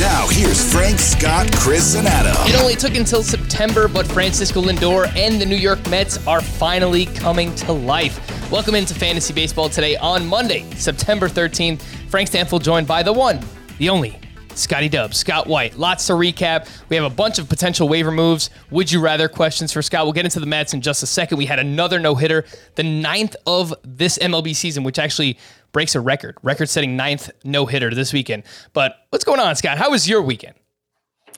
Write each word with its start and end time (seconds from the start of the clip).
Now, 0.00 0.26
here's 0.28 0.72
Frank, 0.72 0.98
Scott, 0.98 1.52
Chris, 1.56 1.94
and 1.94 2.08
Adam. 2.08 2.32
It 2.48 2.58
only 2.58 2.74
took 2.74 2.94
until 2.94 3.22
September, 3.22 3.86
but 3.86 4.06
Francisco 4.06 4.62
Lindor 4.62 5.14
and 5.14 5.38
the 5.38 5.44
New 5.44 5.56
York 5.56 5.86
Mets 5.90 6.26
are 6.26 6.40
finally 6.40 7.04
coming 7.04 7.54
to 7.56 7.72
life. 7.74 8.50
Welcome 8.50 8.76
into 8.76 8.94
Fantasy 8.94 9.34
Baseball 9.34 9.68
today 9.68 9.98
on 9.98 10.26
Monday, 10.26 10.62
September 10.76 11.28
13th. 11.28 11.82
Frank 12.08 12.28
Stanfield 12.28 12.64
joined 12.64 12.86
by 12.86 13.02
the 13.02 13.12
one, 13.12 13.40
the 13.76 13.90
only, 13.90 14.18
Scotty 14.54 14.88
Dubs, 14.88 15.18
Scott 15.18 15.46
White. 15.46 15.76
Lots 15.76 16.06
to 16.06 16.14
recap. 16.14 16.68
We 16.88 16.96
have 16.96 17.04
a 17.04 17.14
bunch 17.14 17.38
of 17.38 17.48
potential 17.48 17.88
waiver 17.88 18.10
moves. 18.10 18.48
Would 18.70 18.90
you 18.90 19.00
rather 19.00 19.28
questions 19.28 19.70
for 19.70 19.82
Scott? 19.82 20.04
We'll 20.06 20.12
get 20.12 20.24
into 20.24 20.40
the 20.40 20.46
Mets 20.46 20.72
in 20.72 20.80
just 20.80 21.02
a 21.02 21.06
second. 21.06 21.38
We 21.38 21.46
had 21.46 21.58
another 21.58 21.98
no 21.98 22.14
hitter, 22.14 22.44
the 22.74 22.82
ninth 22.82 23.36
of 23.46 23.74
this 23.84 24.18
MLB 24.18 24.56
season, 24.56 24.82
which 24.82 24.98
actually 24.98 25.38
breaks 25.72 25.94
a 25.94 26.00
record, 26.00 26.36
record 26.42 26.68
setting 26.68 26.96
ninth 26.96 27.30
no 27.44 27.66
hitter 27.66 27.94
this 27.94 28.12
weekend. 28.12 28.44
But 28.72 28.96
what's 29.10 29.24
going 29.24 29.40
on, 29.40 29.54
Scott? 29.56 29.78
How 29.78 29.90
was 29.90 30.08
your 30.08 30.22
weekend? 30.22 30.54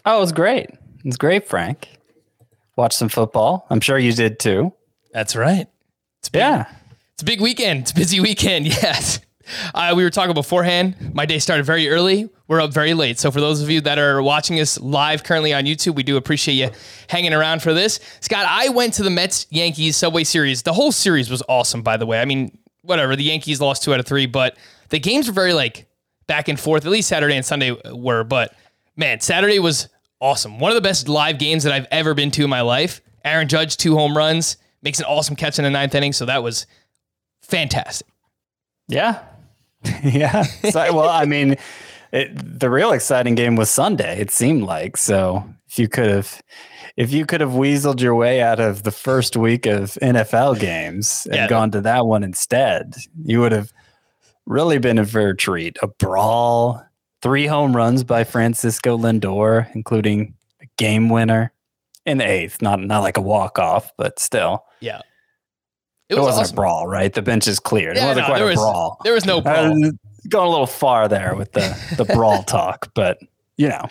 Oh, 0.04 0.18
it 0.18 0.20
was 0.20 0.32
great. 0.32 0.66
It 0.70 1.04
was 1.04 1.16
great, 1.16 1.46
Frank. 1.48 1.88
Watched 2.76 2.98
some 2.98 3.08
football. 3.08 3.66
I'm 3.70 3.80
sure 3.80 3.98
you 3.98 4.12
did 4.12 4.38
too. 4.38 4.72
That's 5.12 5.36
right. 5.36 5.66
It's 6.20 6.28
big, 6.28 6.40
Yeah. 6.40 6.66
It's 7.14 7.22
a 7.22 7.26
big 7.26 7.40
weekend. 7.40 7.80
It's 7.82 7.90
a 7.90 7.94
busy 7.94 8.20
weekend. 8.20 8.66
Yes. 8.82 9.20
Uh, 9.74 9.92
we 9.96 10.04
were 10.04 10.10
talking 10.10 10.34
beforehand. 10.34 11.14
My 11.14 11.26
day 11.26 11.40
started 11.40 11.66
very 11.66 11.88
early. 11.88 12.30
We're 12.46 12.60
up 12.60 12.72
very 12.72 12.94
late. 12.94 13.18
So 13.18 13.30
for 13.32 13.40
those 13.40 13.60
of 13.60 13.68
you 13.68 13.80
that 13.82 13.98
are 13.98 14.22
watching 14.22 14.60
us 14.60 14.78
live 14.78 15.24
currently 15.24 15.52
on 15.52 15.64
YouTube, 15.64 15.96
we 15.96 16.04
do 16.04 16.16
appreciate 16.16 16.54
you 16.54 16.70
hanging 17.08 17.34
around 17.34 17.60
for 17.60 17.74
this. 17.74 17.98
Scott, 18.20 18.46
I 18.48 18.68
went 18.68 18.94
to 18.94 19.02
the 19.02 19.10
Mets 19.10 19.48
Yankees 19.50 19.96
Subway 19.96 20.22
Series. 20.22 20.62
The 20.62 20.72
whole 20.72 20.92
series 20.92 21.28
was 21.28 21.42
awesome, 21.48 21.82
by 21.82 21.96
the 21.96 22.06
way. 22.06 22.20
I 22.20 22.24
mean, 22.24 22.56
whatever. 22.82 23.16
The 23.16 23.24
Yankees 23.24 23.60
lost 23.60 23.82
two 23.82 23.94
out 23.94 24.00
of 24.00 24.06
three, 24.06 24.26
but 24.26 24.56
the 24.90 24.98
games 24.98 25.26
were 25.26 25.32
very 25.32 25.52
like 25.52 25.86
back 26.26 26.48
and 26.48 26.58
forth. 26.58 26.84
At 26.84 26.90
least 26.92 27.08
Saturday 27.08 27.36
and 27.36 27.44
Sunday 27.44 27.76
were. 27.92 28.24
But 28.24 28.54
man, 28.96 29.20
Saturday 29.20 29.58
was 29.58 29.88
awesome. 30.20 30.58
One 30.58 30.70
of 30.70 30.76
the 30.76 30.82
best 30.82 31.08
live 31.08 31.38
games 31.38 31.64
that 31.64 31.72
I've 31.72 31.86
ever 31.90 32.14
been 32.14 32.30
to 32.32 32.44
in 32.44 32.50
my 32.50 32.60
life. 32.60 33.00
Aaron 33.24 33.48
Judge, 33.48 33.76
two 33.76 33.96
home 33.96 34.16
runs, 34.16 34.56
makes 34.82 34.98
an 34.98 35.06
awesome 35.06 35.36
catch 35.36 35.58
in 35.58 35.64
the 35.64 35.70
ninth 35.70 35.94
inning. 35.94 36.12
So 36.12 36.26
that 36.26 36.42
was 36.42 36.66
fantastic. 37.42 38.06
Yeah. 38.88 39.22
yeah. 40.02 40.42
So, 40.42 40.92
well, 40.94 41.08
I 41.08 41.24
mean, 41.24 41.56
it, 42.12 42.60
the 42.60 42.70
real 42.70 42.92
exciting 42.92 43.34
game 43.34 43.56
was 43.56 43.70
Sunday, 43.70 44.20
it 44.20 44.30
seemed 44.30 44.62
like. 44.62 44.96
So 44.96 45.44
if 45.68 45.78
you 45.78 45.88
could 45.88 46.08
have. 46.08 46.42
If 46.96 47.12
you 47.12 47.24
could 47.26 47.40
have 47.40 47.52
weaseled 47.52 48.00
your 48.00 48.14
way 48.14 48.42
out 48.42 48.60
of 48.60 48.82
the 48.82 48.90
first 48.90 49.36
week 49.36 49.66
of 49.66 49.92
NFL 50.02 50.58
games 50.60 51.26
and 51.26 51.36
Yeah. 51.36 51.48
gone 51.48 51.70
to 51.72 51.80
that 51.82 52.06
one 52.06 52.22
instead, 52.22 52.94
you 53.24 53.40
would 53.40 53.52
have 53.52 53.72
really 54.46 54.78
been 54.78 54.98
a 54.98 55.06
fair 55.06 55.34
treat. 55.34 55.76
A 55.82 55.86
brawl, 55.88 56.84
three 57.22 57.46
home 57.46 57.74
runs 57.74 58.04
by 58.04 58.24
Francisco 58.24 58.98
Lindor, 58.98 59.68
including 59.74 60.34
a 60.60 60.66
game 60.76 61.08
winner 61.08 61.52
in 62.04 62.18
the 62.18 62.28
eighth. 62.28 62.60
Not 62.60 62.80
not 62.80 63.00
like 63.00 63.16
a 63.16 63.22
walk 63.22 63.58
off, 63.58 63.92
but 63.96 64.18
still. 64.18 64.64
Yeah. 64.80 65.00
It, 66.08 66.16
was 66.16 66.24
wasn't 66.26 66.42
awesome. 66.44 66.54
a 66.54 66.56
brawl, 66.56 66.86
right? 66.88 67.12
The 67.12 67.22
bench 67.22 67.48
is 67.48 67.58
cleared. 67.58 67.96
Yeah, 67.96 68.04
it 68.04 68.08
wasn't 68.08 68.24
no, 68.26 68.30
quite 68.32 68.38
there 68.38 68.46
a 68.46 68.50
was- 68.50 68.56
brawl. 68.58 68.98
There 69.04 69.14
was 69.14 69.24
no 69.24 69.38
uh, 69.38 69.40
brawl. 69.40 69.90
going 70.28 70.46
a 70.46 70.50
little 70.50 70.66
far 70.66 71.08
there 71.08 71.34
with 71.36 71.52
the 71.52 71.74
the 71.96 72.04
brawl 72.04 72.42
talk, 72.44 72.92
but 72.94 73.18
you 73.56 73.68
know, 73.68 73.88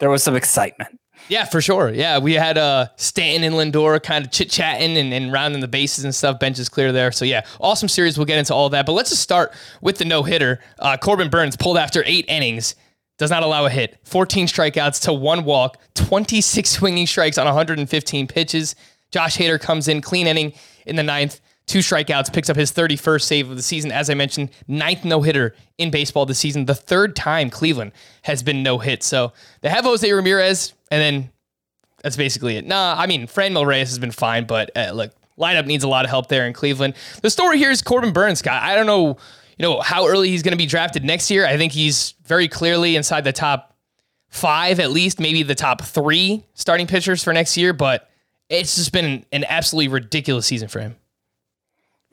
there 0.00 0.10
was 0.10 0.22
some 0.24 0.34
excitement. 0.34 0.98
Yeah, 1.28 1.44
for 1.44 1.60
sure. 1.60 1.90
Yeah, 1.90 2.18
we 2.18 2.34
had 2.34 2.58
uh, 2.58 2.88
Stanton 2.96 3.44
and 3.44 3.54
Lindor 3.54 4.02
kind 4.02 4.24
of 4.24 4.30
chit 4.30 4.50
chatting 4.50 4.96
and, 4.96 5.12
and 5.12 5.32
rounding 5.32 5.60
the 5.60 5.68
bases 5.68 6.04
and 6.04 6.14
stuff. 6.14 6.38
Benches 6.38 6.68
clear 6.68 6.92
there. 6.92 7.12
So, 7.12 7.24
yeah, 7.24 7.46
awesome 7.60 7.88
series. 7.88 8.18
We'll 8.18 8.26
get 8.26 8.38
into 8.38 8.54
all 8.54 8.68
that. 8.70 8.84
But 8.86 8.92
let's 8.92 9.10
just 9.10 9.22
start 9.22 9.52
with 9.80 9.98
the 9.98 10.04
no 10.04 10.22
hitter. 10.22 10.60
Uh, 10.78 10.96
Corbin 10.96 11.30
Burnes 11.30 11.56
pulled 11.56 11.78
after 11.78 12.02
eight 12.06 12.26
innings, 12.28 12.74
does 13.16 13.30
not 13.30 13.42
allow 13.42 13.64
a 13.64 13.70
hit, 13.70 13.98
14 14.04 14.46
strikeouts 14.46 15.00
to 15.02 15.12
one 15.12 15.44
walk, 15.44 15.78
26 15.94 16.68
swinging 16.68 17.06
strikes 17.06 17.38
on 17.38 17.46
115 17.46 18.26
pitches. 18.26 18.74
Josh 19.10 19.38
Hader 19.38 19.60
comes 19.60 19.88
in, 19.88 20.00
clean 20.00 20.26
inning 20.26 20.52
in 20.86 20.96
the 20.96 21.02
ninth. 21.02 21.40
Two 21.66 21.78
strikeouts, 21.78 22.30
picks 22.30 22.50
up 22.50 22.56
his 22.56 22.72
31st 22.72 23.22
save 23.22 23.50
of 23.50 23.56
the 23.56 23.62
season. 23.62 23.90
As 23.90 24.10
I 24.10 24.14
mentioned, 24.14 24.50
ninth 24.68 25.02
no 25.02 25.22
hitter 25.22 25.54
in 25.78 25.90
baseball 25.90 26.26
this 26.26 26.38
season. 26.38 26.66
The 26.66 26.74
third 26.74 27.16
time 27.16 27.48
Cleveland 27.48 27.92
has 28.22 28.42
been 28.42 28.62
no 28.62 28.78
hit. 28.78 29.02
So 29.02 29.32
they 29.62 29.70
have 29.70 29.84
Jose 29.84 30.12
Ramirez, 30.12 30.74
and 30.94 31.02
then 31.02 31.30
that's 32.04 32.16
basically 32.16 32.56
it. 32.56 32.66
Nah, 32.66 32.94
I 32.96 33.06
mean, 33.06 33.26
Franmil 33.26 33.66
Reyes 33.66 33.88
has 33.88 33.98
been 33.98 34.12
fine, 34.12 34.44
but 34.44 34.70
uh, 34.76 34.92
look, 34.92 35.12
lineup 35.36 35.66
needs 35.66 35.82
a 35.82 35.88
lot 35.88 36.04
of 36.04 36.10
help 36.10 36.28
there 36.28 36.46
in 36.46 36.52
Cleveland. 36.52 36.94
The 37.20 37.30
story 37.30 37.58
here 37.58 37.70
is 37.70 37.82
Corbin 37.82 38.12
Burnes, 38.12 38.38
Scott. 38.38 38.62
I 38.62 38.76
don't 38.76 38.86
know, 38.86 39.16
you 39.58 39.62
know, 39.62 39.80
how 39.80 40.06
early 40.06 40.28
he's 40.28 40.44
going 40.44 40.52
to 40.52 40.58
be 40.58 40.66
drafted 40.66 41.04
next 41.04 41.32
year. 41.32 41.46
I 41.46 41.56
think 41.56 41.72
he's 41.72 42.14
very 42.24 42.46
clearly 42.46 42.94
inside 42.94 43.24
the 43.24 43.32
top 43.32 43.76
five, 44.28 44.78
at 44.78 44.92
least, 44.92 45.18
maybe 45.18 45.42
the 45.42 45.56
top 45.56 45.82
three 45.82 46.44
starting 46.54 46.86
pitchers 46.86 47.24
for 47.24 47.32
next 47.32 47.56
year. 47.56 47.72
But 47.72 48.08
it's 48.48 48.76
just 48.76 48.92
been 48.92 49.26
an 49.32 49.44
absolutely 49.48 49.88
ridiculous 49.88 50.46
season 50.46 50.68
for 50.68 50.78
him. 50.78 50.96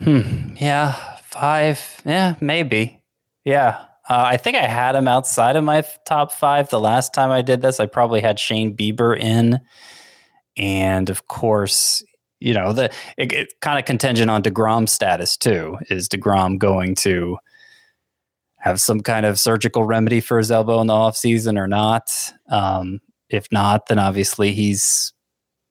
Hmm. 0.01 0.55
Yeah, 0.55 0.93
five. 1.25 2.01
Yeah, 2.03 2.35
maybe. 2.41 2.99
Yeah. 3.45 3.85
Uh, 4.11 4.25
I 4.27 4.35
think 4.35 4.57
I 4.57 4.67
had 4.67 4.93
him 4.93 5.07
outside 5.07 5.55
of 5.55 5.63
my 5.63 5.85
top 6.05 6.33
five. 6.33 6.69
The 6.69 6.81
last 6.81 7.13
time 7.13 7.31
I 7.31 7.41
did 7.41 7.61
this, 7.61 7.79
I 7.79 7.85
probably 7.85 8.19
had 8.19 8.37
Shane 8.37 8.75
Bieber 8.75 9.17
in. 9.17 9.61
And 10.57 11.09
of 11.09 11.29
course, 11.29 12.03
you 12.41 12.53
know, 12.53 12.73
the 12.73 12.91
it, 13.17 13.31
it 13.31 13.53
kind 13.61 13.79
of 13.79 13.85
contingent 13.85 14.29
on 14.29 14.43
DeGrom 14.43 14.89
status 14.89 15.37
too. 15.37 15.77
Is 15.89 16.09
DeGrom 16.09 16.57
going 16.57 16.95
to 16.95 17.37
have 18.57 18.81
some 18.81 18.99
kind 18.99 19.25
of 19.25 19.39
surgical 19.39 19.85
remedy 19.85 20.19
for 20.19 20.39
his 20.39 20.51
elbow 20.51 20.81
in 20.81 20.87
the 20.87 20.93
offseason 20.93 21.57
or 21.57 21.69
not? 21.69 22.11
Um, 22.49 22.99
if 23.29 23.47
not, 23.49 23.87
then 23.87 23.97
obviously 23.97 24.51
he's 24.51 25.13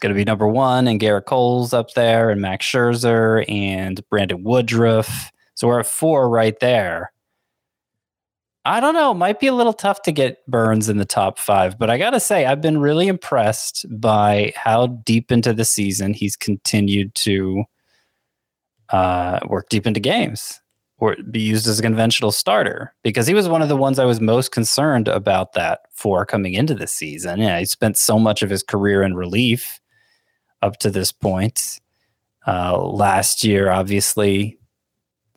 going 0.00 0.14
to 0.14 0.18
be 0.18 0.24
number 0.24 0.48
one, 0.48 0.88
and 0.88 0.98
Gerrit 0.98 1.26
Cole's 1.26 1.74
up 1.74 1.92
there, 1.92 2.30
and 2.30 2.40
Max 2.40 2.64
Scherzer, 2.64 3.44
and 3.50 4.00
Brandon 4.08 4.42
Woodruff. 4.42 5.30
So 5.56 5.68
we're 5.68 5.80
at 5.80 5.86
four 5.86 6.30
right 6.30 6.58
there. 6.60 7.12
I 8.64 8.80
don't 8.80 8.94
know. 8.94 9.14
Might 9.14 9.40
be 9.40 9.46
a 9.46 9.54
little 9.54 9.72
tough 9.72 10.02
to 10.02 10.12
get 10.12 10.46
Burnes 10.46 10.88
in 10.88 10.98
the 10.98 11.06
top 11.06 11.38
five, 11.38 11.78
but 11.78 11.88
I 11.88 11.96
got 11.96 12.10
to 12.10 12.20
say, 12.20 12.44
I've 12.44 12.60
been 12.60 12.78
really 12.78 13.08
impressed 13.08 13.86
by 13.88 14.52
how 14.54 14.88
deep 14.88 15.32
into 15.32 15.54
the 15.54 15.64
season 15.64 16.12
he's 16.12 16.36
continued 16.36 17.14
to 17.16 17.64
uh, 18.90 19.40
work 19.48 19.68
deep 19.70 19.86
into 19.86 20.00
games 20.00 20.60
or 20.98 21.16
be 21.30 21.40
used 21.40 21.66
as 21.66 21.78
a 21.78 21.82
conventional 21.82 22.30
starter 22.30 22.94
because 23.02 23.26
he 23.26 23.32
was 23.32 23.48
one 23.48 23.62
of 23.62 23.70
the 23.70 23.76
ones 23.76 23.98
I 23.98 24.04
was 24.04 24.20
most 24.20 24.52
concerned 24.52 25.08
about 25.08 25.54
that 25.54 25.80
for 25.92 26.26
coming 26.26 26.52
into 26.52 26.74
the 26.74 26.86
season. 26.86 27.40
Yeah, 27.40 27.58
he 27.58 27.64
spent 27.64 27.96
so 27.96 28.18
much 28.18 28.42
of 28.42 28.50
his 28.50 28.62
career 28.62 29.02
in 29.02 29.14
relief 29.14 29.80
up 30.60 30.76
to 30.80 30.90
this 30.90 31.12
point. 31.12 31.80
Uh, 32.46 32.78
last 32.78 33.42
year, 33.42 33.70
obviously, 33.70 34.58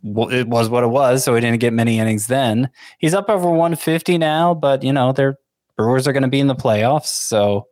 it 0.03 0.47
was 0.47 0.69
what 0.69 0.83
it 0.83 0.87
was, 0.87 1.23
so 1.23 1.33
he 1.35 1.41
didn't 1.41 1.59
get 1.59 1.73
many 1.73 1.99
innings 1.99 2.27
then. 2.27 2.69
He's 2.99 3.13
up 3.13 3.29
over 3.29 3.49
150 3.49 4.17
now, 4.17 4.53
but 4.53 4.83
you 4.83 4.91
know, 4.93 5.11
their 5.13 5.37
Brewers 5.77 6.07
are 6.07 6.13
going 6.13 6.23
to 6.23 6.29
be 6.29 6.39
in 6.39 6.47
the 6.47 6.55
playoffs, 6.55 7.07
so 7.07 7.67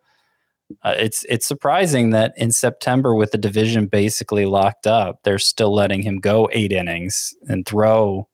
Uh, 0.83 0.95
it's 0.97 1.25
it's 1.27 1.45
surprising 1.45 2.11
that 2.11 2.31
in 2.37 2.49
September, 2.49 3.13
with 3.13 3.31
the 3.31 3.37
division 3.37 3.87
basically 3.87 4.45
locked 4.45 4.87
up, 4.87 5.19
they're 5.23 5.37
still 5.37 5.73
letting 5.73 6.01
him 6.01 6.17
go 6.17 6.47
eight 6.53 6.71
innings 6.71 7.35
and 7.49 7.65
throw 7.65 8.25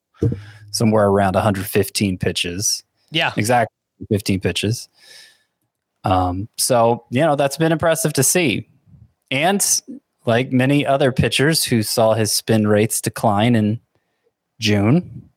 somewhere 0.69 1.07
around 1.07 1.33
115 1.33 2.19
pitches. 2.19 2.83
Yeah. 3.09 3.33
Exactly 3.37 3.73
15 4.11 4.39
pitches. 4.39 4.87
Um, 6.03 6.47
so 6.57 7.05
you 7.09 7.21
know 7.21 7.35
that's 7.35 7.57
been 7.57 7.71
impressive 7.71 8.13
to 8.13 8.21
see, 8.23 8.69
and 9.31 9.81
like 10.27 10.51
many 10.51 10.85
other 10.85 11.11
pitchers 11.11 11.63
who 11.63 11.81
saw 11.81 12.13
his 12.13 12.31
spin 12.31 12.67
rates 12.67 13.01
decline 13.01 13.55
in 13.55 13.79
June, 14.59 15.29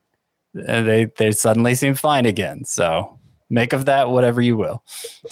they 0.55 1.07
they 1.17 1.33
suddenly 1.33 1.75
seem 1.75 1.95
fine 1.95 2.27
again. 2.27 2.65
So 2.65 3.19
make 3.51 3.73
of 3.73 3.85
that 3.85 4.11
whatever 4.11 4.41
you 4.41 4.57
will. 4.57 4.83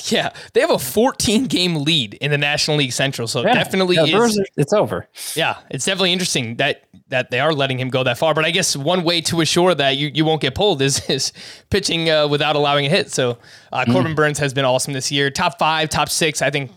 Yeah. 0.07 0.31
They 0.53 0.61
have 0.61 0.71
a 0.71 0.79
14 0.79 1.47
game 1.47 1.77
lead 1.77 2.15
in 2.15 2.31
the 2.33 2.39
National 2.39 2.77
League 2.77 2.93
Central. 2.93 3.29
So 3.29 3.43
Yeah, 3.43 3.55
definitely 3.55 3.97
yeah, 3.97 4.25
is. 4.25 4.41
It's 4.57 4.73
over. 4.73 5.09
Yeah, 5.35 5.59
it's 5.71 5.85
definitely 5.85 6.13
interesting 6.13 6.57
that 6.57 6.85
that 7.09 7.31
they 7.31 7.41
are 7.41 7.55
letting 7.55 7.79
him 7.79 7.89
go 7.89 8.03
that 8.05 8.19
far. 8.19 8.35
But 8.35 8.45
I 8.45 8.51
guess 8.51 8.77
one 8.77 9.03
way 9.05 9.21
to 9.23 9.41
assure 9.41 9.75
that 9.75 9.97
you, 9.97 10.11
you 10.13 10.25
won't 10.25 10.43
get 10.43 10.55
pulled 10.55 10.83
is 10.83 11.09
is 11.09 11.33
pitching 11.71 12.11
uh, 12.11 12.29
without 12.29 12.57
allowing 12.57 12.87
a 12.87 12.89
hit. 12.89 13.11
So 13.13 13.39
uh, 13.73 13.85
Corbin 13.87 14.15
Burnes 14.15 14.39
has 14.39 14.53
been 14.53 14.65
awesome 14.65 14.93
this 14.93 15.11
year. 15.11 15.31
Top 15.31 15.59
five, 15.59 15.89
top 15.89 16.09
six, 16.09 16.43
I 16.43 16.51
think 16.51 16.73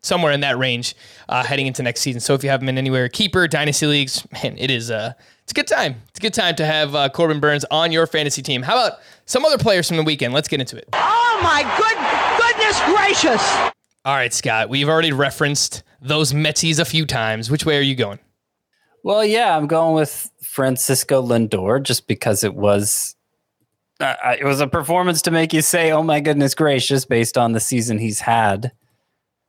somewhere 0.00 0.32
in 0.32 0.40
that 0.40 0.58
range 0.58 0.94
uh, 1.28 1.42
heading 1.42 1.66
into 1.66 1.82
next 1.82 2.02
season. 2.02 2.20
So 2.20 2.34
if 2.34 2.44
you 2.44 2.50
have 2.50 2.62
him 2.62 2.68
in 2.68 2.78
anywhere, 2.78 3.08
keeper, 3.08 3.48
dynasty 3.48 3.86
leagues, 3.86 4.26
man, 4.32 4.56
it 4.58 4.70
is 4.70 4.90
uh, 4.90 5.14
it's 5.44 5.52
a 5.52 5.54
good 5.54 5.66
time. 5.66 6.00
It's 6.08 6.18
a 6.18 6.22
good 6.22 6.34
time 6.34 6.56
to 6.56 6.64
have 6.64 6.94
uh, 6.94 7.08
Corbin 7.10 7.38
Burnes 7.38 7.64
on 7.70 7.92
your 7.92 8.06
fantasy 8.06 8.42
team. 8.42 8.62
How 8.62 8.74
about 8.74 9.00
some 9.26 9.44
other 9.44 9.58
players 9.58 9.86
from 9.86 9.98
the 9.98 10.02
weekend? 10.02 10.32
Let's 10.32 10.48
get 10.48 10.58
into 10.58 10.76
it. 10.76 10.88
Oh 10.94 11.40
my 11.42 11.62
good 11.76 11.98
goodness 12.40 12.80
gracious! 12.86 13.72
All 14.06 14.14
right, 14.14 14.32
Scott, 14.32 14.68
we've 14.68 14.88
already 14.88 15.12
referenced 15.12 15.82
those 16.00 16.32
Metsies 16.32 16.78
a 16.78 16.84
few 16.84 17.06
times. 17.06 17.50
Which 17.50 17.64
way 17.64 17.78
are 17.78 17.82
you 17.82 17.94
going? 17.94 18.18
Well, 19.02 19.24
yeah, 19.24 19.56
I'm 19.56 19.66
going 19.66 19.94
with 19.94 20.30
Francisco 20.42 21.22
Lindor 21.22 21.82
just 21.82 22.06
because 22.06 22.42
it 22.42 22.54
was 22.54 23.14
uh, 24.00 24.14
uh, 24.24 24.36
it 24.38 24.44
was 24.44 24.60
a 24.60 24.66
performance 24.66 25.22
to 25.22 25.30
make 25.30 25.52
you 25.52 25.62
say, 25.62 25.92
"Oh 25.92 26.02
my 26.02 26.20
goodness 26.20 26.54
gracious!" 26.54 27.04
Based 27.04 27.36
on 27.36 27.52
the 27.52 27.60
season 27.60 27.98
he's 27.98 28.20
had 28.20 28.72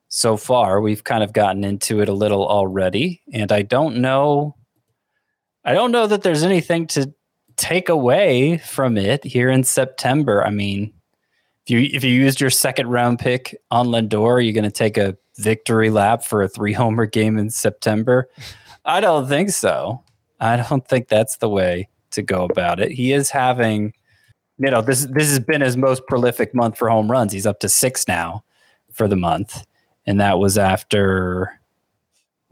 so 0.09 0.37
far, 0.37 0.81
we've 0.81 1.03
kind 1.03 1.23
of 1.23 1.33
gotten 1.33 1.63
into 1.63 2.01
it 2.01 2.09
a 2.09 2.13
little 2.13 2.45
already, 2.45 3.21
and 3.33 3.51
I 3.51 3.61
don't 3.61 3.97
know, 3.97 4.55
I 5.65 5.73
don't 5.73 5.91
know 5.91 6.05
that 6.07 6.21
there's 6.21 6.43
anything 6.43 6.87
to 6.87 7.11
take 7.57 7.89
away 7.89 8.57
from 8.59 8.97
it 8.97 9.23
here 9.23 9.49
in 9.49 9.63
September. 9.63 10.45
I 10.45 10.51
mean, 10.51 10.93
if 11.65 11.71
you 11.71 11.79
if 11.91 12.03
you 12.03 12.11
used 12.11 12.39
your 12.39 12.51
second 12.51 12.87
round 12.87 13.17
pick 13.17 13.59
on 13.71 13.87
Lindor, 13.87 14.33
are 14.33 14.39
you're 14.39 14.53
going 14.53 14.63
to 14.63 14.71
take 14.71 14.97
a 14.97 15.17
victory 15.37 15.89
lap 15.89 16.23
for 16.23 16.43
a 16.43 16.47
three 16.47 16.73
homer 16.73 17.07
game 17.07 17.37
in 17.37 17.49
September. 17.49 18.29
I 18.85 19.01
don't 19.01 19.27
think 19.27 19.49
so. 19.49 20.03
I 20.39 20.57
don't 20.57 20.87
think 20.87 21.07
that's 21.07 21.37
the 21.37 21.49
way 21.49 21.89
to 22.11 22.21
go 22.21 22.45
about 22.45 22.79
it. 22.79 22.91
He 22.91 23.11
is 23.11 23.31
having, 23.31 23.93
you 24.59 24.69
know, 24.69 24.81
this 24.81 25.07
this 25.09 25.29
has 25.29 25.39
been 25.39 25.61
his 25.61 25.75
most 25.75 26.05
prolific 26.07 26.53
month 26.53 26.77
for 26.77 26.89
home 26.89 27.09
runs. 27.09 27.33
He's 27.33 27.47
up 27.47 27.59
to 27.61 27.69
six 27.69 28.07
now 28.07 28.43
for 28.91 29.07
the 29.07 29.15
month, 29.15 29.65
and 30.05 30.19
that 30.19 30.37
was 30.37 30.57
after. 30.57 31.59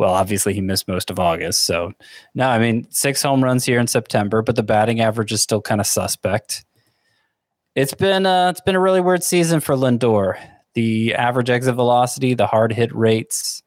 Well, 0.03 0.15
obviously 0.15 0.53
he 0.53 0.59
missed 0.59 0.89
most 0.89 1.09
of 1.09 1.17
August, 1.17 1.63
so 1.63 1.93
no, 2.35 2.49
I 2.49 2.59
mean 2.59 2.85
six 2.91 3.23
home 3.23 3.41
runs 3.41 3.63
here 3.63 3.79
in 3.79 3.87
September, 3.87 4.41
but 4.41 4.57
the 4.57 4.61
batting 4.61 4.99
average 4.99 5.31
is 5.31 5.41
still 5.41 5.61
kind 5.61 5.79
of 5.79 5.87
suspect. 5.87 6.65
It's 7.73 7.93
been 7.93 8.25
uh, 8.25 8.49
it's 8.49 8.59
been 8.59 8.75
a 8.75 8.81
really 8.81 8.99
weird 8.99 9.23
season 9.23 9.61
for 9.61 9.75
Lindor. 9.75 10.37
The 10.73 11.15
average 11.15 11.49
exit 11.49 11.75
velocity, 11.75 12.33
the 12.33 12.47
hard 12.47 12.73
hit 12.73 12.93
rates, 12.93 13.63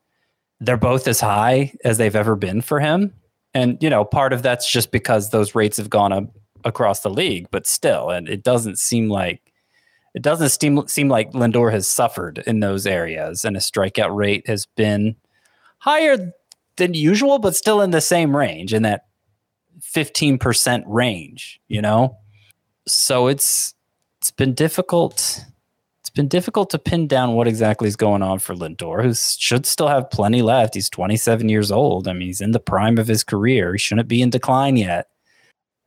they're 0.60 0.76
both 0.76 1.08
as 1.08 1.22
high 1.22 1.72
as 1.84 1.96
they've 1.96 2.14
ever 2.14 2.36
been 2.36 2.60
for 2.60 2.80
him. 2.80 3.14
And, 3.54 3.82
you 3.82 3.88
know, 3.88 4.04
part 4.04 4.34
of 4.34 4.42
that's 4.42 4.70
just 4.70 4.90
because 4.90 5.30
those 5.30 5.54
rates 5.54 5.78
have 5.78 5.88
gone 5.88 6.12
up 6.12 6.24
across 6.64 7.00
the 7.00 7.08
league, 7.08 7.46
but 7.50 7.66
still, 7.66 8.10
and 8.10 8.28
it 8.28 8.42
doesn't 8.42 8.78
seem 8.78 9.08
like 9.08 9.40
it 10.14 10.20
doesn't 10.20 10.50
seem 10.50 10.86
seem 10.86 11.08
like 11.08 11.32
Lindor 11.32 11.72
has 11.72 11.88
suffered 11.88 12.42
in 12.46 12.60
those 12.60 12.86
areas, 12.86 13.42
and 13.42 13.56
his 13.56 13.70
strikeout 13.70 14.14
rate 14.14 14.46
has 14.46 14.66
been 14.76 15.16
higher 15.78 16.32
than 16.76 16.94
usual, 16.94 17.38
but 17.38 17.56
still 17.56 17.80
in 17.80 17.90
the 17.90 18.00
same 18.00 18.36
range, 18.36 18.74
in 18.74 18.82
that 18.82 19.06
15% 19.80 20.84
range, 20.86 21.60
you 21.68 21.82
know? 21.82 22.18
So 22.86 23.26
it's 23.26 23.74
it's 24.20 24.30
been 24.30 24.54
difficult 24.54 25.44
it's 26.00 26.10
been 26.10 26.28
difficult 26.28 26.70
to 26.70 26.78
pin 26.78 27.08
down 27.08 27.32
what 27.32 27.48
exactly 27.48 27.88
is 27.88 27.96
going 27.96 28.22
on 28.22 28.38
for 28.38 28.54
Lindor, 28.54 29.02
who 29.02 29.12
should 29.12 29.66
still 29.66 29.88
have 29.88 30.08
plenty 30.08 30.40
left. 30.40 30.74
He's 30.74 30.88
27 30.88 31.48
years 31.48 31.72
old. 31.72 32.06
I 32.06 32.12
mean, 32.12 32.28
he's 32.28 32.40
in 32.40 32.52
the 32.52 32.60
prime 32.60 32.96
of 32.98 33.08
his 33.08 33.24
career. 33.24 33.72
He 33.72 33.78
shouldn't 33.78 34.06
be 34.06 34.22
in 34.22 34.30
decline 34.30 34.76
yet. 34.76 35.08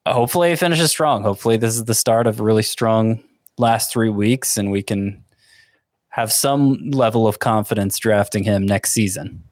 Hopefully, 0.05 0.49
he 0.49 0.55
finishes 0.57 0.89
strong. 0.91 1.23
Hopefully, 1.23 1.55
this 1.55 1.75
is 1.75 1.85
the 1.85 1.93
start 1.93 2.27
of 2.27 2.39
a 2.39 2.43
really 2.43 2.63
strong 2.63 3.23
last 3.57 3.93
three 3.93 4.09
weeks, 4.09 4.57
and 4.57 4.71
we 4.71 4.83
can 4.83 5.23
have 6.09 6.33
some 6.33 6.91
level 6.91 7.25
of 7.25 7.39
confidence 7.39 7.97
drafting 7.97 8.43
him 8.43 8.65
next 8.65 8.91
season. 8.91 9.43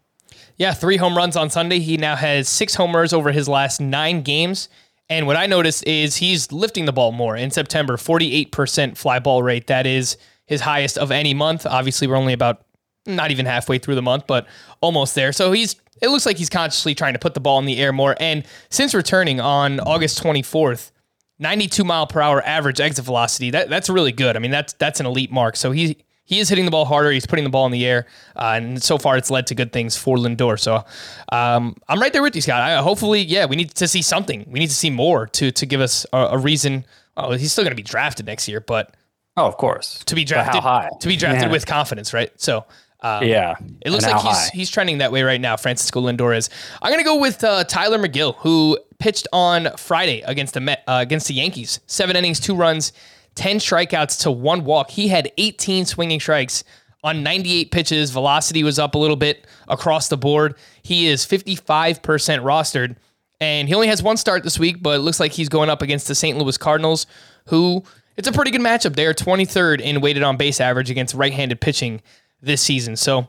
Yeah, 0.57 0.73
three 0.73 0.97
home 0.97 1.15
runs 1.15 1.37
on 1.37 1.49
Sunday. 1.49 1.79
He 1.79 1.97
now 1.97 2.15
has 2.15 2.49
six 2.49 2.75
homers 2.75 3.13
over 3.13 3.31
his 3.31 3.47
last 3.47 3.79
nine 3.79 4.21
games. 4.23 4.69
And 5.09 5.27
what 5.27 5.37
I 5.37 5.45
noticed 5.45 5.85
is 5.85 6.17
he's 6.17 6.51
lifting 6.51 6.85
the 6.85 6.91
ball 6.91 7.11
more 7.11 7.37
in 7.37 7.51
September, 7.51 7.95
48% 7.95 8.97
fly 8.97 9.19
ball 9.19 9.43
rate. 9.43 9.67
That 9.67 9.85
is 9.85 10.17
his 10.47 10.61
highest 10.61 10.97
of 10.97 11.11
any 11.11 11.33
month. 11.33 11.65
Obviously, 11.65 12.07
we're 12.07 12.15
only 12.15 12.33
about 12.33 12.65
not 13.05 13.31
even 13.31 13.45
halfway 13.45 13.77
through 13.77 13.95
the 13.95 14.01
month, 14.01 14.25
but 14.27 14.47
almost 14.81 15.15
there. 15.15 15.31
So 15.31 15.51
he's 15.51 15.75
it 16.01 16.09
looks 16.09 16.25
like 16.25 16.37
he's 16.37 16.49
consciously 16.49 16.93
trying 16.93 17.13
to 17.13 17.19
put 17.19 17.33
the 17.33 17.39
ball 17.39 17.57
in 17.59 17.65
the 17.65 17.77
air 17.77 17.91
more. 17.91 18.15
And 18.19 18.43
since 18.69 18.93
returning 18.93 19.39
on 19.39 19.79
August 19.79 20.21
24th, 20.21 20.91
92 21.39 21.83
mile 21.83 22.05
per 22.07 22.21
hour 22.21 22.43
average 22.43 22.79
exit 22.79 23.05
velocity. 23.05 23.51
That 23.51 23.69
that's 23.69 23.89
really 23.89 24.11
good. 24.11 24.35
I 24.35 24.39
mean, 24.39 24.51
that's 24.51 24.73
that's 24.73 24.99
an 24.99 25.05
elite 25.05 25.31
mark. 25.31 25.55
So 25.55 25.71
he 25.71 25.97
he 26.27 26.39
is 26.39 26.49
hitting 26.49 26.65
the 26.65 26.71
ball 26.71 26.85
harder. 26.85 27.09
He's 27.09 27.25
putting 27.25 27.43
the 27.45 27.49
ball 27.49 27.65
in 27.65 27.71
the 27.71 27.85
air, 27.85 28.05
uh, 28.35 28.53
and 28.57 28.83
so 28.83 28.97
far 28.97 29.17
it's 29.17 29.31
led 29.31 29.47
to 29.47 29.55
good 29.55 29.71
things 29.71 29.95
for 29.97 30.17
Lindor. 30.17 30.59
So 30.59 30.83
um, 31.31 31.75
I'm 31.87 31.99
right 32.01 32.11
there 32.13 32.21
with 32.21 32.35
you, 32.35 32.41
Scott. 32.41 32.61
I, 32.61 32.77
hopefully, 32.81 33.21
yeah, 33.21 33.45
we 33.45 33.55
need 33.55 33.71
to 33.75 33.87
see 33.87 34.01
something. 34.01 34.45
We 34.49 34.59
need 34.59 34.67
to 34.67 34.75
see 34.75 34.89
more 34.89 35.25
to 35.27 35.51
to 35.51 35.65
give 35.65 35.81
us 35.81 36.05
a, 36.13 36.17
a 36.17 36.37
reason. 36.37 36.85
Oh, 37.15 37.31
he's 37.31 37.51
still 37.51 37.63
going 37.63 37.71
to 37.71 37.75
be 37.75 37.81
drafted 37.81 38.25
next 38.27 38.47
year, 38.47 38.59
but 38.59 38.93
Oh, 39.37 39.45
of 39.47 39.57
course. 39.57 40.03
to 40.05 40.15
be 40.15 40.23
drafted 40.25 40.61
high? 40.61 40.89
to 40.99 41.07
be 41.07 41.15
drafted 41.15 41.49
with 41.51 41.65
confidence, 41.65 42.13
right? 42.13 42.29
So. 42.39 42.65
Um, 43.01 43.23
Yeah. 43.23 43.53
it 43.81 43.91
looks 43.91 44.05
like 44.05 44.15
he's 44.15 44.23
high? 44.23 44.49
he's 44.53 44.69
trending 44.71 44.97
that 44.97 45.11
way 45.11 45.21
right 45.21 45.39
now. 45.39 45.55
Francisco 45.55 46.01
Lindor 46.01 46.35
is. 46.35 46.49
I'm 46.81 46.91
gonna 46.91 47.03
go 47.03 47.19
with 47.19 47.43
uh, 47.43 47.63
Tylor 47.63 47.99
Megill, 47.99 48.35
who 48.37 48.77
pitched 48.97 49.27
on 49.31 49.69
Friday 49.77 50.21
against 50.21 50.55
the 50.55 50.61
Met, 50.61 50.83
uh, 50.87 50.97
against 51.03 51.27
the 51.27 51.35
Yankees. 51.35 51.79
Seven 51.85 52.15
innings, 52.15 52.39
two 52.39 52.55
runs, 52.55 52.93
ten 53.37 53.57
strikeouts 53.57 54.21
to 54.23 54.31
one 54.31 54.65
walk. 54.65 54.89
He 54.89 55.07
had 55.07 55.31
18 55.37 55.85
swinging 55.85 56.19
strikes 56.19 56.65
on 57.03 57.23
98 57.23 57.71
pitches. 57.71 58.11
Velocity 58.11 58.63
was 58.63 58.79
up 58.79 58.95
a 58.95 58.97
little 58.97 59.15
bit 59.15 59.47
across 59.67 60.09
the 60.09 60.17
board. 60.17 60.55
He 60.81 61.07
is 61.07 61.25
55% 61.25 62.01
rostered, 62.01 62.97
and 63.39 63.67
he 63.67 63.75
only 63.75 63.87
has 63.87 64.03
one 64.03 64.17
start 64.17 64.43
this 64.43 64.59
week, 64.59 64.81
but 64.81 64.95
it 64.95 65.03
looks 65.03 65.19
like 65.19 65.31
he's 65.31 65.47
going 65.47 65.69
up 65.69 65.81
against 65.81 66.07
the 66.07 66.15
St. 66.15 66.37
Louis 66.37 66.57
Cardinals, 66.57 67.05
who 67.47 67.83
it's 68.17 68.27
a 68.27 68.31
pretty 68.31 68.51
good 68.51 68.61
matchup. 68.61 68.95
They 68.95 69.05
are 69.05 69.13
23rd 69.13 69.79
in 69.79 70.01
weighted 70.01 70.23
on 70.23 70.35
base 70.35 70.59
average 70.59 70.89
against 70.89 71.13
right-handed 71.13 71.61
pitching 71.61 72.01
this 72.41 72.61
season. 72.61 72.95
So 72.95 73.27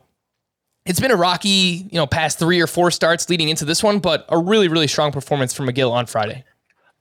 it's 0.86 1.00
been 1.00 1.10
a 1.10 1.16
rocky, 1.16 1.86
you 1.90 1.98
know, 1.98 2.06
past 2.06 2.38
three 2.38 2.60
or 2.60 2.66
four 2.66 2.90
starts 2.90 3.28
leading 3.28 3.50
into 3.50 3.66
this 3.66 3.82
one, 3.82 3.98
but 3.98 4.24
a 4.30 4.38
really, 4.38 4.68
really 4.68 4.88
strong 4.88 5.12
performance 5.12 5.52
from 5.52 5.66
Megill 5.66 5.92
on 5.92 6.06
Friday. 6.06 6.44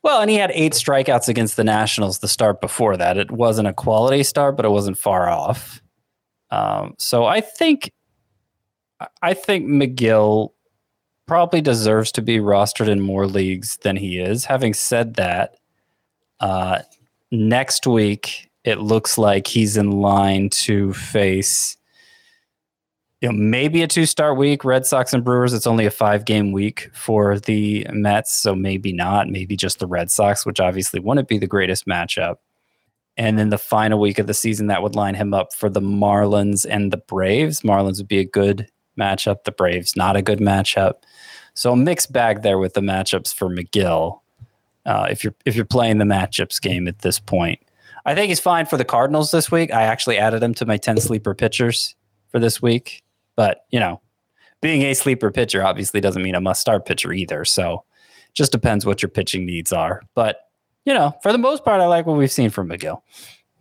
Well, 0.07 0.21
and 0.21 0.31
he 0.31 0.37
had 0.37 0.51
eight 0.53 0.71
strikeouts 0.71 1.27
against 1.27 1.57
the 1.57 1.65
Nationals 1.65 2.19
the 2.19 2.29
start 2.29 2.61
before 2.61 2.95
that. 2.95 3.17
It 3.17 3.29
wasn't 3.29 3.67
a 3.67 3.73
quality 3.73 4.23
start, 4.23 4.55
but 4.55 4.65
it 4.65 4.69
wasn't 4.69 4.97
far 4.97 5.29
off. 5.29 5.81
Um, 6.49 6.95
so 6.97 7.25
I 7.25 7.41
think, 7.41 7.91
I 9.21 9.33
think 9.33 9.65
Megill 9.67 10.51
probably 11.25 11.59
deserves 11.59 12.13
to 12.13 12.21
be 12.21 12.37
rostered 12.37 12.87
in 12.87 13.01
more 13.01 13.27
leagues 13.27 13.79
than 13.81 13.97
he 13.97 14.17
is. 14.17 14.45
Having 14.45 14.75
said 14.75 15.15
that, 15.15 15.57
uh, 16.39 16.79
next 17.29 17.85
week 17.85 18.49
it 18.63 18.79
looks 18.79 19.17
like 19.17 19.45
he's 19.45 19.75
in 19.75 19.91
line 19.91 20.49
to 20.51 20.93
face. 20.93 21.75
You 23.21 23.29
know, 23.29 23.37
maybe 23.37 23.81
a 23.81 23.87
two-start 23.87 24.37
week. 24.37 24.63
Red 24.63 24.85
Sox 24.85 25.11
and 25.11 25.23
Brewers. 25.23 25.53
It's 25.53 25.65
only 25.65 25.87
a 25.87 25.91
five-game 25.91 26.51
week 26.51 26.91
for 26.93 27.39
the 27.39 27.87
Mets, 27.91 28.35
so 28.35 28.53
maybe 28.53 28.93
not. 28.93 29.27
Maybe 29.27 29.55
just 29.55 29.79
the 29.79 29.87
Red 29.87 30.11
Sox, 30.11 30.45
which 30.45 30.59
obviously 30.59 30.99
wouldn't 30.99 31.27
be 31.27 31.39
the 31.39 31.47
greatest 31.47 31.87
matchup. 31.87 32.35
And 33.17 33.39
then 33.39 33.49
the 33.49 33.57
final 33.57 33.99
week 33.99 34.19
of 34.19 34.27
the 34.27 34.35
season, 34.35 34.67
that 34.67 34.83
would 34.83 34.95
line 34.95 35.15
him 35.15 35.33
up 35.33 35.51
for 35.55 35.69
the 35.69 35.81
Marlins 35.81 36.65
and 36.69 36.93
the 36.93 36.97
Braves. 36.97 37.61
Marlins 37.61 37.97
would 37.97 38.07
be 38.07 38.19
a 38.19 38.25
good 38.25 38.69
matchup. 38.99 39.43
The 39.43 39.51
Braves, 39.51 39.95
not 39.95 40.15
a 40.15 40.21
good 40.21 40.37
matchup. 40.37 40.97
So 41.55 41.73
a 41.73 41.75
mixed 41.75 42.13
bag 42.13 42.43
there 42.43 42.59
with 42.59 42.75
the 42.75 42.81
matchups 42.81 43.33
for 43.33 43.49
Megill. 43.49 44.19
Uh, 44.85 45.07
if 45.09 45.23
you're 45.23 45.33
if 45.43 45.55
you're 45.55 45.65
playing 45.65 45.97
the 45.97 46.05
matchups 46.05 46.61
game 46.61 46.87
at 46.87 46.99
this 46.99 47.17
point, 47.17 47.59
I 48.05 48.13
think 48.13 48.29
he's 48.29 48.39
fine 48.39 48.67
for 48.67 48.77
the 48.77 48.85
Cardinals 48.85 49.31
this 49.31 49.49
week. 49.51 49.73
I 49.73 49.81
actually 49.81 50.19
added 50.19 50.43
him 50.43 50.53
to 50.53 50.67
my 50.67 50.77
ten 50.77 50.97
sleeper 50.97 51.33
pitchers 51.33 51.95
for 52.31 52.37
this 52.39 52.61
week. 52.61 53.03
But, 53.37 53.63
you 53.69 53.79
know, 53.79 54.01
being 54.61 54.81
a 54.81 54.93
sleeper 54.93 55.31
pitcher 55.31 55.63
obviously 55.63 56.01
doesn't 56.01 56.21
mean 56.21 56.35
a 56.35 56.41
must 56.41 56.59
start 56.59 56.85
pitcher 56.85 57.13
either. 57.13 57.45
So 57.45 57.85
just 58.33 58.51
depends 58.51 58.85
what 58.85 59.01
your 59.01 59.09
pitching 59.09 59.45
needs 59.45 59.71
are. 59.71 60.01
But, 60.13 60.41
you 60.83 60.93
know, 60.93 61.15
for 61.23 61.31
the 61.31 61.37
most 61.37 61.63
part, 61.63 61.79
I 61.79 61.85
like 61.85 62.05
what 62.05 62.17
we've 62.17 62.31
seen 62.31 62.49
from 62.49 62.67
Megill. 62.67 63.01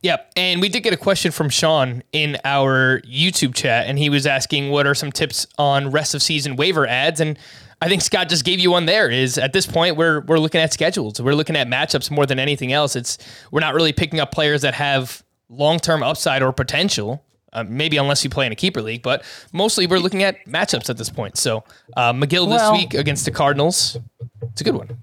Yep. 0.03 0.33
And 0.37 0.61
we 0.61 0.69
did 0.69 0.83
get 0.83 0.93
a 0.93 0.97
question 0.97 1.33
from 1.33 1.49
Sean 1.49 2.03
in 2.13 2.39
our 2.45 3.01
YouTube 3.01 3.55
chat, 3.55 3.87
and 3.87 3.99
he 3.99 4.09
was 4.09 4.27
asking 4.27 4.71
what 4.71 4.87
are 4.87 4.95
some 4.95 5.11
tips 5.11 5.47
on 5.59 5.91
rest 5.91 6.15
of 6.15 6.23
season 6.23 6.57
waiver 6.57 6.87
ads. 6.87 7.21
And 7.21 7.39
I 7.83 7.89
think 7.89 8.03
Scott 8.03 8.29
just 8.29 8.45
gave 8.45 8.61
you 8.61 8.71
one 8.71 8.87
there 8.87 9.11
is 9.11 9.37
at 9.37 9.53
this 9.53 9.67
point 9.67 9.97
we're 9.97 10.21
we're 10.23 10.39
looking 10.39 10.61
at 10.61 10.73
schedules. 10.73 11.21
We're 11.21 11.35
looking 11.35 11.57
at 11.57 11.67
matchups 11.67 12.11
more 12.11 12.25
than 12.25 12.39
anything 12.39 12.73
else. 12.73 12.95
It's 12.95 13.19
we're 13.51 13.61
not 13.61 13.75
really 13.75 13.93
picking 13.93 14.21
up 14.21 14.33
players 14.33 14.63
that 14.63 14.75
have 14.75 15.23
long-term 15.49 16.03
upside 16.03 16.43
or 16.43 16.53
potential. 16.53 17.25
Uh, 17.53 17.65
maybe 17.67 17.97
unless 17.97 18.23
you 18.23 18.29
play 18.29 18.45
in 18.45 18.53
a 18.53 18.57
keeper 18.57 18.83
league, 18.83 19.03
but 19.03 19.25
mostly 19.53 19.87
we're 19.87 19.99
looking 20.01 20.23
at 20.23 20.45
matchups 20.47 20.91
at 20.91 20.99
this 20.99 21.09
point. 21.09 21.39
So 21.39 21.65
uh, 21.97 22.13
Megill 22.13 22.47
Well- 22.49 22.73
this 22.75 22.83
week 22.83 22.95
against 22.95 23.25
the 23.25 23.31
Cardinals, 23.31 23.97
it's 24.43 24.61
a 24.61 24.65
good 24.65 24.75
one. 24.75 24.99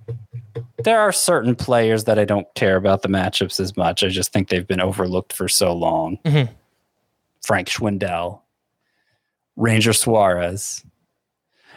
There 0.84 1.00
are 1.00 1.12
certain 1.14 1.56
players 1.56 2.04
that 2.04 2.20
I 2.20 2.26
don't 2.26 2.46
care 2.56 2.76
about 2.76 3.02
the 3.02 3.08
matchups 3.08 3.60
as 3.60 3.78
much. 3.78 4.04
I 4.04 4.10
just 4.10 4.34
think 4.34 4.50
they've 4.50 4.68
been 4.68 4.82
overlooked 4.82 5.32
for 5.34 5.48
so 5.48 5.74
long. 5.74 6.20
Frank 7.42 7.70
Schwindel, 7.70 8.42
Ranger 9.56 9.94
Suarez. 9.94 10.84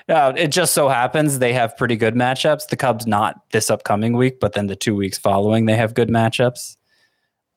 Yeah, 0.08 0.32
it 0.36 0.48
just 0.48 0.72
so 0.74 0.88
happens 0.88 1.38
they 1.38 1.52
have 1.52 1.76
pretty 1.76 1.96
good 1.96 2.14
matchups. 2.14 2.68
The 2.68 2.76
Cubs 2.76 3.06
not 3.06 3.40
this 3.50 3.70
upcoming 3.70 4.16
week, 4.16 4.40
but 4.40 4.52
then 4.52 4.66
the 4.66 4.76
two 4.76 4.94
weeks 4.94 5.18
following 5.18 5.66
they 5.66 5.76
have 5.76 5.94
good 5.94 6.08
matchups. 6.08 6.76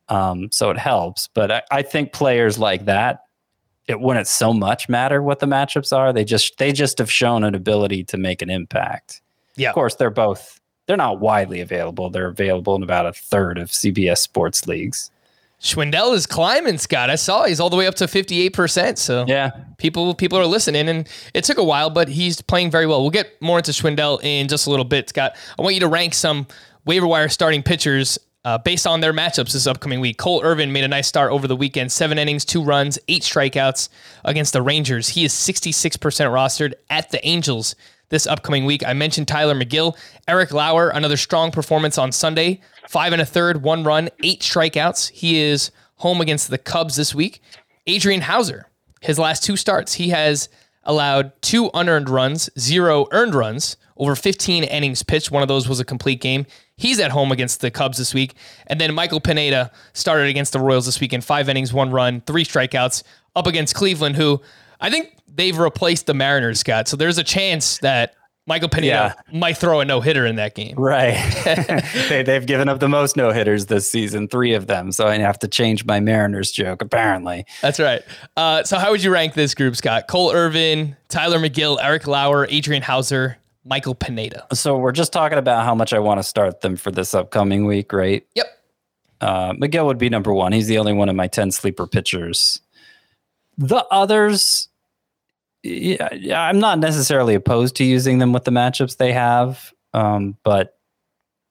Um, 0.09 0.51
so 0.51 0.69
it 0.71 0.77
helps. 0.77 1.27
But 1.27 1.51
I, 1.51 1.61
I 1.71 1.81
think 1.81 2.11
players 2.13 2.57
like 2.59 2.85
that, 2.85 3.23
it 3.87 3.99
wouldn't 3.99 4.27
so 4.27 4.53
much 4.53 4.89
matter 4.89 5.21
what 5.21 5.39
the 5.39 5.45
matchups 5.45 5.95
are. 5.95 6.11
They 6.13 6.23
just 6.23 6.57
they 6.57 6.71
just 6.71 6.97
have 6.99 7.11
shown 7.11 7.43
an 7.43 7.55
ability 7.55 8.03
to 8.05 8.17
make 8.17 8.41
an 8.41 8.49
impact. 8.49 9.21
Yeah. 9.55 9.69
Of 9.69 9.75
course, 9.75 9.95
they're 9.95 10.09
both 10.09 10.59
they're 10.87 10.97
not 10.97 11.19
widely 11.19 11.61
available. 11.61 12.09
They're 12.09 12.27
available 12.27 12.75
in 12.75 12.83
about 12.83 13.05
a 13.05 13.13
third 13.13 13.57
of 13.59 13.69
CBS 13.69 14.17
sports 14.19 14.67
leagues. 14.67 15.11
Schwindel 15.61 16.13
is 16.13 16.25
climbing, 16.25 16.77
Scott. 16.77 17.09
I 17.09 17.15
saw 17.15 17.43
he's 17.43 17.59
all 17.59 17.69
the 17.69 17.75
way 17.75 17.85
up 17.85 17.95
to 17.95 18.05
58%. 18.05 18.97
So 18.97 19.25
Yeah. 19.27 19.51
people 19.77 20.13
people 20.15 20.37
are 20.39 20.45
listening 20.45 20.87
and 20.87 21.07
it 21.33 21.43
took 21.43 21.57
a 21.57 21.63
while 21.63 21.89
but 21.89 22.07
he's 22.07 22.41
playing 22.41 22.71
very 22.71 22.85
well 22.87 23.01
we'll 23.01 23.09
get 23.11 23.41
more 23.41 23.57
into 23.57 23.71
schwindel 23.71 24.23
in 24.23 24.47
just 24.47 24.67
a 24.67 24.69
little 24.69 24.85
bit 24.85 25.09
scott 25.09 25.35
i 25.57 25.61
want 25.61 25.73
you 25.73 25.79
to 25.81 25.87
rank 25.87 26.13
some 26.13 26.47
waiver 26.85 27.07
wire 27.07 27.27
starting 27.29 27.61
pitchers 27.63 28.17
uh, 28.46 28.58
based 28.58 28.88
on 28.88 29.01
their 29.01 29.13
matchups 29.13 29.53
this 29.53 29.67
upcoming 29.67 30.00
week 30.00 30.17
cole 30.17 30.41
irvin 30.43 30.72
made 30.72 30.84
a 30.84 30.88
nice 30.88 31.08
start 31.08 31.31
over 31.31 31.48
the 31.48 31.55
weekend. 31.55 31.91
Seven 31.91 32.17
innings 32.17 32.46
two 32.46 32.63
runs 32.63 32.98
eight 33.08 33.24
strikeouts 33.24 33.89
against 34.25 34.53
the 34.53 34.62
rangers. 34.62 35.10
He 35.10 35.25
is 35.25 35.34
66% 35.34 35.98
rostered 35.98 36.74
at 36.89 37.12
the 37.12 37.25
angels 37.27 37.75
this 38.10 38.25
upcoming 38.25 38.65
week. 38.65 38.86
I 38.86 38.93
mentioned 38.93 39.27
tylor 39.27 39.55
megill. 39.55 39.98
Eric 40.27 40.51
lauer 40.51 40.89
another 40.89 41.17
strong 41.17 41.51
performance 41.51 41.98
on 41.98 42.12
sunday. 42.12 42.62
Five 42.88 43.13
and 43.13 43.22
a 43.22 43.25
third 43.25 43.62
one 43.62 43.84
run 43.84 44.10
eight 44.24 44.41
strikeouts. 44.41 45.12
He 45.12 45.39
is 45.39 45.72
home 45.96 46.22
against 46.22 46.50
the 46.50 46.58
cubs 46.58 46.96
this 46.96 47.13
week. 47.13 47.41
Adrian 47.86 48.22
hauser 48.22 48.69
his 49.01 49.19
last 49.19 49.43
two 49.43 49.55
starts, 49.55 49.93
he 49.93 50.10
has 50.10 50.50
allowed 50.84 51.31
two 51.41 51.69
unearned 51.74 52.10
runs, 52.10 52.50
zero 52.58 53.08
earned 53.12 53.36
runs, 53.36 53.77
over 53.98 54.15
15 54.15 54.63
innings 54.63 55.03
pitched. 55.03 55.31
One 55.31 55.41
of 55.41 55.48
those 55.48 55.67
was 55.67 55.79
a 55.79 55.86
complete 55.86 56.22
game. 56.22 56.46
He's 56.79 57.00
at 57.00 57.12
home 57.12 57.31
against 57.31 57.59
the 57.59 57.69
Cubs 57.69 57.98
this 57.98 58.13
week. 58.13 58.36
And 58.67 58.79
then 58.79 58.93
Michael 58.93 59.19
Pineda 59.19 59.69
started 59.93 60.27
against 60.27 60.53
the 60.53 60.59
Royals 60.59 60.86
this 60.86 61.01
week 61.01 61.12
in 61.12 61.19
five 61.19 61.50
innings, 61.50 61.74
one 61.74 61.91
run, 61.91 62.21
three 62.21 62.45
strikeouts, 62.45 63.03
up 63.36 63.48
against 63.48 63.75
Cleveland, 63.75 64.15
who 64.15 64.41
I 64.79 64.89
think 64.89 65.17
they've 65.27 65.57
replaced 65.57 66.05
the 66.05 66.13
Mariners, 66.13 66.62
Scott. 66.62 66.88
So 66.88 66.95
there's 66.95 67.17
a 67.17 67.24
chance 67.24 67.79
that 67.79 68.15
Michael 68.48 68.69
Pineda 68.69 69.15
might 69.31 69.57
throw 69.57 69.79
a 69.81 69.86
no 69.86 70.01
hitter 70.01 70.25
in 70.25 70.38
that 70.38 70.55
game. 70.55 70.75
Right. 70.75 71.15
they, 72.09 72.24
they've 72.24 72.45
given 72.45 72.69
up 72.69 72.79
the 72.79 72.89
most 72.89 73.15
no 73.15 73.31
hitters 73.31 73.67
this 73.67 73.91
season, 73.91 74.27
three 74.27 74.53
of 74.53 74.65
them. 74.65 74.91
So 74.91 75.05
I 75.05 75.17
have 75.19 75.38
to 75.39 75.48
change 75.48 75.86
my 75.86 76.00
Mariners 76.00 76.50
joke, 76.51 76.81
apparently. 76.81 77.45
That's 77.62 77.79
right. 77.79 78.01
Uh, 78.38 78.63
so 78.63 78.79
how 78.79 78.89
would 78.91 79.03
you 79.03 79.12
rank 79.12 79.36
this 79.36 79.53
group, 79.53 79.75
Scott? 79.75 80.07
Cole 80.07 80.31
Irvin, 80.31 80.95
Tylor 81.09 81.39
Megill, 81.39 81.77
Eric 81.81 82.07
Lauer, 82.07 82.48
Adrian 82.50 82.81
Houser, 82.81 83.38
Michael 83.65 83.95
Pineda. 83.95 84.47
So 84.53 84.77
we're 84.77 84.91
just 84.91 85.13
talking 85.13 85.37
about 85.37 85.65
how 85.65 85.75
much 85.75 85.93
I 85.93 85.99
want 85.99 86.19
to 86.19 86.23
start 86.23 86.61
them 86.61 86.75
for 86.75 86.91
this 86.91 87.13
upcoming 87.13 87.65
week, 87.65 87.93
right? 87.93 88.25
Yep. 88.35 88.47
Uh, 89.21 89.53
Megill 89.53 89.85
would 89.85 89.97
be 89.97 90.09
number 90.09 90.33
one. 90.33 90.51
He's 90.51 90.67
the 90.67 90.77
only 90.77 90.93
one 90.93 91.09
of 91.09 91.15
my 91.15 91.27
10 91.27 91.51
sleeper 91.51 91.85
pitchers. 91.85 92.61
The 93.57 93.85
others, 93.91 94.69
yeah, 95.63 96.07
yeah, 96.13 96.41
I'm 96.41 96.59
not 96.59 96.79
necessarily 96.79 97.35
opposed 97.35 97.75
to 97.77 97.83
using 97.83 98.19
them 98.19 98.31
with 98.31 98.45
the 98.45 98.51
matchups 98.51 98.97
they 98.97 99.11
have, 99.11 99.73
um, 99.93 100.37
but 100.43 100.77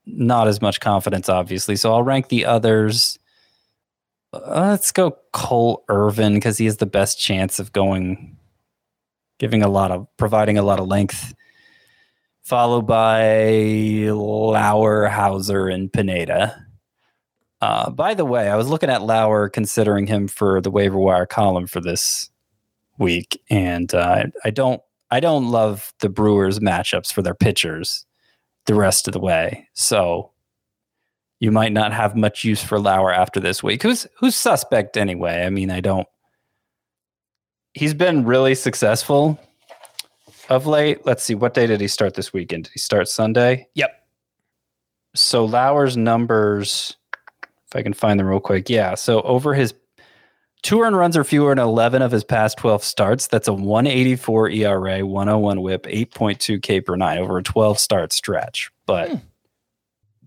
not 0.06 0.48
as 0.48 0.62
much 0.62 0.80
confidence, 0.80 1.28
obviously. 1.28 1.76
So 1.76 1.92
I'll 1.92 2.02
rank 2.02 2.28
the 2.28 2.46
others. 2.46 3.18
Uh, 4.32 4.70
let's 4.70 4.90
go 4.90 5.18
Cole 5.34 5.84
Irvin 5.88 6.34
because 6.34 6.56
he 6.56 6.64
has 6.64 6.78
the 6.78 6.86
best 6.86 7.20
chance 7.20 7.58
of 7.58 7.72
going, 7.72 8.38
giving 9.38 9.62
a 9.62 9.68
lot 9.68 9.90
of, 9.90 10.06
providing 10.16 10.56
a 10.56 10.62
lot 10.62 10.80
of 10.80 10.86
length. 10.86 11.34
Followed 12.48 12.86
by 12.86 14.08
Lauer, 14.10 15.06
Houser, 15.06 15.68
and 15.68 15.92
Pineda. 15.92 16.64
Uh, 17.60 17.90
by 17.90 18.14
the 18.14 18.24
way, 18.24 18.48
I 18.48 18.56
was 18.56 18.70
looking 18.70 18.88
at 18.88 19.02
Lauer, 19.02 19.50
considering 19.50 20.06
him 20.06 20.28
for 20.28 20.62
the 20.62 20.70
waiver 20.70 20.96
wire 20.96 21.26
column 21.26 21.66
for 21.66 21.82
this 21.82 22.30
week, 22.98 23.38
and 23.50 23.92
uh, 23.92 24.24
I 24.46 24.48
don't, 24.48 24.80
I 25.10 25.20
don't 25.20 25.50
love 25.50 25.92
the 26.00 26.08
Brewers 26.08 26.58
matchups 26.58 27.12
for 27.12 27.20
their 27.20 27.34
pitchers 27.34 28.06
the 28.64 28.74
rest 28.74 29.06
of 29.08 29.12
the 29.12 29.20
way. 29.20 29.68
So 29.74 30.30
you 31.40 31.52
might 31.52 31.74
not 31.74 31.92
have 31.92 32.16
much 32.16 32.44
use 32.44 32.62
for 32.62 32.80
Lauer 32.80 33.12
after 33.12 33.40
this 33.40 33.62
week. 33.62 33.82
Who's 33.82 34.06
who's 34.16 34.34
suspect 34.34 34.96
anyway? 34.96 35.44
I 35.44 35.50
mean, 35.50 35.70
I 35.70 35.80
don't. 35.80 36.08
He's 37.74 37.92
been 37.92 38.24
really 38.24 38.54
successful 38.54 39.38
of 40.48 40.66
late. 40.66 41.04
Let's 41.04 41.22
see, 41.22 41.34
what 41.34 41.54
day 41.54 41.66
did 41.66 41.80
he 41.80 41.88
start 41.88 42.14
this 42.14 42.32
weekend? 42.32 42.64
Did 42.64 42.72
he 42.72 42.78
start 42.78 43.08
Sunday? 43.08 43.68
Yep. 43.74 43.90
So 45.14 45.44
Lauer's 45.44 45.96
numbers, 45.96 46.96
if 47.66 47.76
I 47.76 47.82
can 47.82 47.92
find 47.92 48.18
them 48.18 48.26
real 48.26 48.40
quick. 48.40 48.68
Yeah. 48.68 48.94
So 48.94 49.20
over 49.22 49.54
his 49.54 49.74
two 50.62 50.80
earned 50.82 50.96
runs 50.96 51.16
or 51.16 51.24
fewer 51.24 51.52
in 51.52 51.58
11 51.58 52.02
of 52.02 52.12
his 52.12 52.24
past 52.24 52.58
12 52.58 52.82
starts, 52.84 53.26
that's 53.26 53.48
a 53.48 53.52
184 53.52 54.50
ERA, 54.50 55.06
101 55.06 55.60
whip, 55.60 55.84
8.2 55.84 56.62
K 56.62 56.80
per 56.80 56.96
nine 56.96 57.18
over 57.18 57.38
a 57.38 57.42
12 57.42 57.78
start 57.78 58.12
stretch. 58.12 58.70
But, 58.86 59.18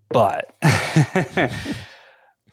but, 0.10 0.56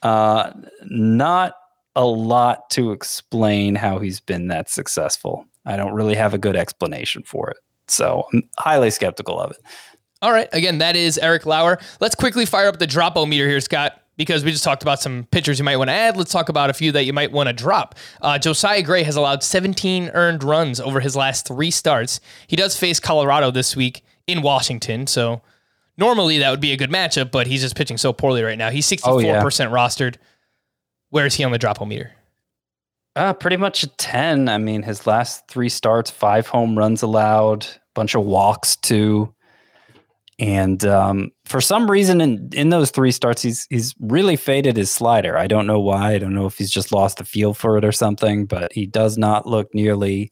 uh, 0.02 0.52
not 0.84 1.54
a 1.96 2.06
lot 2.06 2.70
to 2.70 2.92
explain 2.92 3.74
how 3.74 3.98
he's 3.98 4.20
been 4.20 4.48
that 4.48 4.70
successful. 4.70 5.46
I 5.68 5.76
don't 5.76 5.92
really 5.92 6.14
have 6.14 6.34
a 6.34 6.38
good 6.38 6.56
explanation 6.56 7.22
for 7.24 7.50
it. 7.50 7.58
So 7.88 8.26
I'm 8.32 8.42
highly 8.58 8.90
skeptical 8.90 9.38
of 9.40 9.50
it. 9.52 9.58
All 10.22 10.32
right. 10.32 10.48
Again, 10.52 10.78
that 10.78 10.96
is 10.96 11.18
Eric 11.18 11.46
Lauer. 11.46 11.78
Let's 12.00 12.14
quickly 12.14 12.44
fire 12.46 12.68
up 12.68 12.78
the 12.78 12.86
dropo 12.86 13.28
meter 13.28 13.46
here, 13.48 13.60
Scott, 13.60 14.00
because 14.16 14.44
we 14.44 14.50
just 14.50 14.64
talked 14.64 14.82
about 14.82 15.00
some 15.00 15.28
pitchers 15.30 15.58
you 15.58 15.64
might 15.64 15.76
want 15.76 15.88
to 15.88 15.94
add. 15.94 16.16
Let's 16.16 16.32
talk 16.32 16.48
about 16.48 16.70
a 16.70 16.72
few 16.72 16.90
that 16.92 17.04
you 17.04 17.12
might 17.12 17.30
want 17.30 17.48
to 17.48 17.52
drop. 17.52 17.94
Uh, 18.20 18.38
Josiah 18.38 18.82
Gray 18.82 19.04
has 19.04 19.14
allowed 19.16 19.42
17 19.44 20.10
earned 20.14 20.42
runs 20.42 20.80
over 20.80 21.00
his 21.00 21.14
last 21.14 21.46
three 21.46 21.70
starts. 21.70 22.20
He 22.48 22.56
does 22.56 22.76
face 22.76 22.98
Colorado 22.98 23.50
this 23.52 23.76
week 23.76 24.02
in 24.26 24.42
Washington, 24.42 25.06
so 25.06 25.40
normally 25.96 26.38
that 26.38 26.50
would 26.50 26.60
be 26.60 26.72
a 26.72 26.76
good 26.76 26.90
matchup, 26.90 27.30
but 27.30 27.46
he's 27.46 27.60
just 27.62 27.76
pitching 27.76 27.96
so 27.96 28.12
poorly 28.12 28.42
right 28.42 28.58
now. 28.58 28.70
He's 28.70 28.86
64% 28.88 29.02
Oh, 29.04 29.18
yeah. 29.20 29.42
rostered. 29.42 30.16
Where 31.10 31.26
is 31.26 31.34
he 31.34 31.44
on 31.44 31.52
the 31.52 31.58
dropo 31.60 31.86
meter? 31.86 32.12
Uh, 33.18 33.32
pretty 33.32 33.56
much 33.56 33.82
a 33.82 33.88
10. 33.88 34.48
I 34.48 34.58
mean, 34.58 34.84
his 34.84 35.04
last 35.04 35.48
three 35.48 35.68
starts, 35.68 36.08
five 36.08 36.46
home 36.46 36.78
runs 36.78 37.02
allowed, 37.02 37.66
bunch 37.92 38.14
of 38.14 38.24
walks 38.24 38.76
too. 38.76 39.34
And 40.38 40.84
um, 40.84 41.32
for 41.44 41.60
some 41.60 41.90
reason, 41.90 42.20
in, 42.20 42.48
in 42.52 42.70
those 42.70 42.92
three 42.92 43.10
starts, 43.10 43.42
he's 43.42 43.66
he's 43.70 43.92
really 43.98 44.36
faded 44.36 44.76
his 44.76 44.92
slider. 44.92 45.36
I 45.36 45.48
don't 45.48 45.66
know 45.66 45.80
why. 45.80 46.12
I 46.12 46.18
don't 46.18 46.32
know 46.32 46.46
if 46.46 46.58
he's 46.58 46.70
just 46.70 46.92
lost 46.92 47.16
the 47.18 47.24
feel 47.24 47.54
for 47.54 47.76
it 47.76 47.84
or 47.84 47.90
something. 47.90 48.46
But 48.46 48.72
he 48.72 48.86
does 48.86 49.18
not 49.18 49.46
look 49.46 49.74
nearly 49.74 50.30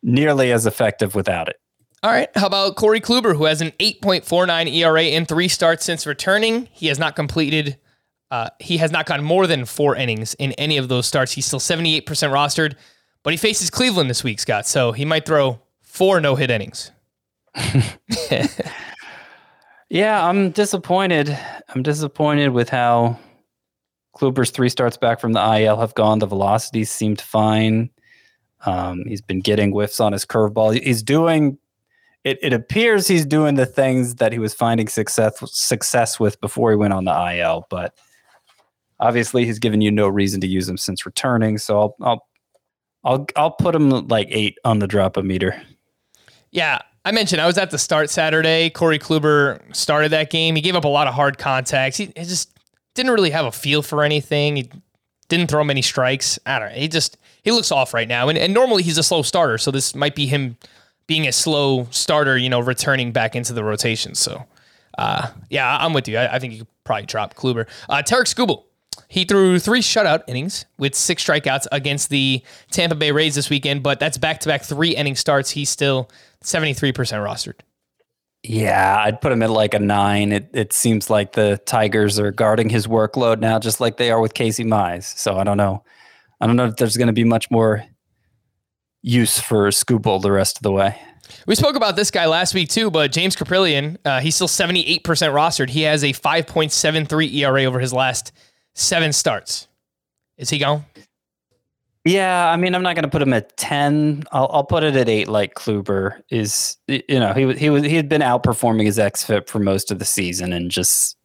nearly 0.00 0.52
as 0.52 0.64
effective 0.64 1.16
without 1.16 1.48
it. 1.48 1.56
All 2.04 2.12
right. 2.12 2.28
How 2.36 2.46
about 2.46 2.76
Corey 2.76 3.00
Kluber, 3.00 3.36
who 3.36 3.46
has 3.46 3.60
an 3.60 3.72
8.49 3.80 4.72
ERA 4.72 5.02
in 5.02 5.26
three 5.26 5.48
starts 5.48 5.84
since 5.84 6.06
returning? 6.06 6.68
He 6.70 6.86
has 6.86 7.00
not 7.00 7.16
completed, 7.16 7.78
uh, 8.30 8.50
he 8.58 8.76
has 8.78 8.90
not 8.90 9.06
gone 9.06 9.22
more 9.22 9.46
than 9.46 9.64
four 9.64 9.96
innings 9.96 10.34
in 10.34 10.52
any 10.52 10.76
of 10.76 10.88
those 10.88 11.06
starts. 11.06 11.32
He's 11.32 11.46
still 11.46 11.60
78% 11.60 12.04
rostered, 12.04 12.74
but 13.22 13.32
he 13.32 13.36
faces 13.36 13.70
Cleveland 13.70 14.10
this 14.10 14.24
week, 14.24 14.40
Scott. 14.40 14.66
So 14.66 14.92
he 14.92 15.04
might 15.04 15.26
throw 15.26 15.60
four 15.82 16.20
no 16.20 16.34
hit 16.34 16.50
innings. 16.50 16.90
Yeah, 19.88 20.26
I'm 20.26 20.50
disappointed. 20.50 21.36
I'm 21.68 21.82
disappointed 21.82 22.48
with 22.48 22.68
how 22.68 23.18
Kluber's 24.16 24.50
three 24.50 24.68
starts 24.68 24.96
back 24.96 25.20
from 25.20 25.32
the 25.32 25.60
IL 25.60 25.78
have 25.78 25.94
gone. 25.94 26.18
The 26.18 26.26
velocities 26.26 26.90
seemed 26.90 27.20
fine. 27.20 27.90
Um, 28.64 29.04
he's 29.06 29.22
been 29.22 29.40
getting 29.40 29.70
whiffs 29.70 30.00
on 30.00 30.12
his 30.12 30.26
curveball. 30.26 30.80
He's 30.82 31.02
doing. 31.02 31.58
It, 32.24 32.38
it 32.42 32.52
appears 32.52 33.06
he's 33.06 33.24
doing 33.24 33.54
the 33.54 33.66
things 33.66 34.16
that 34.16 34.32
he 34.32 34.40
was 34.40 34.52
finding 34.52 34.88
success 34.88 35.40
success 35.52 36.18
with 36.18 36.40
before 36.40 36.72
he 36.72 36.76
went 36.76 36.92
on 36.92 37.04
the 37.04 37.36
IL, 37.36 37.66
but 37.70 37.94
obviously 39.00 39.44
he's 39.44 39.58
given 39.58 39.80
you 39.80 39.90
no 39.90 40.08
reason 40.08 40.40
to 40.40 40.46
use 40.46 40.68
him 40.68 40.76
since 40.76 41.06
returning. 41.06 41.58
So 41.58 41.80
I'll 41.80 41.96
I'll 42.00 42.26
I'll 43.04 43.26
I'll 43.36 43.50
put 43.50 43.74
him 43.74 43.90
like 44.08 44.28
eight 44.30 44.58
on 44.64 44.78
the 44.78 44.86
drop 44.86 45.16
a 45.16 45.22
meter. 45.22 45.60
Yeah, 46.50 46.78
I 47.04 47.12
mentioned 47.12 47.40
I 47.40 47.46
was 47.46 47.58
at 47.58 47.70
the 47.70 47.78
start 47.78 48.10
Saturday. 48.10 48.70
Corey 48.70 48.98
Kluber 48.98 49.60
started 49.74 50.10
that 50.10 50.30
game. 50.30 50.56
He 50.56 50.62
gave 50.62 50.74
up 50.74 50.84
a 50.84 50.88
lot 50.88 51.06
of 51.06 51.14
hard 51.14 51.38
contacts. 51.38 51.96
He, 51.96 52.06
he 52.16 52.24
just 52.24 52.58
didn't 52.94 53.12
really 53.12 53.30
have 53.30 53.46
a 53.46 53.52
feel 53.52 53.82
for 53.82 54.02
anything. 54.02 54.56
He 54.56 54.70
didn't 55.28 55.48
throw 55.48 55.62
many 55.62 55.82
strikes. 55.82 56.38
I 56.46 56.58
don't 56.58 56.70
know. 56.70 56.74
He 56.74 56.88
just 56.88 57.16
he 57.42 57.52
looks 57.52 57.70
off 57.70 57.94
right 57.94 58.08
now. 58.08 58.28
And, 58.28 58.36
and 58.36 58.52
normally 58.52 58.82
he's 58.82 58.98
a 58.98 59.02
slow 59.02 59.22
starter, 59.22 59.58
so 59.58 59.70
this 59.70 59.94
might 59.94 60.16
be 60.16 60.26
him 60.26 60.56
being 61.06 61.28
a 61.28 61.32
slow 61.32 61.86
starter. 61.90 62.36
You 62.36 62.48
know, 62.48 62.60
returning 62.60 63.12
back 63.12 63.36
into 63.36 63.52
the 63.52 63.62
rotation. 63.62 64.14
So, 64.14 64.44
uh, 64.98 65.28
yeah, 65.50 65.78
I'm 65.78 65.92
with 65.92 66.08
you. 66.08 66.18
I, 66.18 66.34
I 66.34 66.38
think 66.40 66.54
you 66.54 66.58
could 66.60 66.68
probably 66.84 67.06
drop 67.06 67.34
Kluber. 67.34 67.68
Uh, 67.88 68.02
Tarik 68.02 68.26
Skubal. 68.26 68.64
He 69.08 69.24
threw 69.24 69.58
three 69.58 69.80
shutout 69.80 70.22
innings 70.26 70.64
with 70.78 70.94
six 70.94 71.24
strikeouts 71.24 71.66
against 71.72 72.10
the 72.10 72.42
Tampa 72.70 72.96
Bay 72.96 73.12
Rays 73.12 73.34
this 73.34 73.50
weekend, 73.50 73.82
but 73.82 74.00
that's 74.00 74.18
back 74.18 74.40
to 74.40 74.48
back 74.48 74.62
three 74.62 74.96
inning 74.96 75.16
starts. 75.16 75.50
He's 75.50 75.70
still 75.70 76.10
73% 76.44 76.92
rostered. 76.92 77.60
Yeah, 78.42 78.96
I'd 78.98 79.20
put 79.20 79.32
him 79.32 79.42
at 79.42 79.50
like 79.50 79.74
a 79.74 79.78
nine. 79.78 80.30
It 80.30 80.50
it 80.52 80.72
seems 80.72 81.10
like 81.10 81.32
the 81.32 81.60
Tigers 81.66 82.18
are 82.18 82.30
guarding 82.30 82.68
his 82.68 82.86
workload 82.86 83.40
now, 83.40 83.58
just 83.58 83.80
like 83.80 83.96
they 83.96 84.10
are 84.10 84.20
with 84.20 84.34
Casey 84.34 84.64
Mize. 84.64 85.16
So 85.18 85.36
I 85.36 85.42
don't 85.42 85.56
know. 85.56 85.82
I 86.40 86.46
don't 86.46 86.54
know 86.54 86.66
if 86.66 86.76
there's 86.76 86.96
going 86.96 87.08
to 87.08 87.12
be 87.12 87.24
much 87.24 87.50
more 87.50 87.84
use 89.02 89.40
for 89.40 89.68
Skubal 89.68 90.20
the 90.20 90.30
rest 90.30 90.58
of 90.58 90.62
the 90.62 90.70
way. 90.70 90.96
We 91.46 91.54
spoke 91.54 91.76
about 91.76 91.96
this 91.96 92.10
guy 92.10 92.26
last 92.26 92.54
week 92.54 92.68
too, 92.68 92.90
but 92.90 93.10
James 93.10 93.34
Kaprielian, 93.34 93.96
uh, 94.04 94.20
he's 94.20 94.34
still 94.34 94.48
78% 94.48 95.02
rostered. 95.02 95.70
He 95.70 95.82
has 95.82 96.04
a 96.04 96.12
5.73 96.12 97.34
ERA 97.34 97.64
over 97.64 97.80
his 97.80 97.92
last 97.92 98.32
seven 98.76 99.12
starts. 99.12 99.66
Is 100.38 100.50
he 100.50 100.58
gone? 100.58 100.84
Yeah, 102.04 102.48
I 102.48 102.56
mean, 102.56 102.76
I'm 102.76 102.84
not 102.84 102.94
going 102.94 103.02
to 103.02 103.10
put 103.10 103.20
him 103.20 103.32
at 103.32 103.56
ten. 103.56 104.22
I'll, 104.30 104.48
I'll 104.52 104.64
put 104.64 104.84
it 104.84 104.94
at 104.94 105.08
eight. 105.08 105.26
Like 105.26 105.54
Kluber 105.54 106.20
is, 106.30 106.76
you 106.86 107.02
know, 107.18 107.32
he 107.32 107.44
was 107.44 107.58
he 107.58 107.68
was 107.68 107.82
he 107.82 107.96
had 107.96 108.08
been 108.08 108.20
outperforming 108.22 108.84
his 108.84 108.98
xFIP 108.98 109.48
for 109.48 109.58
most 109.58 109.90
of 109.90 109.98
the 109.98 110.04
season, 110.04 110.52
and 110.52 110.70
just 110.70 111.16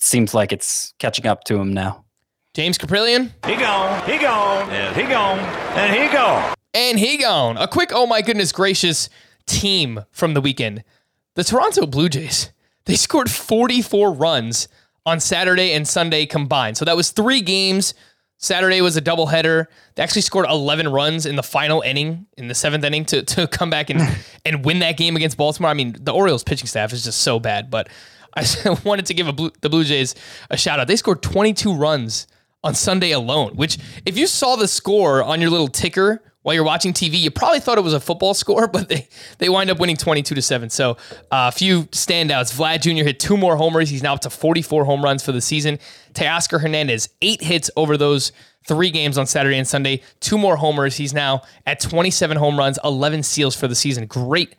seems 0.00 0.32
like 0.32 0.50
it's 0.52 0.94
catching 0.98 1.26
up 1.26 1.44
to 1.44 1.60
him 1.60 1.74
now. 1.74 2.04
James 2.54 2.78
Kaprielian, 2.78 3.32
He 3.46 3.56
gone. 3.56 4.02
He 4.08 4.18
gone. 4.18 4.70
And 4.70 4.96
he 4.96 5.02
gone. 5.02 5.38
And 5.38 5.94
he 5.94 6.08
gone. 6.08 6.54
and 6.74 6.98
he 6.98 7.16
gone. 7.18 7.56
A 7.58 7.68
quick, 7.68 7.90
oh 7.92 8.06
my 8.06 8.22
goodness 8.22 8.50
gracious, 8.50 9.10
team 9.46 10.04
from 10.10 10.34
the 10.34 10.40
weekend. 10.40 10.82
The 11.34 11.44
Toronto 11.44 11.86
Blue 11.86 12.08
Jays. 12.08 12.50
They 12.86 12.96
scored 12.96 13.30
44 13.30 14.12
runs 14.12 14.66
on 15.08 15.20
Saturday 15.20 15.72
and 15.72 15.88
Sunday 15.88 16.26
combined. 16.26 16.76
So 16.76 16.84
that 16.84 16.96
was 16.96 17.10
three 17.10 17.40
games. 17.40 17.94
Saturday 18.36 18.82
was 18.82 18.96
a 18.96 19.02
doubleheader. 19.02 19.66
They 19.94 20.02
actually 20.02 20.20
scored 20.20 20.46
11 20.48 20.88
runs 20.88 21.24
in 21.24 21.34
the 21.34 21.42
final 21.42 21.80
inning, 21.80 22.26
in 22.36 22.46
the 22.46 22.54
seventh 22.54 22.84
inning, 22.84 23.04
to, 23.06 23.22
to 23.22 23.48
come 23.48 23.70
back 23.70 23.90
and, 23.90 24.00
and 24.44 24.64
win 24.64 24.80
that 24.80 24.96
game 24.96 25.16
against 25.16 25.36
Baltimore. 25.38 25.70
I 25.70 25.74
mean, 25.74 25.96
the 25.98 26.12
Orioles 26.12 26.44
pitching 26.44 26.66
staff 26.66 26.92
is 26.92 27.04
just 27.04 27.22
so 27.22 27.40
bad, 27.40 27.70
but 27.70 27.88
I 28.36 28.44
wanted 28.84 29.06
to 29.06 29.14
give 29.14 29.28
a 29.28 29.32
Blue, 29.32 29.50
the 29.62 29.70
Blue 29.70 29.82
Jays 29.82 30.14
a 30.50 30.56
shout 30.56 30.78
out. 30.78 30.86
They 30.86 30.96
scored 30.96 31.22
22 31.22 31.74
runs 31.74 32.26
on 32.62 32.74
Sunday 32.74 33.12
alone, 33.12 33.56
which, 33.56 33.78
if 34.04 34.18
you 34.18 34.26
saw 34.26 34.56
the 34.56 34.68
score 34.68 35.22
on 35.22 35.40
your 35.40 35.50
little 35.50 35.68
ticker 35.68 36.22
while 36.48 36.54
you're 36.54 36.64
watching 36.64 36.94
TV, 36.94 37.20
you 37.20 37.30
probably 37.30 37.60
thought 37.60 37.76
it 37.76 37.84
was 37.84 37.92
a 37.92 38.00
football 38.00 38.32
score, 38.42 38.66
but 38.66 38.88
they, 38.88 39.06
they 39.36 39.50
wind 39.50 39.68
up 39.68 39.78
winning 39.78 39.98
22 39.98 40.34
to 40.34 40.40
7. 40.40 40.70
So 40.70 40.92
uh, 40.92 40.96
a 41.30 41.52
few 41.52 41.82
standouts. 41.88 42.56
Vlad 42.56 42.80
Jr. 42.80 43.04
hit 43.04 43.20
two 43.20 43.36
more 43.36 43.56
homers. 43.56 43.90
He's 43.90 44.02
now 44.02 44.14
up 44.14 44.20
to 44.22 44.30
44 44.30 44.86
home 44.86 45.04
runs 45.04 45.22
for 45.22 45.32
the 45.32 45.42
season. 45.42 45.78
Teoscar 46.14 46.58
Hernandez, 46.58 47.10
eight 47.20 47.42
hits 47.42 47.70
over 47.76 47.98
those 47.98 48.32
three 48.66 48.88
games 48.88 49.18
on 49.18 49.26
Saturday 49.26 49.58
and 49.58 49.68
Sunday, 49.68 50.00
two 50.20 50.38
more 50.38 50.56
homers. 50.56 50.96
He's 50.96 51.12
now 51.12 51.42
at 51.66 51.80
27 51.80 52.38
home 52.38 52.58
runs, 52.58 52.78
11 52.82 53.24
steals 53.24 53.54
for 53.54 53.68
the 53.68 53.74
season. 53.74 54.06
Great, 54.06 54.56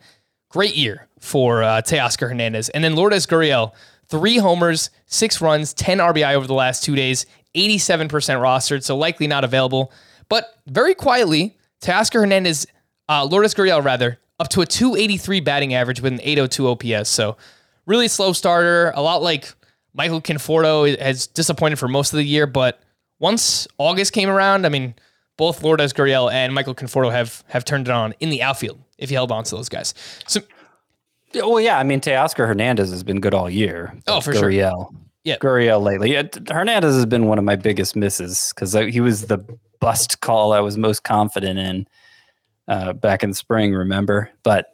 great 0.48 0.76
year 0.76 1.08
for 1.18 1.64
uh, 1.64 1.82
Teoscar 1.82 2.28
Hernandez. 2.28 2.68
And 2.68 2.84
then 2.84 2.94
Lourdes 2.94 3.26
Gurriel, 3.26 3.72
three 4.06 4.36
homers, 4.36 4.90
six 5.06 5.40
runs, 5.40 5.74
10 5.74 5.98
RBI 5.98 6.34
over 6.34 6.46
the 6.46 6.54
last 6.54 6.84
two 6.84 6.94
days, 6.94 7.26
87% 7.56 8.08
rostered, 8.08 8.84
so 8.84 8.96
likely 8.96 9.26
not 9.26 9.42
available. 9.42 9.92
But 10.28 10.54
very 10.68 10.94
quietly, 10.94 11.56
Teoscar 11.80 12.20
Hernandez, 12.20 12.66
uh, 13.08 13.24
Lourdes 13.24 13.54
Gurriel 13.54 13.82
rather, 13.82 14.18
up 14.38 14.48
to 14.48 14.60
a 14.60 14.66
283 14.66 15.40
batting 15.40 15.74
average 15.74 16.00
with 16.00 16.12
an 16.12 16.20
802 16.22 16.68
OPS. 16.68 17.08
So 17.08 17.36
really 17.86 18.08
slow 18.08 18.32
starter, 18.32 18.92
a 18.94 19.02
lot 19.02 19.22
like 19.22 19.52
Michael 19.92 20.20
Conforto 20.20 20.98
has 21.00 21.26
disappointed 21.26 21.78
for 21.78 21.88
most 21.88 22.12
of 22.12 22.16
the 22.18 22.24
year, 22.24 22.46
but 22.46 22.80
once 23.18 23.66
August 23.78 24.12
came 24.12 24.28
around, 24.28 24.64
I 24.64 24.68
mean, 24.70 24.94
both 25.36 25.62
Lourdes 25.62 25.92
Gurriel 25.92 26.32
and 26.32 26.54
Michael 26.54 26.74
Conforto 26.74 27.10
have 27.10 27.44
have 27.48 27.64
turned 27.64 27.88
it 27.88 27.90
on 27.90 28.14
in 28.20 28.30
the 28.30 28.42
outfield 28.42 28.78
if 28.98 29.10
you 29.10 29.16
held 29.16 29.32
on 29.32 29.44
to 29.44 29.56
those 29.56 29.68
guys. 29.68 29.94
So 30.26 30.40
Well, 31.34 31.60
yeah, 31.60 31.78
I 31.78 31.82
mean, 31.82 32.00
Teoscar 32.00 32.46
Hernandez 32.46 32.90
has 32.90 33.02
been 33.02 33.20
good 33.20 33.34
all 33.34 33.48
year. 33.48 33.94
Oh, 34.06 34.20
for 34.20 34.34
sure. 34.34 34.50
Yeah. 35.24 35.36
Gurriel 35.38 35.82
lately. 35.82 36.12
Yeah, 36.12 36.22
Hernandez 36.48 36.94
has 36.94 37.06
been 37.06 37.26
one 37.26 37.38
of 37.38 37.44
my 37.44 37.56
biggest 37.56 37.94
misses 37.94 38.52
because 38.54 38.72
he 38.72 39.00
was 39.00 39.26
the 39.26 39.38
bust 39.80 40.20
call 40.20 40.52
I 40.52 40.60
was 40.60 40.78
most 40.78 41.04
confident 41.04 41.58
in 41.58 41.86
uh, 42.68 42.92
back 42.94 43.22
in 43.22 43.34
spring. 43.34 43.74
Remember, 43.74 44.30
but 44.42 44.66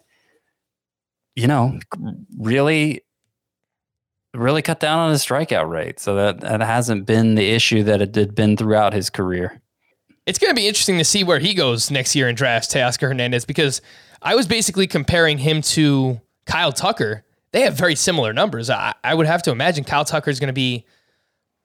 you 1.35 1.47
know, 1.47 1.79
really, 2.39 3.03
really 4.35 4.63
cut 4.63 4.81
down 4.81 4.99
on 4.99 5.11
his 5.11 5.25
strikeout 5.25 5.69
rate. 5.69 5.99
So 6.01 6.15
that 6.15 6.41
that 6.41 6.61
hasn't 6.61 7.07
been 7.07 7.35
the 7.35 7.51
issue 7.51 7.83
that 7.85 8.01
it 8.01 8.15
had 8.15 8.35
been 8.35 8.57
throughout 8.57 8.93
his 8.93 9.11
career. 9.11 9.61
it's 10.27 10.39
going 10.39 10.51
to 10.51 10.61
be 10.61 10.67
interesting 10.67 10.99
to 10.99 11.05
see 11.05 11.25
where 11.25 11.39
he 11.39 11.55
goes 11.55 11.91
next 11.91 12.15
year 12.15 12.29
in 12.29 12.35
drafts, 12.35 12.73
Teoscar 12.73 13.09
Hernandez, 13.09 13.45
because 13.45 13.81
I 14.23 14.35
was 14.35 14.47
basically 14.47 14.87
comparing 14.87 15.39
him 15.39 15.63
to 15.63 16.21
Kyle 16.47 16.73
Tucker. 16.73 17.25
They 17.53 17.63
have 17.63 17.75
very 17.75 17.95
similar 17.95 18.33
numbers. 18.33 18.71
I, 18.71 18.95
I 19.03 19.15
would 19.15 19.27
have 19.27 19.43
to 19.45 19.51
imagine 19.51 19.85
Kyle 19.85 20.05
Tucker 20.05 20.31
is 20.31 20.41
going 20.41 20.49
to 20.49 20.53
be 20.53 20.85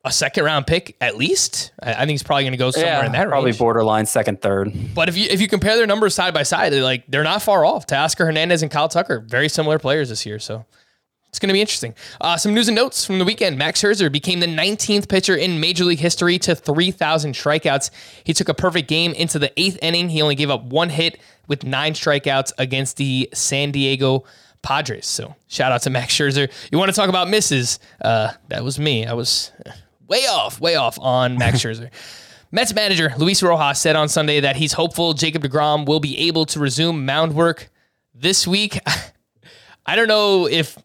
a 0.04 0.12
second 0.12 0.44
round 0.44 0.68
pick 0.68 0.96
at 1.02 1.18
least. 1.18 1.72
I, 1.82 1.94
I 1.94 1.98
think 2.00 2.12
he's 2.12 2.24
probably 2.24 2.44
going 2.44 2.54
to 2.54 2.58
go 2.58 2.72
somewhere 2.72 3.06
in 3.06 3.12
that 3.12 3.28
probably 3.28 3.52
range. 3.52 3.60
borderline 3.60 4.06
second, 4.06 4.42
third. 4.42 4.72
But 4.96 5.10
if 5.10 5.18
you 5.18 5.28
if 5.30 5.42
you 5.42 5.48
compare 5.48 5.76
their 5.76 5.88
numbers 5.88 6.16
side 6.16 6.34
by 6.34 6.44
side, 6.44 6.74
they're 6.74 6.84
like 6.84 7.06
they're 7.08 7.24
not 7.24 7.42
far 7.42 7.66
off. 7.66 7.88
Teoscar 7.88 8.26
Hernandez 8.26 8.62
and 8.62 8.72
Kyle 8.72 8.90
Tucker, 8.90 9.20
very 9.20 9.50
similar 9.50 9.80
players 9.80 10.10
this 10.10 10.26
year. 10.26 10.40
So 10.40 10.66
it's 11.32 11.40
going 11.40 11.48
to 11.48 11.54
be 11.54 11.62
interesting. 11.62 11.94
Uh, 12.20 12.36
some 12.36 12.54
news 12.54 12.68
and 12.68 12.76
notes 12.76 13.06
from 13.06 13.18
the 13.18 13.24
weekend. 13.24 13.58
Max 13.58 13.82
Scherzer 13.82 14.12
became 14.12 14.42
the 14.42 14.48
19th 14.48 15.08
pitcher 15.08 15.34
in 15.34 15.62
Major 15.62 15.86
League 15.86 16.00
history 16.00 16.38
to 16.40 16.56
3,000 16.56 17.34
strikeouts. 17.34 17.90
He 18.26 18.34
took 18.34 18.50
a 18.50 18.54
perfect 18.54 18.90
game 18.90 19.14
into 19.14 19.40
the 19.40 19.50
eighth 19.58 19.80
inning. 19.82 20.10
He 20.10 20.22
only 20.22 20.36
gave 20.36 20.50
up 20.50 20.64
one 20.64 20.90
hit 20.90 21.22
with 21.48 21.64
nine 21.64 21.94
strikeouts 21.94 22.52
against 22.58 22.98
the 22.98 23.30
San 23.34 23.72
Diego 23.72 24.26
Padres. 24.62 25.06
So 25.08 25.36
shout 25.48 25.72
out 25.72 25.82
to 25.84 25.90
Max 25.90 26.14
Scherzer. 26.14 26.52
You 26.72 26.78
want 26.78 26.90
to 26.90 26.96
talk 26.96 27.10
about 27.10 27.30
misses? 27.30 27.80
Uh, 28.04 28.32
that 28.50 28.64
was 28.64 28.80
me. 28.80 29.06
I 29.06 29.14
was 29.14 29.52
way 30.08 30.26
off, 30.28 30.60
way 30.60 30.76
off 30.76 31.00
on 31.00 31.38
Max 31.38 31.60
Scherzer. 31.64 31.90
Mets 32.52 32.74
manager 32.74 33.14
Luis 33.18 33.42
Rojas 33.42 33.80
said 33.80 33.96
on 33.96 34.10
Sunday 34.10 34.42
that 34.42 34.58
he's 34.58 34.74
hopeful 34.74 35.14
Jacob 35.14 35.44
DeGrom 35.44 35.86
will 35.86 36.02
be 36.02 36.18
able 36.28 36.46
to 36.48 36.60
resume 36.60 37.06
mound 37.06 37.34
work 37.34 37.70
this 38.14 38.46
week. 38.46 38.80
I 39.86 39.96
don't 39.96 40.08
know 40.08 40.48
if 40.48 40.78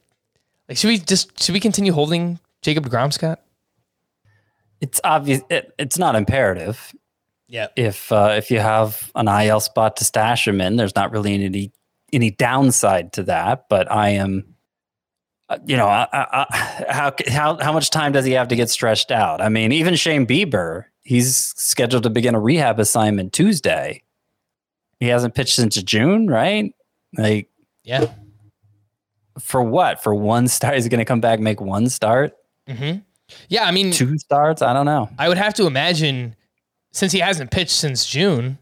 like 0.69 0.79
should 0.79 0.89
we 0.89 0.99
just 0.99 1.43
should 1.43 1.53
we 1.53 1.61
continue 1.61 1.93
holding 1.93 2.39
Jacob 2.63 2.87
DeGrom, 2.87 3.13
Scott? 3.13 3.43
It's 4.81 5.01
obvious. 5.03 5.41
It, 5.51 5.73
it's 5.79 5.99
not 5.99 6.15
imperative. 6.17 6.95
Yeah. 7.49 7.69
if 7.77 8.11
uh, 8.11 8.35
if 8.37 8.51
you 8.51 8.59
have 8.59 9.11
an 9.15 9.29
IL 9.29 9.61
spot 9.61 9.97
to 9.97 10.05
stash 10.05 10.49
him 10.49 10.61
in, 10.61 10.77
there's 10.77 10.97
not 10.97 11.13
really 11.13 11.35
any 11.35 11.71
any 12.13 12.31
downside 12.31 13.13
to 13.15 13.23
that. 13.25 13.69
But 13.69 13.91
I 13.91 14.11
am, 14.11 14.55
uh, 15.49 15.59
you 15.67 15.77
know, 15.77 15.87
I, 15.87 16.07
I, 16.13 16.85
how 16.89 17.13
how 17.29 17.59
how 17.61 17.73
much 17.73 17.91
time 17.91 18.13
does 18.13 18.25
he 18.25 18.33
have 18.33 18.49
to 18.49 18.57
get 18.57 18.71
stretched 18.71 19.11
out? 19.11 19.41
I 19.41 19.49
mean, 19.49 19.73
even 19.73 19.95
Shane 19.95 20.27
Bieber, 20.27 20.85
he's 21.03 21.37
scheduled 21.57 22.03
to 22.05 22.11
begin 22.11 22.35
a 22.35 22.41
rehab 22.41 22.79
assignment 22.81 23.33
Tuesday. 23.33 24.03
He 25.01 25.09
hasn't 25.09 25.35
pitched 25.35 25.55
since 25.57 25.75
June, 25.83 26.27
right? 26.29 26.73
Like 27.19 27.51
Yeah. 27.85 28.07
for 29.39 29.63
what? 29.63 30.03
For 30.03 30.15
one 30.15 30.49
start, 30.49 30.77
is 30.77 30.85
he 30.85 30.91
going 30.91 30.99
to 31.01 31.05
come 31.05 31.21
back 31.21 31.39
make 31.41 31.61
one 31.61 31.89
start, 31.89 32.35
Mm-hmm. 32.69 32.99
Yeah, 33.49 33.65
I 33.65 33.71
mean, 33.73 33.91
two 33.93 34.17
starts? 34.19 34.63
I 34.63 34.73
don't 34.73 34.87
know. 34.87 35.09
I 35.19 35.29
would 35.29 35.37
have 35.39 35.53
to 35.55 35.67
imagine 35.67 36.37
since 36.93 37.13
he 37.13 37.19
hasn't 37.19 37.51
pitched 37.51 37.73
since 37.73 38.07
June, 38.07 38.59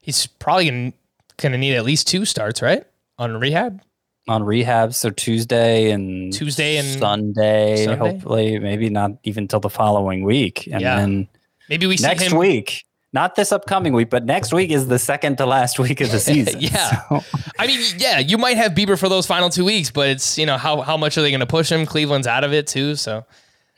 he's 0.00 0.26
probably 0.26 0.94
gonna, 1.36 1.52
gonna 1.54 1.58
need 1.58 1.74
at 1.76 1.84
least 1.84 2.06
two 2.08 2.24
starts, 2.24 2.62
right? 2.62 2.84
On 3.18 3.36
rehab. 3.38 3.80
on 4.28 4.42
rehab. 4.42 4.94
So 4.94 5.10
Tuesday 5.10 5.90
and 5.90 6.32
Tuesday 6.32 6.76
and 6.78 6.98
Sunday, 6.98 7.84
Sunday? 7.84 7.98
hopefully, 7.98 8.58
maybe 8.58 8.88
not 8.90 9.12
even 9.24 9.46
till 9.48 9.60
the 9.60 9.70
following 9.70 10.24
week. 10.24 10.66
And 10.72 10.80
Yeah. 10.80 10.96
then 10.96 11.28
Maybe 11.68 11.86
we 11.86 11.96
see 11.96 12.06
next 12.06 12.22
him 12.24 12.36
week, 12.38 12.84
not 13.12 13.36
this 13.36 13.52
upcoming 13.52 13.92
week, 13.94 14.10
but 14.10 14.24
next 14.24 14.52
week 14.52 14.70
is 14.70 14.86
the 14.88 14.98
second 14.98 15.36
to 15.38 15.46
last 15.46 15.78
week 15.84 16.00
of 16.00 16.10
the 16.10 16.18
season. 16.30 16.60
Yeah. 16.60 17.02
So, 17.08 17.22
I 17.58 17.66
mean, 17.66 17.80
yeah, 17.98 18.18
you 18.18 18.36
might 18.38 18.56
have 18.56 18.72
Bieber 18.72 18.98
for 18.98 19.08
those 19.08 19.26
final 19.26 19.48
two 19.50 19.64
weeks, 19.64 19.90
but 19.90 20.08
it's 20.08 20.36
you 20.38 20.46
know 20.46 20.56
how 20.58 20.80
how 20.82 20.96
much 20.96 21.16
are 21.18 21.22
they 21.22 21.30
going 21.30 21.40
to 21.40 21.46
push 21.46 21.70
him? 21.70 21.86
Cleveland's 21.86 22.26
out 22.26 22.44
of 22.44 22.52
it 22.52 22.66
too, 22.66 22.96
so 22.96 23.24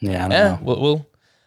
yeah, 0.01 0.25
I 0.25 0.29
don't 0.29 0.31
yeah, 0.31 0.49
know. 0.49 0.59
we'll 0.63 0.81
we'll, 0.81 1.07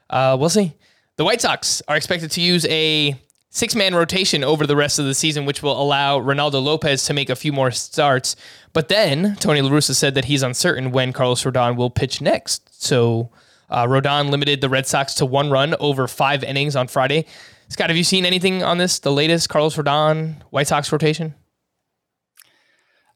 uh, 0.09 0.37
we'll 0.39 0.49
see. 0.49 0.73
The 1.17 1.25
White 1.25 1.41
Sox 1.41 1.81
are 1.87 1.97
expected 1.97 2.31
to 2.31 2.41
use 2.41 2.65
a 2.67 3.15
six 3.49 3.75
man 3.75 3.95
rotation 3.95 4.43
over 4.43 4.65
the 4.65 4.75
rest 4.75 4.99
of 4.99 5.05
the 5.05 5.13
season, 5.13 5.45
which 5.45 5.63
will 5.63 5.79
allow 5.81 6.19
Reynaldo 6.19 6.61
Lopez 6.63 7.03
to 7.05 7.13
make 7.13 7.29
a 7.29 7.35
few 7.35 7.51
more 7.51 7.71
starts. 7.71 8.35
But 8.73 8.87
then 8.87 9.35
Tony 9.39 9.61
La 9.61 9.69
Russa 9.69 9.95
said 9.95 10.15
that 10.15 10.25
he's 10.25 10.43
uncertain 10.43 10.91
when 10.91 11.13
Carlos 11.13 11.43
Rodon 11.43 11.75
will 11.75 11.89
pitch 11.89 12.21
next. 12.21 12.83
So 12.83 13.31
uh, 13.69 13.85
Rodon 13.85 14.29
limited 14.29 14.61
the 14.61 14.69
Red 14.69 14.87
Sox 14.87 15.13
to 15.15 15.25
one 15.25 15.49
run 15.49 15.75
over 15.79 16.07
five 16.07 16.43
innings 16.43 16.75
on 16.75 16.87
Friday. 16.87 17.25
Scott, 17.69 17.89
have 17.89 17.97
you 17.97 18.03
seen 18.03 18.25
anything 18.25 18.63
on 18.63 18.77
this? 18.77 18.99
The 18.99 19.11
latest 19.11 19.49
Carlos 19.49 19.75
Rodon 19.75 20.41
White 20.49 20.67
Sox 20.67 20.91
rotation? 20.91 21.35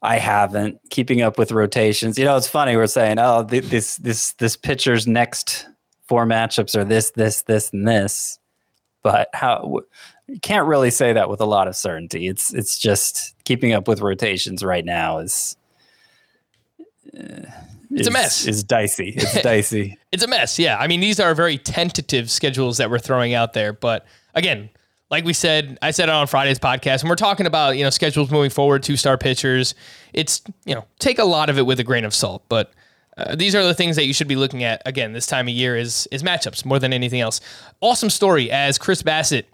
I 0.00 0.18
haven't 0.18 0.78
keeping 0.90 1.22
up 1.22 1.38
with 1.38 1.50
rotations. 1.50 2.18
You 2.18 2.26
know, 2.26 2.36
it's 2.36 2.46
funny. 2.46 2.76
We're 2.76 2.86
saying, 2.86 3.18
oh, 3.18 3.44
th- 3.44 3.64
this 3.64 3.96
this 3.96 4.34
this 4.34 4.54
pitcher's 4.54 5.06
next 5.06 5.66
four 6.06 6.26
matchups 6.26 6.76
are 6.76 6.84
this, 6.84 7.10
this, 7.12 7.42
this, 7.42 7.72
and 7.72 7.88
this. 7.88 8.38
But 9.02 9.28
how 9.32 9.80
you 10.28 10.40
can't 10.40 10.66
really 10.66 10.90
say 10.90 11.12
that 11.12 11.28
with 11.28 11.40
a 11.40 11.44
lot 11.46 11.68
of 11.68 11.76
certainty. 11.76 12.28
It's 12.28 12.52
it's 12.54 12.78
just 12.78 13.34
keeping 13.44 13.72
up 13.72 13.86
with 13.88 14.00
rotations 14.00 14.62
right 14.64 14.84
now 14.84 15.18
is. 15.18 15.56
uh, 17.18 17.46
It's 17.90 18.08
a 18.08 18.10
mess. 18.10 18.46
Is 18.46 18.64
dicey. 18.64 19.14
It's 19.16 19.40
dicey. 19.42 19.98
It's 20.12 20.22
a 20.24 20.26
mess. 20.26 20.58
Yeah. 20.58 20.78
I 20.78 20.86
mean, 20.86 21.00
these 21.00 21.20
are 21.20 21.34
very 21.34 21.58
tentative 21.58 22.30
schedules 22.30 22.78
that 22.78 22.90
we're 22.90 22.98
throwing 22.98 23.34
out 23.34 23.52
there. 23.52 23.72
But 23.72 24.06
again, 24.34 24.70
like 25.10 25.24
we 25.24 25.32
said, 25.32 25.78
I 25.82 25.90
said 25.92 26.08
it 26.08 26.12
on 26.12 26.26
Friday's 26.26 26.58
podcast, 26.58 27.02
and 27.02 27.10
we're 27.10 27.14
talking 27.16 27.46
about, 27.46 27.76
you 27.76 27.84
know, 27.84 27.90
schedules 27.90 28.30
moving 28.30 28.50
forward, 28.50 28.82
two 28.82 28.96
star 28.96 29.16
pitchers. 29.18 29.74
It's, 30.12 30.42
you 30.64 30.74
know, 30.74 30.84
take 30.98 31.18
a 31.18 31.24
lot 31.24 31.50
of 31.50 31.58
it 31.58 31.66
with 31.66 31.78
a 31.78 31.84
grain 31.84 32.04
of 32.04 32.14
salt. 32.14 32.42
But 32.48 32.72
uh, 33.16 33.36
these 33.36 33.54
are 33.54 33.62
the 33.62 33.74
things 33.74 33.94
that 33.96 34.06
you 34.06 34.12
should 34.14 34.26
be 34.26 34.34
looking 34.34 34.64
at 34.64 34.82
again 34.86 35.12
this 35.12 35.26
time 35.26 35.46
of 35.46 35.54
year 35.54 35.76
is 35.76 36.08
is 36.10 36.24
matchups 36.24 36.64
more 36.64 36.80
than 36.80 36.92
anything 36.92 37.20
else. 37.20 37.40
Awesome 37.80 38.10
story 38.10 38.50
as 38.50 38.76
Chris 38.76 39.02
Bassitt 39.04 39.44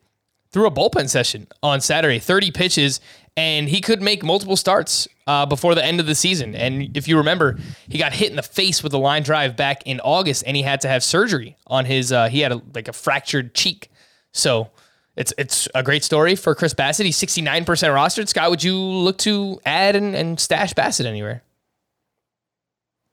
threw 0.53 0.67
a 0.67 0.71
bullpen 0.71 1.09
session 1.09 1.47
on 1.63 1.81
Saturday, 1.81 2.19
30 2.19 2.51
pitches, 2.51 3.01
and 3.37 3.69
he 3.69 3.81
could 3.81 4.03
make 4.03 4.23
multiple 4.23 4.57
starts 4.57 5.09
uh, 5.27 5.47
before 5.47 5.75
the 5.75 5.85
end 5.85 6.01
of 6.01 6.07
the 6.07 6.15
season. 6.15 6.55
And 6.55 6.97
if 6.97 7.07
you 7.07 7.17
remember, 7.17 7.59
he 7.89 7.99
got 7.99 8.13
hit 8.13 8.31
in 8.31 8.37
the 8.37 8.43
face 8.43 8.83
with 8.83 8.93
a 8.93 8.99
line 8.99 9.23
drive 9.23 9.57
back 9.57 9.83
in 9.87 10.01
August, 10.01 10.45
and 10.47 10.57
he 10.57 10.63
had 10.63 10.81
to 10.83 10.89
have 10.89 11.05
surgery 11.05 11.57
on 11.67 11.85
his. 11.85 12.13
Uh, 12.13 12.29
he 12.29 12.41
had 12.41 12.53
a, 12.53 12.61
like 12.75 12.89
a 12.89 12.93
fractured 12.93 13.55
cheek, 13.55 13.91
so. 14.33 14.71
It's 15.17 15.35
it's 15.37 15.69
a 15.75 15.83
great 15.83 16.05
story 16.05 16.35
for 16.37 16.55
Chris 16.55 16.73
Bassitt. 16.73 17.05
He's 17.05 17.21
69% 17.21 17.67
rostered. 17.67 18.29
Scott, 18.29 18.49
would 18.49 18.63
you 18.63 18.77
look 18.77 19.19
to 19.19 19.61
add 19.67 19.97
and, 19.97 20.15
and 20.15 20.39
stash 20.39 20.73
Bassitt 20.73 21.05
anywhere? 21.05 21.43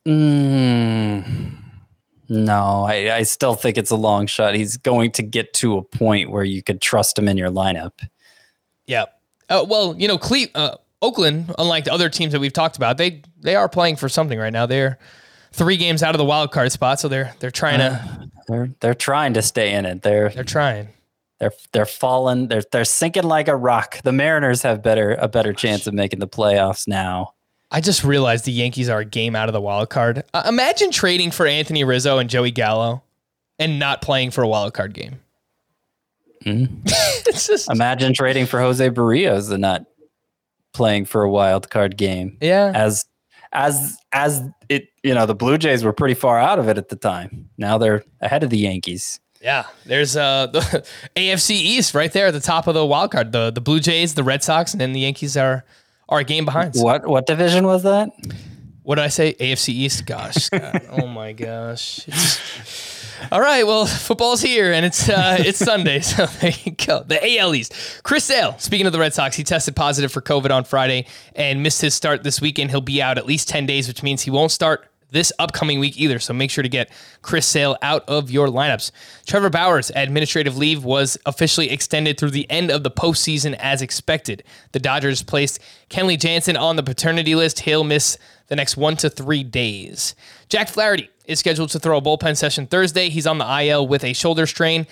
Mm, 0.08 0.96
no, 2.30 2.86
I, 2.88 3.18
I 3.18 3.24
still 3.24 3.56
think 3.56 3.78
it's 3.78 3.92
a 3.92 3.96
long 3.96 4.28
shot. 4.28 4.56
He's 4.56 4.78
going 4.78 5.12
to 5.13 5.24
get 5.24 5.54
to 5.56 5.78
a 5.78 5.82
point 5.82 6.30
where 6.30 6.44
you 6.44 6.62
could 6.62 6.82
trust 6.82 7.18
him 7.18 7.28
in 7.28 7.38
your 7.38 7.50
lineup. 7.50 7.92
Yeah. 8.86 9.06
Uh, 9.50 9.66
well, 9.68 9.96
you 9.98 10.08
know, 10.08 10.18
Cle- 10.18 10.48
uh, 10.56 10.76
Oakland, 11.02 11.54
unlike 11.58 11.86
the 11.86 11.94
other 11.94 12.10
teams 12.10 12.34
that 12.34 12.40
we've 12.40 12.54
talked 12.54 12.76
about, 12.78 12.98
they 12.98 13.22
they 13.40 13.56
are 13.56 13.70
playing 13.70 13.96
for 13.96 14.10
something 14.10 14.38
right 14.40 14.52
now. 14.52 14.66
They're 14.66 14.98
three 15.54 15.78
games 15.78 16.04
out 16.04 16.16
of 16.16 16.20
the 16.20 16.26
wild 16.26 16.52
card 16.52 16.72
spot, 16.72 17.00
so 17.00 17.08
they're 17.08 17.34
they're 17.40 17.52
trying 17.52 17.80
to 17.80 18.30
They're 18.48 18.70
they're 18.80 18.94
trying 18.94 19.34
to 19.34 19.42
stay 19.42 19.74
in 19.74 19.86
it. 19.86 20.02
They're 20.02 20.30
they're 20.30 20.44
trying. 20.44 20.90
they're 21.40 21.52
they're 21.72 21.86
falling. 21.86 22.48
They're 22.48 22.63
they're 22.72 22.86
sinking 22.86 23.24
like 23.24 23.48
a 23.48 23.56
rock. 23.56 24.02
The 24.04 24.12
Mariners 24.12 24.63
have 24.63 24.82
better 24.82 25.13
a 25.16 25.28
better 25.28 25.54
chance 25.54 25.88
of 25.88 25.94
making 25.94 26.20
the 26.20 26.28
playoffs 26.28 26.88
now. 26.88 27.34
I 27.69 27.82
just 27.82 28.03
realized 28.03 28.45
the 28.45 28.51
Yankees 28.51 28.89
are 28.89 28.99
a 28.99 29.06
game 29.06 29.36
out 29.36 29.49
of 29.49 29.53
the 29.53 29.62
wild 29.62 29.89
card. 29.89 30.23
Uh, 30.34 30.43
imagine 30.47 30.91
trading 30.91 31.32
for 31.32 31.45
Anthony 31.45 31.84
Rizzo 31.84 32.17
and 32.17 32.30
Joey 32.30 32.51
Gallo, 32.51 33.03
and 33.60 33.77
not 33.80 34.01
playing 34.01 34.32
for 34.32 34.41
a 34.41 34.47
wild 34.47 34.73
card 34.73 34.93
game. 34.93 35.19
it's 36.45 37.47
just 37.47 37.69
Imagine 37.69 38.13
trading 38.13 38.45
for 38.45 38.60
Jose 38.60 38.89
Berrios 38.91 39.51
and 39.51 39.62
not 39.62 39.86
playing 40.73 41.06
for 41.06 41.23
a 41.23 41.30
wild 41.30 41.69
card 41.69 41.97
game. 41.97 42.38
yeah. 42.39 42.71
As 42.73 43.06
as 43.53 43.97
as 44.13 44.43
it 44.69 44.89
you 45.03 45.13
know 45.13 45.25
the 45.25 45.36
Blue 45.36 45.58
Jays 45.58 45.84
were 45.84 45.93
pretty 45.93 46.13
far 46.13 46.39
out 46.39 46.60
of 46.60 46.69
it 46.69 46.77
at 46.77 46.89
the 46.89 46.95
time. 46.95 47.49
Now 47.58 47.77
they're 47.77 48.03
ahead 48.21 48.43
of 48.43 48.49
the 48.49 48.58
Yankees. 48.58 49.19
Yeah, 49.41 49.65
there's 49.86 50.15
uh 50.15 50.47
the 50.53 50.86
AFC 51.15 51.51
East 51.51 51.93
right 51.93 52.12
there 52.12 52.27
at 52.27 52.34
the 52.34 52.39
top 52.39 52.67
of 52.67 52.75
the 52.75 52.86
wild 52.86 53.12
card. 53.12 53.32
The 53.32 53.51
the 53.51 53.62
Blue 53.62 53.80
Jays, 53.80 54.13
the 54.13 54.23
Red 54.23 54.43
Sox, 54.43 54.73
and 54.73 54.80
then 54.80 54.93
the 54.93 55.01
Yankees 55.01 55.36
are 55.36 55.65
are 56.10 56.20
a 56.20 56.24
game 56.24 56.46
behind. 56.46 56.76
What 56.76 57.08
what 57.08 57.26
division 57.26 57.65
was 57.65 57.84
that? 57.84 58.10
What 58.84 58.96
did 58.96 59.04
I 59.04 59.10
say? 59.10 59.34
AFC 59.34 59.70
East. 59.70 60.06
Gosh. 60.06 60.36
Scott. 60.36 60.84
oh 60.91 61.08
my 61.08 61.34
gosh. 61.34 62.08
All 63.32 63.41
right. 63.41 63.65
Well, 63.65 63.86
football's 63.86 64.41
here, 64.41 64.72
and 64.72 64.86
it's 64.86 65.10
uh, 65.10 65.38
it's 65.39 65.60
Sunday, 65.60 66.00
so 66.02 66.26
there 66.26 66.54
you 66.63 66.72
go. 66.72 67.04
The 67.04 67.39
AL 67.39 67.54
East. 67.56 67.74
Chris 68.04 68.24
Sale. 68.24 68.58
Speaking 68.60 68.86
of 68.86 68.93
the 68.93 69.00
Red 69.00 69.13
Sox, 69.13 69.36
he 69.36 69.43
tested 69.43 69.76
positive 69.76 70.12
for 70.12 70.22
COVID 70.22 70.52
on 70.52 70.63
Friday 70.63 71.08
and 71.36 71.62
missed 71.63 71.82
his 71.82 71.96
start 71.96 72.24
this 72.24 72.39
weekend. 72.39 72.70
He'll 72.70 72.80
be 72.80 73.02
out 73.02 73.17
at 73.17 73.26
least 73.26 73.50
ten 73.50 73.65
days, 73.65 73.88
which 73.88 74.04
means 74.04 74.22
he 74.22 74.32
won't 74.32 74.52
start 74.52 74.88
this 75.12 75.32
upcoming 75.39 75.80
week 75.80 75.98
either. 76.00 76.20
So 76.20 76.34
make 76.34 76.52
sure 76.52 76.62
to 76.62 76.70
get 76.70 76.91
Chris 77.22 77.46
Sale 77.46 77.78
out 77.82 78.08
of 78.08 78.30
your 78.30 78.48
lineups. 78.48 78.91
Trevor 79.26 79.50
Bauer's 79.50 79.91
administrative 79.96 80.58
leave 80.58 80.84
was 80.84 81.17
officially 81.26 81.70
extended 81.70 82.20
through 82.20 82.32
the 82.32 82.50
end 82.50 82.72
of 82.72 82.84
the 82.84 82.91
postseason 82.91 83.56
as 83.60 83.82
expected. 83.82 84.43
The 84.74 84.80
Dodgers 84.80 85.24
placed 85.24 85.60
Kenley 85.89 86.20
Jansen 86.20 86.58
on 86.58 86.76
the 86.76 86.84
paternity 86.84 87.36
list. 87.36 87.62
He'll 87.62 87.84
miss 87.84 88.17
the 88.48 88.56
next 88.56 88.78
one 88.78 88.98
to 88.98 89.10
three 89.10 89.43
days. 89.43 90.15
Jack 90.50 90.70
Flaherty 90.70 91.10
is 91.26 91.39
scheduled 91.39 91.70
to 91.70 91.80
throw 91.80 91.98
a 91.98 92.02
bullpen 92.02 92.38
session 92.38 92.67
Thursday. 92.67 93.10
He's 93.10 93.28
on 93.28 93.38
the 93.38 93.63
IL 93.63 93.88
with 93.88 94.04
a 94.04 94.13
shoulder 94.13 94.46
strain. 94.46 94.88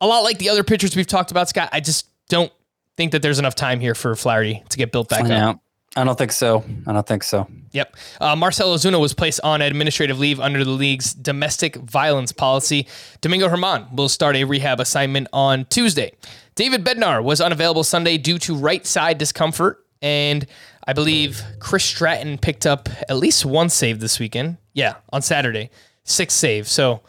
A 0.00 0.06
lot 0.06 0.20
like 0.20 0.38
the 0.38 0.48
other 0.48 0.64
pitchers 0.64 0.96
we've 0.96 1.06
talked 1.06 1.30
about, 1.30 1.48
Scott. 1.48 1.68
I 1.72 1.80
just 1.80 2.06
don't 2.28 2.50
think 2.96 3.12
that 3.12 3.22
there's 3.22 3.38
enough 3.38 3.54
time 3.54 3.80
here 3.80 3.94
for 3.94 4.14
Flaherty 4.16 4.62
to 4.70 4.78
get 4.78 4.92
built 4.92 5.08
back 5.10 5.22
up. 5.22 5.28
Yeah, 5.28 5.54
I 5.96 6.04
don't 6.04 6.16
think 6.16 6.30
so. 6.30 6.64
I 6.86 6.92
don't 6.92 7.06
think 7.06 7.24
so. 7.24 7.48
Yep. 7.72 7.96
Uh, 8.20 8.36
Marcell 8.36 8.74
Ozuna 8.74 9.00
was 9.00 9.12
placed 9.12 9.40
on 9.42 9.60
administrative 9.60 10.20
leave 10.20 10.38
under 10.38 10.64
the 10.64 10.70
league's 10.70 11.12
domestic 11.12 11.76
violence 11.76 12.30
policy. 12.30 12.86
Domingo 13.20 13.48
German 13.48 13.86
will 13.94 14.08
start 14.08 14.36
a 14.36 14.44
rehab 14.44 14.78
assignment 14.78 15.26
on 15.32 15.64
Tuesday. 15.64 16.12
David 16.54 16.84
Bednar 16.84 17.24
was 17.24 17.40
unavailable 17.40 17.82
Sunday 17.82 18.18
due 18.18 18.38
to 18.38 18.54
right 18.54 18.86
side 18.86 19.18
discomfort. 19.18 19.84
And 20.00 20.46
I 20.86 20.92
believe 20.92 21.42
Chris 21.58 21.84
Stratton 21.84 22.38
picked 22.38 22.66
up 22.66 22.88
at 23.08 23.16
least 23.16 23.44
one 23.44 23.68
save 23.68 24.00
this 24.00 24.18
weekend. 24.20 24.58
Yeah, 24.72 24.96
on 25.12 25.22
Saturday. 25.22 25.70
Six 26.04 26.34
saves. 26.34 26.70
So 26.70 27.02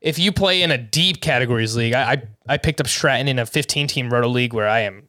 if 0.00 0.18
you 0.18 0.30
play 0.30 0.62
in 0.62 0.70
a 0.70 0.78
deep 0.78 1.20
categories 1.20 1.74
league, 1.74 1.94
I, 1.94 2.12
I, 2.12 2.22
I 2.48 2.56
picked 2.58 2.80
up 2.80 2.86
Stratton 2.86 3.28
in 3.28 3.38
a 3.38 3.46
15 3.46 3.86
team 3.86 4.12
roto 4.12 4.28
league 4.28 4.52
where 4.52 4.68
I 4.68 4.80
am 4.80 5.08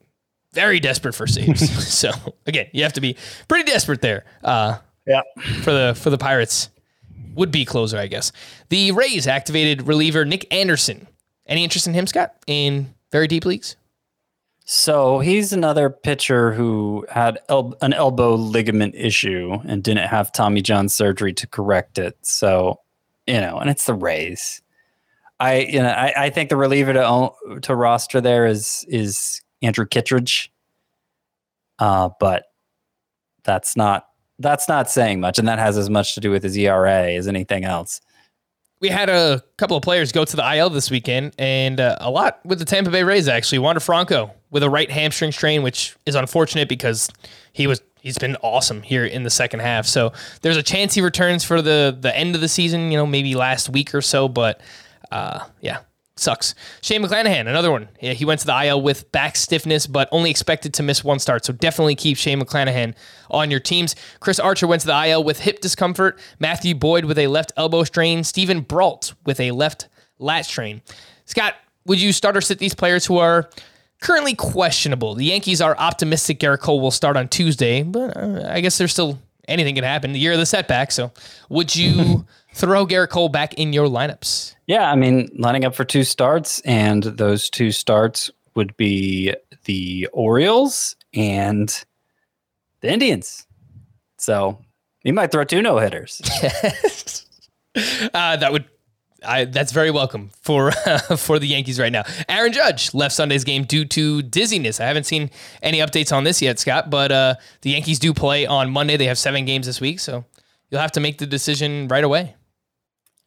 very 0.54 0.80
desperate 0.80 1.14
for 1.16 1.28
saves. 1.28 1.70
so 1.94 2.12
again, 2.48 2.68
you 2.74 2.84
have 2.84 2.94
to 2.94 3.02
be 3.02 3.16
pretty 3.48 3.70
desperate 3.70 4.02
there. 4.02 4.26
Uh, 4.44 4.78
Yeah. 5.06 5.22
for 5.64 5.72
the 5.72 5.94
for 5.96 6.10
the 6.10 6.18
Pirates 6.18 6.70
would 7.36 7.52
be 7.52 7.64
closer, 7.66 7.98
I 7.98 8.08
guess. 8.08 8.32
The 8.70 8.92
Rays 8.92 9.28
activated 9.28 9.88
reliever 9.88 10.26
Nick 10.26 10.54
Anderson. 10.54 11.08
Any 11.48 11.64
interest 11.64 11.88
in 11.88 11.94
him, 11.94 12.06
Scott? 12.08 12.36
In 12.48 12.94
very 13.12 13.28
deep 13.28 13.46
leagues? 13.46 13.76
So 14.66 15.20
he's 15.20 15.52
another 15.52 15.90
pitcher 15.90 16.54
who 16.54 17.06
had 17.10 17.40
el- 17.50 17.76
an 17.82 17.94
elbow 17.94 18.36
ligament 18.36 18.96
issue 18.96 19.58
and 19.66 19.84
didn't 19.84 20.08
have 20.08 20.32
Tommy 20.32 20.62
John 20.62 20.88
surgery 20.88 21.34
to 21.34 21.48
correct 21.48 21.98
it. 21.98 22.16
So, 22.22 22.80
you 23.28 23.42
know, 23.42 23.58
and 23.58 23.70
it's 23.70 23.86
the 23.86 23.94
Rays. 23.94 24.62
I, 25.40 25.60
you 25.62 25.82
know, 25.82 25.90
I, 25.90 26.26
I 26.26 26.30
think 26.30 26.50
the 26.50 26.56
reliever 26.56 26.94
to 26.94 27.04
own, 27.04 27.62
to 27.62 27.76
roster 27.76 28.22
there 28.22 28.46
is 28.46 28.86
is 28.88 29.42
Andrew 29.62 29.86
Kittredge. 29.86 30.52
Uh, 31.80 32.10
but 32.20 32.46
that's 33.44 33.76
not 33.76 34.06
that's 34.40 34.68
not 34.68 34.90
saying 34.90 35.20
much, 35.20 35.40
and 35.40 35.48
that 35.48 35.60
has 35.60 35.78
as 35.78 35.90
much 35.90 36.16
to 36.16 36.20
do 36.20 36.32
with 36.32 36.44
his 36.44 36.58
ERA 36.58 37.12
as 37.12 37.28
anything 37.28 37.64
else. 37.64 38.02
We 38.80 38.90
had 38.90 39.10
a 39.10 39.44
couple 39.58 39.78
of 39.78 39.84
players 39.84 40.12
go 40.12 40.26
to 40.26 40.36
the 40.36 40.56
IL 40.56 40.72
this 40.72 40.90
weekend, 40.90 41.34
and 41.38 41.80
uh, 41.80 41.98
a 42.00 42.10
lot 42.10 42.40
with 42.46 42.60
the 42.60 42.66
Tampa 42.66 42.90
Bay 42.90 43.04
Rays 43.04 43.28
actually. 43.28 43.60
Wander 43.60 43.80
Franco 43.80 44.32
with 44.50 44.64
a 44.64 44.70
right 44.70 44.90
hamstring 44.90 45.32
strain, 45.32 45.64
which 45.64 45.96
is 46.06 46.16
unfortunate 46.16 46.68
because 46.68 47.10
he 47.54 47.68
was 47.68 47.82
he's 48.02 48.18
been 48.18 48.36
awesome 48.38 48.82
here 48.82 49.06
in 49.06 49.24
the 49.24 49.30
second 49.30 49.60
half. 49.62 49.86
So 49.86 50.12
there's 50.42 50.58
a 50.58 50.64
chance 50.64 50.94
he 50.96 51.02
returns 51.02 51.44
for 51.44 51.62
the 51.62 51.96
the 52.00 52.16
end 52.16 52.36
of 52.36 52.42
the 52.42 52.48
season. 52.48 52.92
You 52.92 52.98
know, 52.98 53.06
maybe 53.06 53.36
last 53.36 53.70
week 53.70 53.94
or 53.94 54.02
so, 54.02 54.28
but 54.28 54.62
uh, 55.12 55.46
yeah. 55.62 55.80
Sucks. 56.22 56.54
Shane 56.82 57.04
McClanahan, 57.04 57.42
another 57.42 57.72
one. 57.72 57.90
Yeah, 58.00 58.14
he 58.14 58.26
went 58.26 58.42
to 58.42 58.46
the 58.46 58.66
IL 58.66 58.80
with 58.80 59.12
back 59.12 59.36
stiffness, 59.36 59.88
but 59.88 60.08
only 60.12 60.30
expected 60.30 60.72
to 60.76 60.84
miss 60.84 61.04
one 61.04 61.18
start. 61.18 61.46
So 61.46 61.52
definitely 61.52 61.96
keep 61.96 62.16
Shane 62.16 62.40
McClanahan 62.40 62.94
on 63.32 63.50
your 63.50 63.60
teams. 63.60 63.96
Chris 64.20 64.40
Archer 64.40 64.68
went 64.68 64.82
to 64.82 64.88
the 64.88 65.08
IL 65.08 65.24
with 65.24 65.40
hip 65.40 65.62
discomfort. 65.62 66.20
Matthew 66.40 66.76
Boyd 66.76 67.06
with 67.06 67.18
a 67.18 67.26
left 67.26 67.54
elbow 67.58 67.84
strain. 67.84 68.24
Steven 68.24 68.62
Brault 68.62 69.16
with 69.26 69.40
a 69.40 69.50
left 69.50 69.88
lat 70.20 70.46
strain. 70.46 70.84
Scott, 71.26 71.56
would 71.88 72.00
you 72.00 72.14
start 72.14 72.38
or 72.38 72.42
sit 72.42 72.60
these 72.60 72.76
players 72.76 73.08
who 73.08 73.18
are 73.18 73.50
currently 74.00 74.36
questionable? 74.36 75.16
The 75.16 75.26
Yankees 75.26 75.60
are 75.60 75.76
optimistic 75.76 76.40
Gerrit 76.40 76.60
Cole 76.60 76.82
will 76.82 76.92
start 76.92 77.18
on 77.18 77.30
Tuesday, 77.30 77.82
but 77.82 78.16
uh, 78.16 78.48
I 78.48 78.62
guess 78.62 78.78
there's 78.78 78.92
still 78.92 79.18
anything 79.48 79.74
can 79.74 79.84
happen. 79.84 80.12
The 80.12 80.20
year 80.20 80.34
of 80.34 80.38
the 80.38 80.46
setback. 80.46 80.92
So, 80.92 81.12
would 81.50 81.76
you 81.76 82.28
throw 82.54 82.86
Gerrit 82.86 83.10
Cole 83.10 83.30
back 83.30 83.54
in 83.56 83.74
your 83.74 83.88
lineups? 83.88 84.56
Yeah, 84.68 84.90
I 84.92 84.96
mean, 84.96 85.30
lining 85.38 85.66
up 85.66 85.76
for 85.76 85.84
two 85.86 86.04
starts, 86.04 86.62
and 86.62 87.04
those 87.04 87.50
two 87.50 87.72
starts 87.72 88.32
would 88.56 88.76
be 88.78 89.34
the 89.66 90.08
Orioles 90.14 90.96
and 91.14 91.84
the 92.82 92.92
Indians. 92.92 93.46
So 94.18 94.60
he 95.04 95.12
might 95.12 95.32
throw 95.32 95.44
two 95.44 95.62
no 95.62 95.78
hitters. 95.80 96.22
Uh, 98.14 98.36
that 98.36 98.52
would. 98.52 98.66
I, 99.24 99.46
that's 99.46 99.72
very 99.72 99.92
welcome 99.92 100.32
for 100.42 100.72
for 101.18 101.40
the 101.40 101.48
Yankees 101.48 101.80
right 101.80 101.92
now. 101.92 102.04
Aaron 102.28 102.52
Judge 102.52 102.94
left 102.94 103.16
Sunday's 103.16 103.46
game 103.46 103.64
due 103.64 103.86
to 103.86 104.22
dizziness. 104.22 104.82
I 104.82 104.88
haven't 104.88 105.06
seen 105.06 105.30
any 105.62 105.78
updates 105.78 106.12
on 106.12 106.26
this 106.26 106.42
yet, 106.42 106.60
Scott. 106.60 106.90
But 106.90 107.14
uh, 107.14 107.36
the 107.62 107.70
Yankees 107.70 107.98
do 107.98 108.14
play 108.14 108.46
on 108.46 108.72
Monday. 108.72 108.98
They 108.98 109.06
have 109.06 109.18
seven 109.18 109.46
games 109.46 109.68
this 109.68 109.80
week, 109.80 110.02
so 110.02 110.26
you'll 110.70 110.82
have 110.82 110.92
to 110.92 111.00
make 111.00 111.20
the 111.20 111.26
decision 111.26 111.88
right 111.88 112.04
away. 112.04 112.36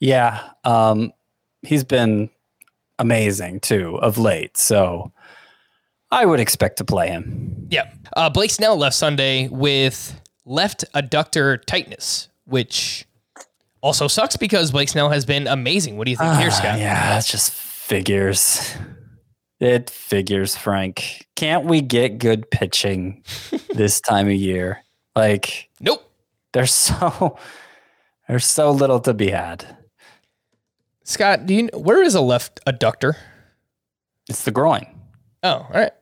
Yeah, 0.00 0.50
um, 0.64 1.12
he's 1.62 1.84
been 1.84 2.30
amazing 2.98 3.60
too 3.60 3.96
of 4.00 4.18
late. 4.18 4.56
So 4.56 5.12
I 6.10 6.24
would 6.26 6.40
expect 6.40 6.78
to 6.78 6.84
play 6.84 7.08
him. 7.08 7.66
Yeah. 7.70 7.90
Uh, 8.16 8.30
Blake 8.30 8.50
Snell 8.50 8.76
left 8.76 8.94
Sunday 8.96 9.48
with 9.48 10.20
left 10.44 10.84
adductor 10.94 11.62
tightness, 11.64 12.28
which 12.44 13.06
also 13.80 14.06
sucks 14.08 14.36
because 14.36 14.70
Blake 14.72 14.88
Snell 14.88 15.10
has 15.10 15.24
been 15.24 15.46
amazing. 15.46 15.96
What 15.96 16.04
do 16.04 16.10
you 16.10 16.16
think 16.16 16.34
here, 16.34 16.48
Ah, 16.50 16.54
Scott? 16.54 16.78
yeah, 16.78 17.18
it 17.18 17.24
just 17.24 17.50
figures. 17.52 18.74
It 19.60 19.88
figures, 19.90 20.56
Frank. 20.56 21.26
Can't 21.36 21.64
we 21.64 21.80
get 21.80 22.18
good 22.18 22.50
pitching 22.50 23.22
this 23.74 24.00
time 24.00 24.26
of 24.26 24.34
year? 24.34 24.82
Like 25.16 25.68
Nope. 25.80 26.08
there's 26.52 26.72
so 26.72 27.38
there's 28.28 28.46
so 28.46 28.70
little 28.70 29.00
to 29.00 29.14
be 29.14 29.30
had. 29.30 29.76
Scott, 31.04 31.46
do 31.46 31.54
you 31.54 31.68
where 31.74 32.02
is 32.02 32.14
a 32.14 32.20
left 32.20 32.60
adductor? 32.66 33.14
It's 34.28 34.44
the 34.44 34.50
groin. 34.50 34.86
Oh, 35.42 35.50
all 35.50 35.70
right. 35.72 35.92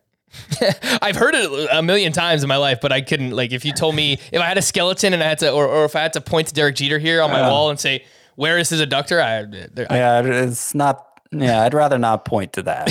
I've 1.01 1.15
heard 1.15 1.35
it 1.35 1.69
a 1.71 1.83
million 1.83 2.11
times 2.11 2.41
in 2.41 2.47
my 2.49 2.55
life, 2.57 2.79
but 2.81 2.91
I 2.91 3.01
couldn't 3.01 3.31
like 3.31 3.51
if 3.51 3.65
you 3.65 3.73
told 3.73 3.93
me 3.95 4.13
if 4.31 4.41
I 4.41 4.45
had 4.45 4.57
a 4.57 4.61
skeleton 4.63 5.13
and 5.13 5.21
I 5.21 5.27
had 5.27 5.39
to 5.39 5.51
or, 5.51 5.67
or 5.67 5.85
if 5.85 5.95
I 5.95 5.99
had 6.01 6.13
to 6.13 6.21
point 6.21 6.47
to 6.47 6.53
Derek 6.53 6.75
Jeter 6.75 6.97
here 6.97 7.21
on 7.21 7.29
my 7.31 7.41
wall 7.49 7.69
and 7.69 7.79
say 7.79 8.03
where 8.35 8.57
is 8.57 8.69
his 8.69 8.81
adductor, 8.81 9.21
I, 9.21 9.67
there- 9.73 9.85
I 9.91 9.97
Yeah, 9.97 10.21
it's 10.23 10.73
not. 10.73 11.05
Yeah, 11.31 11.61
I'd 11.63 11.73
rather 11.73 11.97
not 11.99 12.25
point 12.25 12.53
to 12.53 12.63
that. 12.63 12.89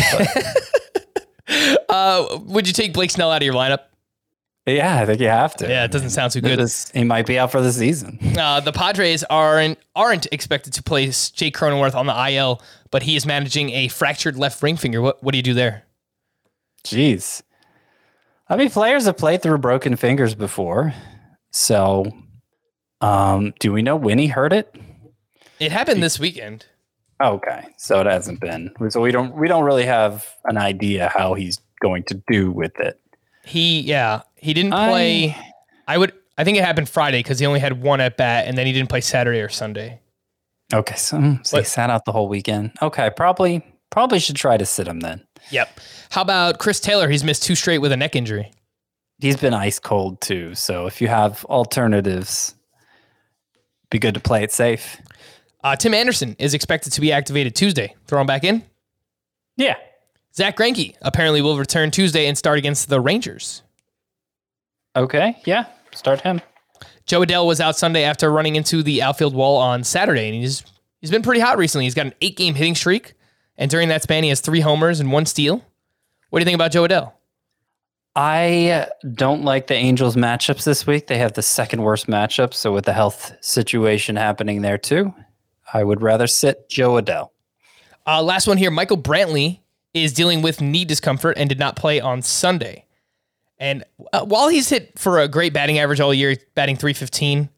Uh, 1.89 2.39
would 2.45 2.67
you 2.67 2.73
take 2.73 2.95
Blake 2.95 3.11
Snell 3.11 3.31
out 3.31 3.43
of 3.43 3.45
your 3.45 3.53
lineup? 3.55 3.81
Yeah, 4.67 5.01
I 5.01 5.07
think 5.07 5.21
you 5.21 5.29
have 5.29 5.57
to. 5.57 5.69
Yeah, 5.69 5.85
it 5.85 5.91
doesn't 5.91 6.11
sound 6.11 6.33
too 6.33 6.41
good. 6.41 6.59
This- 6.59 6.91
he 6.93 7.05
might 7.05 7.27
be 7.27 7.39
out 7.39 7.51
for 7.51 7.61
the 7.61 7.73
season. 7.73 8.19
Uh, 8.43 8.61
the 8.61 8.73
Padres 8.73 9.23
aren't 9.25 9.79
aren't 9.95 10.27
expected 10.33 10.73
to 10.73 10.83
place 10.83 11.31
Jake 11.31 11.57
Cronenworth 11.57 11.95
on 11.95 12.07
the 12.07 12.29
IL, 12.31 12.61
but 12.91 13.03
he 13.03 13.15
is 13.15 13.25
managing 13.27 13.71
a 13.71 13.89
fractured 13.89 14.37
left 14.37 14.63
ring 14.63 14.77
finger. 14.77 15.01
What 15.01 15.23
what 15.23 15.33
do 15.33 15.39
you 15.39 15.43
do 15.43 15.55
there? 15.55 15.85
Jeez. 16.85 17.43
I 18.49 18.57
mean, 18.57 18.71
players 18.71 19.05
have 19.07 19.17
played 19.17 19.43
through 19.43 19.59
broken 19.59 19.97
fingers 19.97 20.35
before. 20.35 20.93
So, 21.51 22.11
um, 23.01 23.53
do 23.61 23.73
we 23.73 23.83
know 23.83 23.97
when 23.97 24.19
he 24.19 24.27
hurt 24.27 24.53
it? 24.53 24.75
It 25.61 25.71
happened 25.73 26.03
this 26.03 26.19
weekend. 26.19 26.67
Okay, 27.23 27.67
so 27.77 28.01
it 28.01 28.07
hasn't 28.07 28.41
been. 28.41 28.73
So 28.89 29.01
we 29.01 29.13
don't 29.13 29.35
we 29.37 29.47
don't 29.47 29.65
really 29.65 29.85
have 29.85 30.27
an 30.45 30.57
idea 30.59 31.09
how 31.15 31.35
he's 31.35 31.61
going 31.81 32.03
to 32.05 32.21
do 32.29 32.51
with 32.51 32.79
it. 32.81 32.99
He 33.45 33.81
yeah 33.81 34.23
he 34.43 34.55
didn't 34.55 34.73
play. 34.73 35.37
I, 35.87 35.97
would 35.99 36.13
I 36.37 36.45
think 36.45 36.59
it 36.59 36.65
happened 36.65 36.89
Friday 36.89 37.21
because 37.21 37.39
he 37.39 37.47
only 37.47 37.61
had 37.61 37.81
one 37.81 38.01
at 38.01 38.17
bat, 38.17 38.47
and 38.47 38.59
then 38.59 38.67
he 38.67 38.73
didn't 38.73 38.89
play 38.89 39.01
Saturday 39.01 39.41
or 39.41 39.49
Sunday. 39.49 40.01
Okay, 40.75 40.97
so, 40.97 41.39
so 41.43 41.59
he 41.59 41.65
sat 41.65 41.91
out 41.91 42.05
the 42.05 42.13
whole 42.13 42.29
weekend. 42.29 42.73
Okay, 42.83 43.11
probably 43.17 43.65
probably 43.91 44.19
should 44.19 44.37
try 44.37 44.57
to 44.57 44.67
sit 44.67 44.89
him 44.89 45.01
then. 45.01 45.25
Yep. 45.51 45.81
How 46.11 46.23
about 46.23 46.59
Chris 46.59 46.81
Taylor? 46.81 47.09
He's 47.09 47.23
missed 47.23 47.43
two 47.43 47.55
straight 47.55 47.79
with 47.79 47.93
a 47.93 47.97
neck 47.97 48.17
injury. 48.17 48.51
He's 49.19 49.37
been 49.37 49.55
ice 49.55 49.79
cold 49.79 50.21
too. 50.21 50.55
So 50.55 50.87
if 50.87 51.01
you 51.01 51.09
have 51.09 51.45
alternatives, 51.45 52.55
be 53.91 53.99
good 53.99 54.15
to 54.15 54.21
play 54.21 54.43
it 54.43 54.51
safe. 54.51 55.01
Uh, 55.63 55.77
Tim 55.77 55.95
Anderson 55.95 56.35
is 56.39 56.55
expected 56.55 56.93
to 56.95 57.01
be 57.01 57.13
activated 57.13 57.55
Tuesday. 57.55 57.95
Throw 58.07 58.21
him 58.21 58.27
back 58.27 58.43
in. 58.43 58.65
Yeah. 59.57 59.77
Zack 60.35 60.57
Greinke 60.57 60.97
apparently 61.03 61.43
will 61.43 61.59
return 61.59 61.91
Tuesday 61.91 62.27
and 62.27 62.37
start 62.37 62.59
against 62.59 62.89
the 62.89 63.01
Rangers. 63.01 63.63
Okay. 64.97 65.41
Yeah. 65.45 65.67
Start 65.93 66.21
him. 66.21 66.41
Jo 67.07 67.23
Adell 67.23 67.47
was 67.47 67.61
out 67.61 67.77
Sunday 67.77 68.05
after 68.05 68.31
running 68.31 68.57
into 68.57 68.83
the 68.83 69.03
outfield 69.03 69.35
wall 69.35 69.57
on 69.57 69.85
Saturday, 69.85 70.27
and 70.27 70.35
he's 70.35 70.63
he's 71.01 71.11
been 71.11 71.23
pretty 71.23 71.41
hot 71.41 71.59
recently. 71.59 71.85
He's 71.85 71.95
got 71.95 72.07
an 72.07 72.15
eight 72.21 72.37
game 72.37 72.55
hitting 72.55 72.75
streak, 72.75 73.15
and 73.57 73.71
during 73.71 73.89
that 73.89 74.03
span, 74.03 74.23
he 74.23 74.29
has 74.29 74.41
three 74.41 74.61
homers 74.61 75.01
and 75.01 75.11
one 75.13 75.27
steal. 75.27 75.65
What 76.31 76.39
do 76.39 76.43
you 76.43 76.45
think 76.45 76.55
about 76.55 76.73
Jo 76.73 76.87
Adell? 76.87 77.13
I 78.15 78.89
don't 79.15 79.43
like 79.43 79.67
the 79.69 79.75
Angels 79.75 80.17
matchups 80.17 80.65
this 80.65 80.87
week. 80.87 81.07
They 81.07 81.19
have 81.19 81.33
the 81.33 81.43
second 81.43 81.83
worst 81.83 82.07
matchup. 82.09 82.53
So 82.53 82.73
with 82.73 82.85
the 82.85 82.93
health 82.93 83.33
situation 83.41 84.17
happening 84.17 84.61
there 84.61 84.79
too, 84.79 85.15
I 85.73 85.83
would 85.83 86.03
rather 86.03 86.27
sit 86.27 86.69
Jo 86.69 87.01
Adell. 87.01 87.31
Uh, 88.07 88.23
last 88.23 88.47
one 88.47 88.59
here. 88.59 88.71
Michael 88.71 88.99
Brantley 88.99 89.61
is 89.95 90.13
dealing 90.13 90.43
with 90.43 90.61
knee 90.61 90.85
discomfort 90.85 91.39
and 91.39 91.49
did 91.49 91.59
not 91.59 91.77
play 91.77 92.01
on 92.01 92.21
Sunday. 92.21 92.85
And 93.63 93.85
uh, 94.13 94.25
while 94.25 94.49
he's 94.49 94.69
hit 94.69 94.99
for 94.99 95.21
a 95.21 95.29
great 95.29 95.53
batting 95.53 95.79
average 95.79 96.01
all 96.01 96.13
year, 96.13 96.37
batting 96.57 96.75
315, 96.77 97.49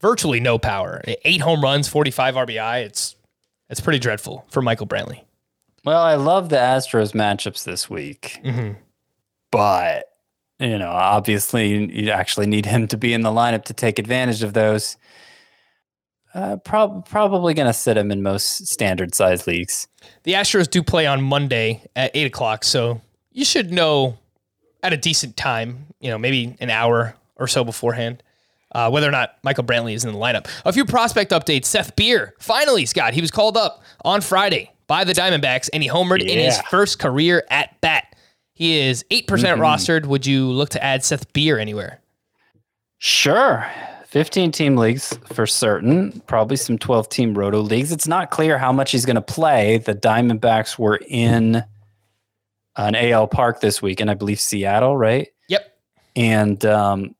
virtually 0.00 0.40
no 0.40 0.58
power. 0.58 1.02
Eight 1.24 1.42
home 1.42 1.60
runs, 1.62 1.86
45 1.86 2.34
RBI. 2.34 2.84
It's 2.84 3.14
it's 3.68 3.80
pretty 3.80 3.98
dreadful 3.98 4.46
for 4.50 4.62
Michael 4.62 4.86
Brantley. 4.86 5.20
Well, 5.84 6.00
I 6.00 6.14
love 6.14 6.48
the 6.48 6.56
Astros 6.56 7.12
matchups 7.12 7.62
this 7.64 7.90
week, 7.90 8.40
but 9.50 10.06
you 10.58 10.78
know, 10.78 10.90
obviously, 10.90 11.68
you- 11.68 11.88
you 12.04 12.10
actually 12.10 12.46
need 12.46 12.66
him 12.66 12.86
to 12.88 12.96
be 12.96 13.12
in 13.14 13.20
the 13.22 13.30
lineup 13.30 13.64
to 13.66 13.74
take 13.74 13.98
advantage 13.98 14.42
of 14.42 14.52
those. 14.54 14.96
Uh, 16.34 16.56
prob- 16.58 17.08
probably 17.08 17.54
going 17.54 17.66
to 17.66 17.72
sit 17.72 17.96
him 17.96 18.10
in 18.10 18.22
most 18.22 18.66
standard 18.68 19.14
size 19.14 19.46
leagues. 19.46 19.88
The 20.22 20.34
Astros 20.34 20.70
do 20.70 20.82
play 20.82 21.06
on 21.06 21.22
Monday 21.22 21.82
at 21.96 22.10
eight 22.14 22.26
o'clock, 22.26 22.62
so 22.64 23.00
you 23.32 23.44
should 23.44 23.72
know 23.72 24.16
at 24.82 24.92
a 24.92 24.96
decent 24.96 25.36
time, 25.36 25.86
you 26.00 26.10
know, 26.10 26.18
maybe 26.18 26.56
an 26.60 26.70
hour 26.70 27.14
or 27.36 27.46
so 27.46 27.64
beforehand, 27.64 28.22
uh, 28.72 28.90
whether 28.90 29.08
or 29.08 29.12
not 29.12 29.36
Michael 29.42 29.64
Brantley 29.64 29.94
is 29.94 30.04
in 30.04 30.12
the 30.12 30.18
lineup. 30.18 30.46
A 30.64 30.72
few 30.72 30.84
prospect 30.84 31.32
updates. 31.32 31.66
Seth 31.66 31.96
Beer, 31.96 32.34
finally, 32.38 32.86
Scott, 32.86 33.14
he 33.14 33.20
was 33.20 33.30
called 33.30 33.56
up 33.56 33.82
on 34.04 34.20
Friday 34.20 34.70
by 34.86 35.04
the 35.04 35.12
Diamondbacks, 35.12 35.68
and 35.72 35.82
he 35.82 35.88
homered 35.88 36.20
in 36.20 36.38
his 36.38 36.60
first 36.62 36.98
career 36.98 37.44
at 37.50 37.80
bat. 37.80 38.16
He 38.52 38.78
is 38.78 39.04
8% 39.10 39.26
rostered. 39.26 40.06
Would 40.06 40.26
you 40.26 40.46
look 40.50 40.70
to 40.70 40.84
add 40.84 41.04
Seth 41.04 41.32
Beer 41.32 41.58
anywhere? 41.58 42.00
Sure. 42.98 43.66
15 44.08 44.50
team 44.50 44.76
leagues 44.76 45.16
for 45.32 45.46
certain, 45.46 46.20
probably 46.26 46.56
some 46.56 46.76
12 46.76 47.08
team 47.08 47.38
roto 47.38 47.60
leagues. 47.60 47.92
It's 47.92 48.08
not 48.08 48.30
clear 48.30 48.58
how 48.58 48.72
much 48.72 48.90
he's 48.90 49.06
going 49.06 49.14
to 49.14 49.22
play. 49.22 49.78
The 49.78 49.94
Diamondbacks 49.94 50.78
were 50.78 51.00
in 51.08 51.64
an 52.88 52.94
AL 52.94 53.28
park 53.28 53.60
this 53.60 53.82
week, 53.82 54.00
and 54.00 54.10
I 54.10 54.14
believe 54.14 54.40
Seattle, 54.40 54.96
right? 54.96 55.28
Yep. 55.48 55.78
And 56.16 56.64
um, 56.64 57.14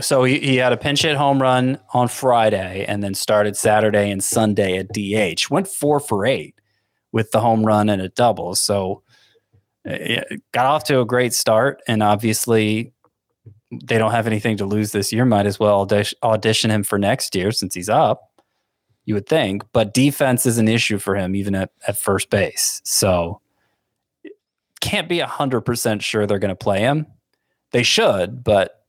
so 0.00 0.24
he, 0.24 0.38
he 0.38 0.56
had 0.56 0.72
a 0.72 0.76
pinch 0.76 1.02
hit 1.02 1.16
home 1.16 1.40
run 1.42 1.78
on 1.92 2.08
Friday 2.08 2.84
and 2.86 3.02
then 3.02 3.14
started 3.14 3.56
Saturday 3.56 4.10
and 4.10 4.22
Sunday 4.22 4.76
at 4.78 4.88
DH. 4.92 5.50
Went 5.50 5.68
four 5.68 6.00
for 6.00 6.24
eight 6.24 6.54
with 7.12 7.30
the 7.30 7.40
home 7.40 7.64
run 7.64 7.88
and 7.88 8.00
a 8.00 8.08
double. 8.08 8.54
So 8.54 9.02
uh, 9.88 9.96
yeah, 10.00 10.24
got 10.52 10.66
off 10.66 10.84
to 10.84 11.00
a 11.00 11.06
great 11.06 11.32
start. 11.32 11.80
And 11.88 12.02
obviously, 12.02 12.92
they 13.70 13.98
don't 13.98 14.12
have 14.12 14.26
anything 14.26 14.56
to 14.58 14.64
lose 14.64 14.92
this 14.92 15.12
year. 15.12 15.24
Might 15.24 15.46
as 15.46 15.58
well 15.58 15.80
audition, 15.80 16.18
audition 16.22 16.70
him 16.70 16.84
for 16.84 16.98
next 16.98 17.34
year 17.34 17.52
since 17.52 17.74
he's 17.74 17.88
up, 17.88 18.22
you 19.04 19.14
would 19.14 19.26
think. 19.26 19.64
But 19.72 19.94
defense 19.94 20.46
is 20.46 20.58
an 20.58 20.68
issue 20.68 20.98
for 20.98 21.16
him, 21.16 21.34
even 21.34 21.54
at, 21.54 21.70
at 21.86 21.98
first 21.98 22.30
base. 22.30 22.80
So 22.84 23.40
can't 24.80 25.08
be 25.08 25.18
100% 25.18 26.00
sure 26.02 26.26
they're 26.26 26.38
going 26.38 26.48
to 26.50 26.56
play 26.56 26.80
him. 26.80 27.06
They 27.72 27.82
should, 27.82 28.42
but 28.42 28.84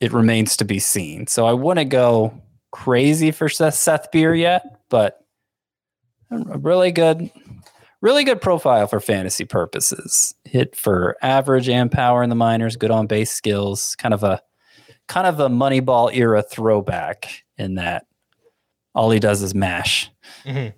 it 0.00 0.12
remains 0.12 0.56
to 0.58 0.64
be 0.64 0.78
seen. 0.78 1.26
So 1.26 1.46
I 1.46 1.52
wouldn't 1.52 1.90
go 1.90 2.40
crazy 2.70 3.30
for 3.30 3.48
Seth, 3.48 3.74
Seth 3.74 4.10
Beer 4.12 4.34
yet, 4.34 4.80
but 4.88 5.24
a 6.30 6.58
really 6.58 6.92
good, 6.92 7.30
really 8.00 8.24
good 8.24 8.40
profile 8.40 8.86
for 8.86 9.00
fantasy 9.00 9.44
purposes. 9.44 10.34
Hit 10.44 10.76
for 10.76 11.16
average 11.22 11.68
and 11.68 11.90
power 11.90 12.22
in 12.22 12.30
the 12.30 12.36
minors, 12.36 12.76
good 12.76 12.90
on 12.90 13.06
base 13.06 13.32
skills, 13.32 13.96
kind 13.96 14.14
of 14.14 14.22
a 14.22 14.40
kind 15.08 15.26
of 15.26 15.40
a 15.40 15.48
Moneyball 15.48 16.14
era 16.14 16.42
throwback 16.42 17.42
in 17.56 17.76
that 17.76 18.06
all 18.94 19.10
he 19.10 19.18
does 19.18 19.42
is 19.42 19.54
mash. 19.54 20.10
Uh, 20.44 20.70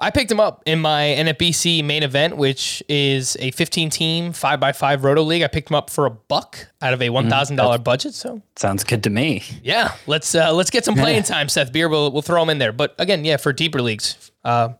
I 0.00 0.10
picked 0.10 0.30
him 0.30 0.40
up 0.40 0.62
in 0.66 0.80
my 0.80 1.02
NFBC 1.18 1.84
main 1.84 2.02
event, 2.02 2.36
which 2.36 2.82
is 2.88 3.36
a 3.38 3.50
15 3.50 3.90
team 3.90 4.32
5x5 4.32 5.02
roto 5.02 5.22
league. 5.22 5.42
I 5.42 5.46
picked 5.46 5.70
him 5.70 5.74
up 5.76 5.90
for 5.90 6.06
a 6.06 6.10
buck 6.10 6.68
out 6.80 6.94
of 6.94 7.02
a 7.02 7.08
$1,000 7.08 7.84
budget. 7.84 8.14
So, 8.14 8.40
Sounds 8.56 8.82
good 8.82 9.04
to 9.04 9.10
me. 9.10 9.42
yeah, 9.62 9.92
let's 10.06 10.34
uh, 10.34 10.52
let's 10.52 10.70
get 10.70 10.84
some 10.84 10.94
playing 10.94 11.24
time, 11.24 11.48
Seth 11.48 11.72
Beer. 11.72 11.88
We'll, 11.88 12.10
we'll 12.12 12.22
throw 12.22 12.42
him 12.42 12.50
in 12.50 12.58
there. 12.58 12.72
But 12.72 12.94
again, 12.98 13.24
yeah, 13.24 13.36
for 13.36 13.52
deeper 13.52 13.82
leagues, 13.82 14.30
uh, 14.44 14.70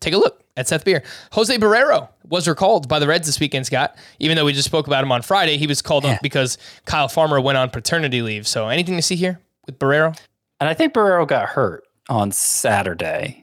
take 0.00 0.14
a 0.14 0.18
look 0.18 0.42
at 0.56 0.68
Seth 0.68 0.84
Beer. 0.84 1.02
Jose 1.32 1.56
Barrero 1.58 2.08
was 2.28 2.48
recalled 2.48 2.88
by 2.88 2.98
the 2.98 3.06
Reds 3.06 3.26
this 3.26 3.38
weekend, 3.40 3.66
Scott. 3.66 3.94
Even 4.18 4.36
though 4.36 4.44
we 4.46 4.52
just 4.54 4.66
spoke 4.68 4.86
about 4.86 5.02
him 5.04 5.12
on 5.12 5.20
Friday, 5.22 5.58
he 5.58 5.66
was 5.66 5.82
called 5.82 6.04
Yeah. 6.04 6.12
up 6.12 6.22
because 6.22 6.56
Kyle 6.86 7.08
Farmer 7.08 7.40
went 7.40 7.58
on 7.58 7.68
paternity 7.70 8.22
leave. 8.22 8.46
So, 8.48 8.68
anything 8.68 8.96
to 8.96 9.02
see 9.02 9.16
here 9.16 9.38
with 9.66 9.78
Barrero? 9.78 10.18
And 10.60 10.68
I 10.68 10.74
think 10.74 10.94
Barrero 10.94 11.26
got 11.28 11.48
hurt 11.50 11.84
on 12.08 12.32
Saturday. 12.32 13.41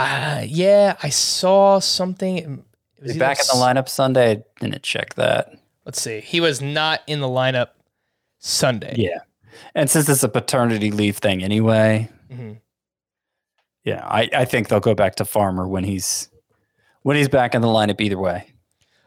Uh, 0.00 0.42
yeah, 0.46 0.96
I 1.02 1.08
saw 1.08 1.78
something. 1.78 2.64
Was 3.02 3.12
he 3.12 3.18
back 3.18 3.38
in 3.38 3.46
the 3.46 3.62
lineup 3.64 3.88
Sunday? 3.88 4.30
I 4.32 4.42
didn't 4.64 4.82
check 4.82 5.14
that. 5.14 5.54
Let's 5.84 6.00
see. 6.00 6.20
He 6.20 6.40
was 6.40 6.60
not 6.60 7.00
in 7.06 7.20
the 7.20 7.28
lineup 7.28 7.68
Sunday. 8.38 8.94
Yeah. 8.96 9.18
And 9.74 9.90
since 9.90 10.08
it's 10.08 10.22
a 10.22 10.28
paternity 10.28 10.90
leave 10.90 11.18
thing 11.18 11.42
anyway, 11.42 12.08
Mhm. 12.32 12.58
yeah, 13.84 14.04
I, 14.06 14.28
I 14.34 14.44
think 14.44 14.68
they'll 14.68 14.80
go 14.80 14.94
back 14.94 15.16
to 15.16 15.24
Farmer 15.24 15.66
when 15.68 15.84
he's 15.84 16.28
when 17.02 17.16
he's 17.16 17.28
back 17.28 17.54
in 17.54 17.62
the 17.62 17.68
lineup 17.68 18.00
either 18.00 18.18
way. 18.18 18.52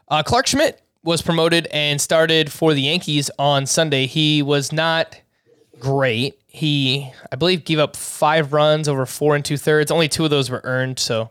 Uh, 0.08 0.22
Clarke 0.22 0.46
Schmidt 0.48 0.82
was 1.04 1.22
promoted 1.22 1.66
and 1.72 2.00
started 2.00 2.50
for 2.50 2.74
the 2.74 2.82
Yankees 2.82 3.30
on 3.38 3.66
Sunday. 3.66 4.06
He 4.06 4.42
was 4.42 4.72
not 4.72 5.20
great. 5.78 6.34
He, 6.54 7.10
I 7.32 7.34
believe, 7.34 7.64
gave 7.64 7.80
up 7.80 7.96
five 7.96 8.52
runs 8.52 8.86
over 8.86 9.06
four 9.06 9.34
and 9.34 9.44
two 9.44 9.56
thirds. 9.56 9.90
Only 9.90 10.08
two 10.08 10.22
of 10.22 10.30
those 10.30 10.50
were 10.50 10.60
earned. 10.62 11.00
So 11.00 11.22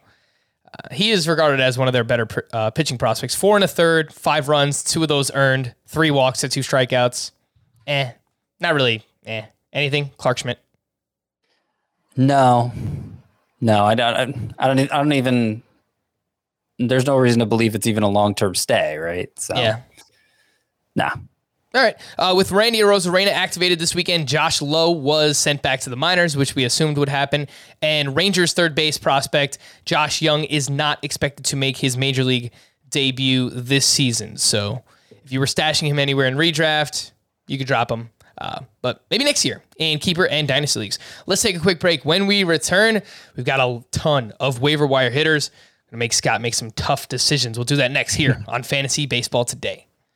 uh, 0.68 0.94
he 0.94 1.12
is 1.12 1.30
regarded 1.30 1.62
as 1.62 1.78
one 1.78 1.88
of 1.88 1.94
their 1.94 2.04
better 2.04 2.26
pr- 2.26 2.40
uh, 2.52 2.72
pitching 2.72 2.98
prospects. 2.98 3.34
Four 3.34 3.56
and 3.56 3.64
a 3.64 3.68
third, 3.70 4.14
five 4.14 4.50
runs, 4.50 4.84
two 4.84 5.02
of 5.02 5.08
those 5.08 5.32
earned, 5.34 5.76
three 5.88 6.12
walks 6.12 6.42
to 6.42 6.50
two 6.50 6.60
strikeouts. 6.60 7.32
Eh, 7.88 8.12
not 8.60 8.74
really. 8.74 9.06
Eh, 9.26 9.44
anything. 9.72 10.12
Clarke 10.18 10.40
Schmidt. 10.40 10.60
No, 12.18 12.74
no, 13.62 13.86
I 13.86 13.96
don't. 13.96 14.54
I 14.60 14.68
don't. 14.68 14.80
I 14.92 14.98
don't 14.98 15.14
even. 15.14 15.64
There's 16.80 17.06
no 17.06 17.16
reason 17.16 17.40
to 17.40 17.46
believe 17.46 17.76
it's 17.76 17.88
even 17.88 18.04
a 18.04 18.10
long 18.10 18.36
term 18.36 18.56
stay, 18.56 18.98
right? 18.98 19.30
So 19.40 19.56
Yeah. 19.56 19.80
nah. 20.98 21.12
All 21.76 21.82
right. 21.82 21.96
Uh, 22.20 22.34
with 22.38 22.52
Randy 22.52 22.80
Arozarena 22.82 23.30
activated 23.30 23.80
this 23.80 23.96
weekend, 23.96 24.28
Josh 24.28 24.62
Lowe 24.62 24.92
was 24.92 25.40
sent 25.40 25.64
back 25.64 25.80
to 25.82 25.90
the 25.90 25.96
minors, 25.96 26.38
which 26.38 26.54
we 26.54 26.66
assumed 26.66 27.00
would 27.00 27.10
happen. 27.10 27.48
And 27.82 28.16
Rangers 28.16 28.54
third 28.54 28.76
base 28.76 29.00
prospect 29.00 29.58
Josh 29.84 30.22
Jung 30.22 30.44
is 30.44 30.70
not 30.70 31.04
expected 31.04 31.46
to 31.48 31.56
make 31.56 31.78
his 31.78 31.98
major 31.98 32.24
league 32.24 32.52
debut 32.90 33.50
this 33.50 33.88
season. 33.88 34.38
So 34.38 34.84
if 35.10 35.32
you 35.32 35.40
were 35.40 35.48
stashing 35.48 35.88
him 35.88 35.98
anywhere 35.98 36.28
in 36.28 36.36
redraft, 36.36 37.12
you 37.48 37.58
could 37.58 37.66
drop 37.66 37.92
him. 37.92 38.12
Uh, 38.38 38.60
but 38.84 39.04
maybe 39.10 39.24
next 39.24 39.44
year 39.44 39.64
in 39.78 39.98
keeper 39.98 40.28
and 40.28 40.48
dynasty 40.48 40.80
leagues. 40.80 41.00
Let's 41.26 41.42
take 41.42 41.56
a 41.56 41.60
quick 41.60 41.80
break. 41.80 42.06
When 42.06 42.28
we 42.28 42.44
return, 42.44 43.02
we've 43.36 43.46
got 43.46 43.60
a 43.60 43.84
ton 43.92 44.32
of 44.40 44.62
waiver 44.62 44.86
wire 44.86 45.10
hitters. 45.10 45.50
Gonna 45.90 46.00
make 46.00 46.14
Scott 46.14 46.40
make 46.40 46.54
some 46.54 46.70
tough 46.72 47.08
decisions. 47.08 47.58
We'll 47.58 47.66
do 47.66 47.78
that 47.78 47.92
next 47.92 48.14
here 48.14 48.44
on 48.48 48.62
Fantasy 48.62 49.08
Baseball 49.08 49.46
Today. 49.46 49.88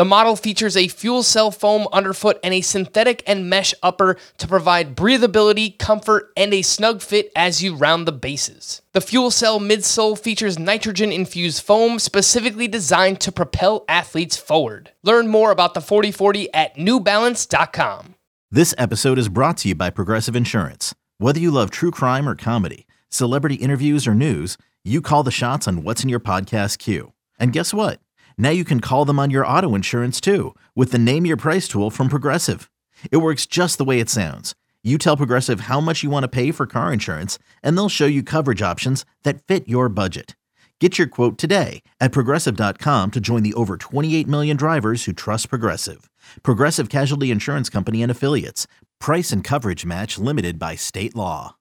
The 0.00 0.06
model 0.06 0.34
features 0.34 0.78
a 0.78 0.88
fuel 0.88 1.22
cell 1.22 1.50
foam 1.50 1.86
underfoot 1.92 2.40
and 2.42 2.54
a 2.54 2.62
synthetic 2.62 3.22
and 3.26 3.50
mesh 3.50 3.74
upper 3.82 4.16
to 4.38 4.48
provide 4.48 4.96
breathability, 4.96 5.78
comfort, 5.78 6.32
and 6.38 6.54
a 6.54 6.62
snug 6.62 7.02
fit 7.02 7.30
as 7.36 7.62
you 7.62 7.74
round 7.74 8.08
the 8.08 8.12
bases. 8.12 8.80
The 8.94 9.02
fuel 9.02 9.30
cell 9.30 9.60
midsole 9.60 10.18
features 10.18 10.58
nitrogen 10.58 11.12
infused 11.12 11.62
foam 11.62 11.98
specifically 11.98 12.66
designed 12.66 13.20
to 13.20 13.30
propel 13.30 13.84
athletes 13.90 14.38
forward. 14.38 14.92
Learn 15.02 15.28
more 15.28 15.50
about 15.50 15.74
the 15.74 15.82
4040 15.82 16.48
at 16.54 16.76
newbalance.com. 16.76 18.14
This 18.50 18.74
episode 18.78 19.18
is 19.18 19.28
brought 19.28 19.58
to 19.58 19.68
you 19.68 19.74
by 19.74 19.90
Progressive 19.90 20.34
Insurance. 20.34 20.94
Whether 21.18 21.40
you 21.40 21.50
love 21.50 21.70
true 21.70 21.90
crime 21.90 22.26
or 22.26 22.34
comedy, 22.34 22.86
celebrity 23.10 23.56
interviews 23.56 24.06
or 24.06 24.14
news, 24.14 24.56
you 24.82 25.02
call 25.02 25.24
the 25.24 25.30
shots 25.30 25.68
on 25.68 25.82
what's 25.82 26.02
in 26.02 26.08
your 26.08 26.20
podcast 26.20 26.78
queue. 26.78 27.12
And 27.38 27.52
guess 27.52 27.74
what? 27.74 28.00
Now 28.40 28.48
you 28.48 28.64
can 28.64 28.80
call 28.80 29.04
them 29.04 29.18
on 29.18 29.30
your 29.30 29.46
auto 29.46 29.74
insurance 29.74 30.18
too 30.18 30.54
with 30.74 30.92
the 30.92 30.98
Name 30.98 31.26
Your 31.26 31.36
Price 31.36 31.68
tool 31.68 31.90
from 31.90 32.08
Progressive. 32.08 32.70
It 33.12 33.18
works 33.18 33.44
just 33.44 33.76
the 33.76 33.84
way 33.84 34.00
it 34.00 34.08
sounds. 34.08 34.54
You 34.82 34.96
tell 34.96 35.14
Progressive 35.14 35.60
how 35.60 35.78
much 35.78 36.02
you 36.02 36.08
want 36.08 36.24
to 36.24 36.28
pay 36.28 36.50
for 36.50 36.66
car 36.66 36.90
insurance, 36.90 37.38
and 37.62 37.76
they'll 37.76 37.90
show 37.90 38.06
you 38.06 38.22
coverage 38.22 38.62
options 38.62 39.04
that 39.24 39.42
fit 39.44 39.68
your 39.68 39.90
budget. 39.90 40.36
Get 40.80 40.96
your 40.96 41.06
quote 41.06 41.36
today 41.36 41.82
at 42.00 42.12
progressive.com 42.12 43.10
to 43.10 43.20
join 43.20 43.42
the 43.42 43.52
over 43.52 43.76
28 43.76 44.26
million 44.26 44.56
drivers 44.56 45.04
who 45.04 45.12
trust 45.12 45.50
Progressive. 45.50 46.10
Progressive 46.42 46.88
Casualty 46.88 47.30
Insurance 47.30 47.68
Company 47.68 48.02
and 48.02 48.10
Affiliates. 48.10 48.66
Price 49.00 49.32
and 49.32 49.44
coverage 49.44 49.84
match 49.84 50.16
limited 50.16 50.58
by 50.58 50.76
state 50.76 51.14
law. 51.14 51.56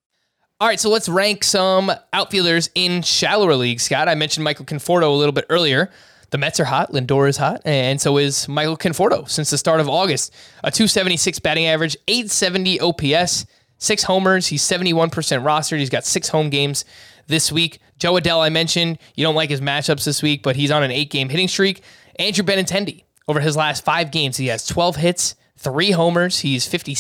All 0.62 0.68
right, 0.70 0.80
so 0.80 0.90
let's 0.90 1.10
rank 1.10 1.44
some 1.44 1.92
outfielders 2.14 2.70
in 2.76 3.02
shallower 3.02 3.56
leagues. 3.56 3.84
Scott, 3.84 4.08
I 4.08 4.16
mentioned 4.16 4.46
Michael 4.46 4.66
Conforto 4.66 5.04
a 5.04 5.18
little 5.18 5.34
bit 5.34 5.46
earlier. 5.50 5.90
The 6.32 6.38
Mets 6.38 6.60
are 6.60 6.66
hot, 6.66 6.92
Lindor 6.92 7.28
is 7.28 7.38
hot, 7.38 7.62
and 7.66 8.00
so 8.00 8.18
is 8.18 8.48
Michael 8.48 8.78
Conforto 8.78 9.28
since 9.28 9.50
the 9.50 9.58
start 9.58 9.80
of 9.80 9.90
August. 9.90 10.34
A 10.64 10.70
276 10.70 11.40
batting 11.40 11.66
average, 11.66 11.98
870 12.08 12.80
OPS, 12.80 13.46
six 13.80 14.04
homers. 14.04 14.48
He's 14.48 14.62
71% 14.62 15.10
rostered. 15.12 15.80
He's 15.80 15.90
got 15.90 16.06
six 16.06 16.30
home 16.30 16.50
games 16.50 16.86
this 17.28 17.52
week. 17.52 17.80
Jo 17.98 18.14
Adell, 18.14 18.42
I 18.42 18.50
mentioned, 18.50 19.00
you 19.16 19.24
don't 19.24 19.36
like 19.36 19.50
his 19.50 19.62
matchups 19.62 20.06
this 20.06 20.22
week, 20.22 20.44
but 20.44 20.56
he's 20.56 20.72
on 20.72 20.84
an 20.84 20.92
eight 20.92 21.10
game 21.10 21.30
hitting 21.30 21.48
streak. 21.48 21.82
Andrew 22.18 22.44
Benintendi, 22.44 23.04
over 23.28 23.40
his 23.40 23.58
last 23.58 23.84
five 23.84 24.12
games, 24.12 24.38
he 24.38 24.48
has 24.48 24.68
12 24.68 24.98
hits, 24.98 25.36
three 25.58 25.92
homers. 25.92 26.40
He's 26.40 26.68
56% 26.68 26.96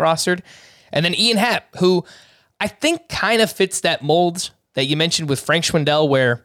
rostered. 0.00 0.40
And 0.92 1.04
then 1.04 1.14
Ian 1.14 1.36
Happ, 1.36 1.76
who 1.76 2.04
I 2.60 2.68
think 2.68 3.08
kind 3.08 3.42
of 3.42 3.50
fits 3.50 3.80
that 3.80 4.02
mold 4.02 4.50
that 4.74 4.86
you 4.86 4.96
mentioned 4.96 5.28
with 5.28 5.40
Frank 5.40 5.64
Schwindel, 5.64 6.08
where 6.08 6.44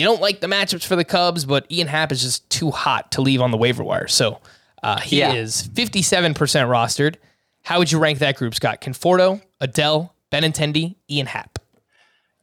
you 0.00 0.06
don't 0.06 0.20
like 0.20 0.40
the 0.40 0.46
matchups 0.46 0.86
for 0.86 0.96
the 0.96 1.04
Cubs, 1.04 1.44
but 1.44 1.70
Ian 1.70 1.86
Happ 1.88 2.10
is 2.10 2.22
just 2.22 2.48
too 2.48 2.70
hot 2.70 3.12
to 3.12 3.20
leave 3.20 3.40
on 3.42 3.50
the 3.50 3.56
waiver 3.58 3.84
wire. 3.84 4.08
So 4.08 4.40
uh, 4.82 4.98
he 5.00 5.18
Yeah. 5.18 5.34
is 5.34 5.68
57% 5.74 6.34
rostered. 6.68 7.16
How 7.62 7.78
would 7.78 7.92
you 7.92 7.98
rank 7.98 8.18
that 8.20 8.36
group, 8.36 8.54
Scott? 8.54 8.80
Conforto, 8.80 9.42
Adell, 9.60 10.10
Benintendi, 10.32 10.96
Ian 11.10 11.26
Happ. 11.26 11.58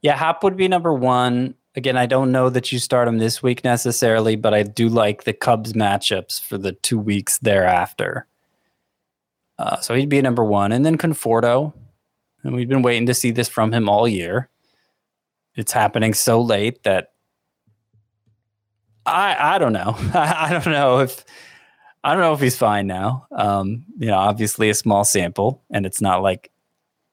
Yeah, 0.04 0.16
Happ 0.16 0.44
would 0.44 0.56
be 0.56 0.68
number 0.68 0.94
one. 0.94 1.56
Again, 1.76 1.98
I 1.98 2.06
don't 2.06 2.32
know 2.32 2.50
that 2.50 2.72
you 2.72 2.78
start 2.80 3.08
him 3.08 3.18
this 3.18 3.42
week 3.42 3.64
necessarily, 3.64 4.36
but 4.36 4.54
I 4.54 4.62
do 4.64 4.88
like 4.90 5.24
the 5.24 5.34
Cubs 5.34 5.74
matchups 5.74 6.42
for 6.42 6.58
the 6.60 6.72
two 6.74 7.00
weeks 7.00 7.40
thereafter. 7.40 8.28
Uh, 9.60 9.80
so 9.80 9.96
he'd 9.96 10.10
be 10.10 10.22
number 10.22 10.44
one. 10.44 10.72
And 10.72 10.86
then 10.86 10.98
Conforto. 10.98 11.74
And 12.44 12.56
we've 12.56 12.70
been 12.70 12.84
waiting 12.84 13.08
to 13.08 13.14
see 13.16 13.32
this 13.32 13.50
from 13.50 13.74
him 13.74 13.90
all 13.90 14.08
year. 14.08 14.50
It's 15.56 15.72
happening 15.72 16.14
so 16.14 16.40
late 16.40 16.84
that 16.84 17.14
I 19.08 19.56
I 19.56 19.58
don't 19.58 19.74
know. 19.74 19.96
I, 20.14 20.50
don't 20.52 20.72
know 20.72 21.00
if 21.00 21.24
I 22.04 22.14
don't 22.14 22.22
know 22.22 22.34
if 22.34 22.40
he's 22.40 22.58
fine 22.58 22.88
now. 22.88 23.28
Um, 23.32 23.86
you 23.98 24.08
know, 24.08 24.18
obviously 24.18 24.70
a 24.70 24.74
small 24.74 25.06
sample, 25.06 25.64
and 25.72 25.86
it's 25.86 26.02
not 26.02 26.22
like 26.22 26.52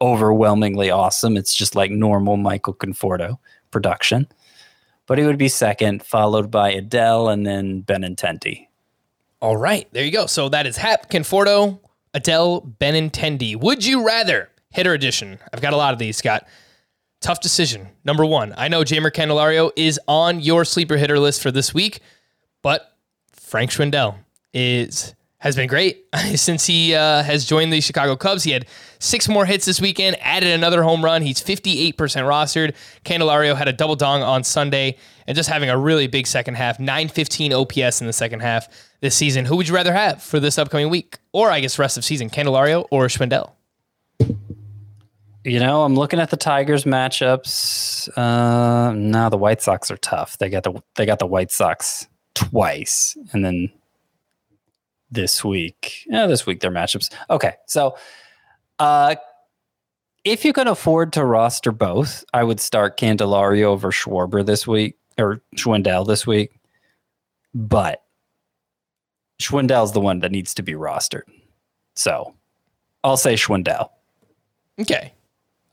overwhelmingly 0.00 0.90
awesome. 0.90 1.37
It's 1.37 1.54
just 1.54 1.74
like 1.74 1.90
normal 1.90 2.37
Michael 2.37 2.74
Conforto 2.74 3.38
production. 3.70 4.26
But 5.07 5.18
he 5.18 5.24
would 5.24 5.38
be 5.38 5.49
second, 5.49 6.03
followed 6.03 6.51
by 6.51 6.74
Adell 6.74 7.32
and 7.32 7.47
then 7.47 7.82
Benintendi. 7.82 8.68
All 9.40 9.57
right, 9.57 9.86
there 9.92 10.05
you 10.05 10.11
go. 10.11 10.26
So 10.26 10.49
that 10.49 10.66
is 10.66 10.78
Happ, 10.78 11.11
Conforto, 11.11 11.78
Adell, 12.14 12.74
Benintendi. 12.78 13.57
Would 13.61 13.84
you 13.84 14.05
rather? 14.07 14.49
Hitter 14.70 14.92
edition. 14.92 15.38
I've 15.53 15.61
got 15.61 15.72
a 15.72 15.76
lot 15.76 15.92
of 15.92 15.99
these, 15.99 16.16
Scott. 16.16 16.49
Tough 17.25 17.41
decision. 17.41 17.89
Number 18.05 18.27
one, 18.27 18.53
I 18.55 18.68
know 18.68 18.83
Jeimer 18.83 19.11
Candelario 19.11 19.70
is 19.77 19.99
on 20.07 20.41
your 20.41 20.62
sleeper 20.66 20.99
hitter 20.99 21.18
list 21.18 21.41
for 21.41 21.51
this 21.51 21.72
week, 21.72 22.01
but 22.61 22.99
Frank 23.33 23.70
Schwindel 23.70 24.16
is 24.53 25.14
has 25.39 25.57
been 25.57 25.66
great 25.66 26.05
since 26.35 26.66
he 26.66 26.95
uh, 26.95 27.22
has 27.22 27.47
joined 27.47 27.72
the 27.72 27.81
Chicago 27.81 28.14
Cubs. 28.14 28.45
He 28.45 28.51
had 28.51 28.66
six 28.99 29.27
more 29.27 29.47
hits 29.47 29.64
this 29.64 29.81
weekend, 29.81 30.18
added 30.20 30.51
another 30.51 30.83
home 30.83 31.03
run. 31.03 31.22
He's 31.22 31.41
58% 31.41 31.95
rostered. 31.95 32.75
Candelario 33.07 33.57
had 33.57 33.68
a 33.68 33.72
double 33.72 33.97
dong 33.97 34.22
on 34.22 34.45
Sunday 34.45 34.99
and 35.27 35.35
just 35.35 35.49
having 35.49 35.70
a 35.70 35.79
really 35.79 36.07
big 36.07 36.27
second 36.27 36.57
half, 36.57 36.79
915 36.79 37.55
OPS 37.55 38.03
in 38.03 38.07
the 38.07 38.12
second 38.12 38.41
half 38.41 38.68
this 39.01 39.16
season. 39.16 39.47
Who 39.47 39.57
would 39.57 39.66
you 39.66 39.75
rather 39.75 39.95
have 39.95 40.22
for 40.22 40.41
this 40.41 40.59
upcoming 40.59 40.91
week? 40.91 41.16
Or 41.33 41.51
I 41.51 41.61
guess 41.61 41.79
rest 41.79 41.97
of 41.97 42.05
season, 42.05 42.29
Candelario 42.29 42.87
or 42.91 43.07
Schwindel? 43.07 43.53
You 45.45 45.61
know, 45.61 45.82
I'm 45.82 45.95
looking 45.95 46.20
at 46.20 46.30
the 46.30 46.38
Tigers 46.38 46.84
matchups. 46.84 48.09
Uh, 48.16 48.92
no, 48.95 49.28
the 49.28 49.36
White 49.36 49.61
Sox 49.61 49.90
are 49.90 49.99
tough. 49.99 50.38
They 50.38 50.49
got 50.49 50.62
the 50.62 50.82
they 50.97 51.05
got 51.05 51.18
the 51.18 51.26
White 51.26 51.53
Sox 51.53 52.09
twice, 52.34 53.14
and 53.32 53.45
then 53.45 53.70
this 55.11 55.45
week, 55.45 56.05
yeah, 56.07 56.26
this 56.26 56.47
week 56.47 56.61
their 56.61 56.70
matchups. 56.70 57.12
Okay, 57.28 57.53
so 57.66 57.95
uh, 58.78 59.16
if 60.24 60.47
you 60.47 60.55
can 60.55 60.66
afford 60.66 61.12
to 61.12 61.24
roster 61.24 61.72
both, 61.72 62.24
I 62.32 62.42
would 62.42 62.59
start 62.59 62.99
Candelario 62.99 63.64
over 63.64 63.90
Schwarber 63.90 64.45
this 64.45 64.66
week 64.66 64.97
or 65.18 65.42
Schwindel 65.57 66.07
this 66.07 66.26
week. 66.26 66.59
But 67.55 68.03
Schwindel's 69.40 69.92
the 69.92 70.01
one 70.01 70.20
that 70.20 70.32
needs 70.32 70.55
to 70.55 70.62
be 70.62 70.72
rostered. 70.72 71.24
So 71.95 72.34
I'll 73.05 73.18
say 73.18 73.34
Schwindel. 73.34 73.90
Okay. 74.80 75.12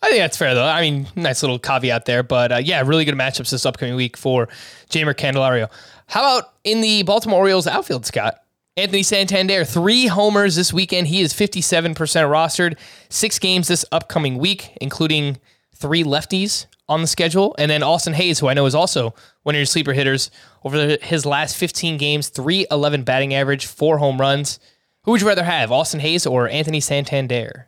I 0.04 0.10
think 0.10 0.20
that's 0.20 0.38
fair, 0.38 0.56
though. 0.56 0.66
I 0.66 0.82
mean, 0.82 1.08
nice 1.16 1.44
little 1.44 1.60
caveat 1.60 2.06
there. 2.06 2.24
But 2.24 2.52
uh, 2.52 2.58
yeah, 2.58 2.82
really 2.86 3.06
good 3.06 3.16
matchups 3.16 3.52
this 3.52 3.66
upcoming 3.66 3.96
week 3.96 4.18
for 4.18 4.48
Jeimer 4.90 5.14
Candelario. 5.14 5.70
How 6.08 6.22
about 6.22 6.54
in 6.64 6.82
the 6.82 7.04
Baltimore 7.04 7.40
Orioles 7.40 7.68
outfield, 7.68 8.06
Scott? 8.06 8.36
Anthony 8.78 9.04
Santander, 9.04 9.66
three 9.66 10.08
homers 10.08 10.56
this 10.56 10.72
weekend. 10.74 11.08
He 11.08 11.22
is 11.22 11.34
57% 11.34 11.94
rostered, 11.96 12.78
six 13.10 13.38
games 13.38 13.68
this 13.68 13.86
upcoming 13.92 14.38
week, 14.38 14.76
including 14.80 15.38
three 15.76 16.04
lefties 16.04 16.68
on 16.88 17.02
the 17.02 17.08
schedule. 17.08 17.54
And 17.60 17.70
then 17.70 17.84
Austin 17.84 18.14
Hays, 18.14 18.40
who 18.40 18.48
I 18.48 18.54
know 18.54 18.66
is 18.66 18.76
also 18.76 19.14
one 19.44 19.56
of 19.56 19.60
your 19.60 19.66
sleeper 19.66 19.94
hitters, 19.94 20.32
over 20.64 20.98
his 21.02 21.26
last 21.26 21.58
15 21.58 21.98
games, 21.98 22.30
311 22.30 23.04
batting 23.04 23.34
average, 23.34 23.66
four 23.66 23.98
home 23.98 24.20
runs. 24.20 24.58
Who 25.04 25.12
would 25.12 25.22
you 25.22 25.28
rather 25.28 25.44
have, 25.44 25.72
Austin 25.72 26.00
Hays 26.00 26.26
or 26.26 26.48
Anthony 26.48 26.80
Santander? 26.80 27.68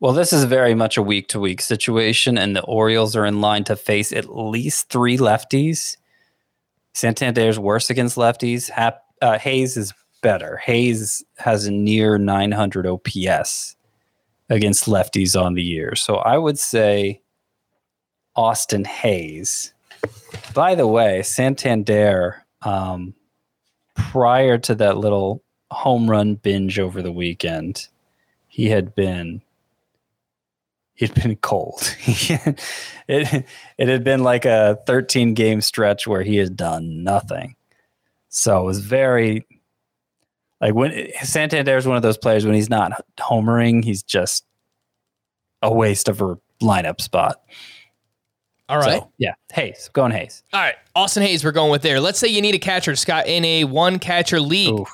Well, 0.00 0.12
this 0.12 0.32
is 0.32 0.44
very 0.44 0.74
much 0.74 0.96
a 0.96 1.02
week 1.02 1.28
to 1.28 1.40
week 1.40 1.62
situation, 1.62 2.36
and 2.36 2.54
the 2.54 2.62
Orioles 2.64 3.14
are 3.16 3.24
in 3.24 3.40
line 3.40 3.64
to 3.64 3.76
face 3.76 4.12
at 4.12 4.36
least 4.36 4.88
three 4.88 5.16
lefties. 5.16 5.96
Santander's 6.94 7.58
worse 7.58 7.90
against 7.90 8.16
lefties. 8.16 8.68
Hap- 8.68 9.04
uh, 9.22 9.38
Hays 9.38 9.76
is 9.76 9.94
better. 10.20 10.56
Hays 10.58 11.22
has 11.36 11.66
a 11.66 11.70
near 11.70 12.18
900 12.18 12.86
OPS 12.86 13.76
against 14.50 14.86
lefties 14.86 15.40
on 15.40 15.54
the 15.54 15.62
year. 15.62 15.94
So 15.94 16.16
I 16.16 16.38
would 16.38 16.58
say 16.58 17.22
Austin 18.36 18.84
Hays. 18.84 19.72
By 20.54 20.74
the 20.74 20.86
way, 20.86 21.22
Santander, 21.22 22.44
um, 22.62 23.14
prior 23.94 24.58
to 24.58 24.74
that 24.74 24.98
little 24.98 25.42
home 25.70 26.10
run 26.10 26.34
binge 26.34 26.78
over 26.78 27.00
the 27.00 27.12
weekend, 27.12 27.88
he 28.48 28.68
had 28.68 28.94
been 28.94 29.42
he'd 30.94 31.14
been 31.14 31.36
cold. 31.36 31.94
it 32.06 33.46
it 33.78 33.88
had 33.88 34.04
been 34.04 34.22
like 34.22 34.44
a 34.44 34.78
13 34.86 35.34
game 35.34 35.60
stretch 35.60 36.06
where 36.06 36.22
he 36.22 36.36
had 36.36 36.56
done 36.56 37.02
nothing. 37.02 37.56
So 38.28 38.62
it 38.62 38.64
was 38.64 38.80
very 38.80 39.46
like 40.60 40.74
when 40.74 41.08
Santander 41.22 41.76
is 41.76 41.86
one 41.86 41.96
of 41.96 42.02
those 42.02 42.18
players 42.18 42.44
when 42.44 42.54
he's 42.54 42.70
not 42.70 43.04
homering, 43.18 43.84
he's 43.84 44.02
just 44.02 44.44
a 45.62 45.72
waste 45.72 46.08
of 46.08 46.20
a 46.20 46.36
lineup 46.62 47.00
spot. 47.00 47.40
All 48.68 48.78
right. 48.78 49.00
So, 49.00 49.10
yeah. 49.18 49.34
Hays. 49.52 49.90
Going 49.92 50.12
Hays. 50.12 50.42
All 50.52 50.60
right. 50.60 50.76
Austin 50.94 51.22
Hays, 51.22 51.44
we're 51.44 51.52
going 51.52 51.70
with 51.70 51.82
there. 51.82 52.00
Let's 52.00 52.18
say 52.18 52.28
you 52.28 52.40
need 52.40 52.54
a 52.54 52.58
catcher, 52.58 52.96
Scott, 52.96 53.26
in 53.26 53.44
a 53.44 53.64
one 53.64 53.98
catcher 53.98 54.40
league. 54.40 54.72
Oof. 54.72 54.88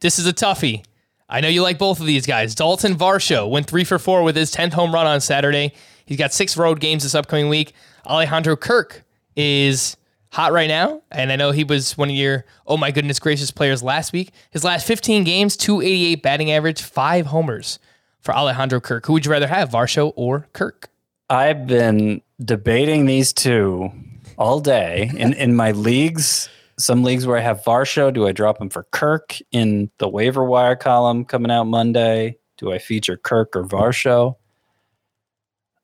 This 0.00 0.18
is 0.18 0.26
a 0.26 0.32
toughie. 0.32 0.84
I 1.28 1.40
know 1.40 1.48
you 1.48 1.62
like 1.62 1.78
both 1.78 2.00
of 2.00 2.06
these 2.06 2.26
guys. 2.26 2.54
Dalton 2.54 2.96
Varsho 2.96 3.48
went 3.48 3.66
three 3.66 3.84
for 3.84 3.98
four 3.98 4.22
with 4.22 4.36
his 4.36 4.54
10th 4.54 4.72
home 4.74 4.92
run 4.92 5.06
on 5.06 5.20
Saturday. 5.20 5.72
He's 6.06 6.18
got 6.18 6.32
six 6.32 6.56
road 6.56 6.80
games 6.80 7.02
this 7.02 7.14
upcoming 7.14 7.48
week. 7.48 7.72
Alejandro 8.06 8.56
Kirk 8.56 9.04
is 9.36 9.96
hot 10.34 10.52
right 10.52 10.68
now. 10.68 11.00
And 11.10 11.32
I 11.32 11.36
know 11.36 11.52
he 11.52 11.64
was 11.64 11.96
one 11.96 12.10
of 12.10 12.16
your, 12.16 12.44
oh 12.66 12.76
my 12.76 12.90
goodness 12.90 13.18
gracious 13.18 13.50
players 13.50 13.82
last 13.82 14.12
week. 14.12 14.32
His 14.50 14.64
last 14.64 14.86
15 14.86 15.24
games, 15.24 15.56
288 15.56 16.22
batting 16.22 16.50
average, 16.50 16.82
five 16.82 17.26
homers 17.26 17.78
for 18.20 18.34
Alejandro 18.34 18.80
Kirk. 18.80 19.06
Who 19.06 19.14
would 19.14 19.24
you 19.24 19.30
rather 19.32 19.46
have, 19.46 19.70
Varsho 19.70 20.12
or 20.16 20.48
Kirk? 20.52 20.90
I've 21.30 21.66
been 21.66 22.20
debating 22.44 23.06
these 23.06 23.32
two 23.32 23.92
all 24.36 24.60
day 24.60 25.10
in, 25.16 25.32
in 25.34 25.54
my 25.54 25.70
leagues. 25.70 26.48
Some 26.78 27.04
leagues 27.04 27.26
where 27.26 27.36
I 27.36 27.40
have 27.40 27.62
Varsho, 27.62 28.12
do 28.12 28.26
I 28.26 28.32
drop 28.32 28.60
him 28.60 28.68
for 28.68 28.84
Kirk 28.90 29.38
in 29.52 29.90
the 29.98 30.08
waiver 30.08 30.44
wire 30.44 30.76
column 30.76 31.24
coming 31.24 31.50
out 31.50 31.64
Monday? 31.64 32.36
Do 32.58 32.72
I 32.72 32.78
feature 32.78 33.16
Kirk 33.16 33.54
or 33.54 33.64
Varsho? 33.64 34.36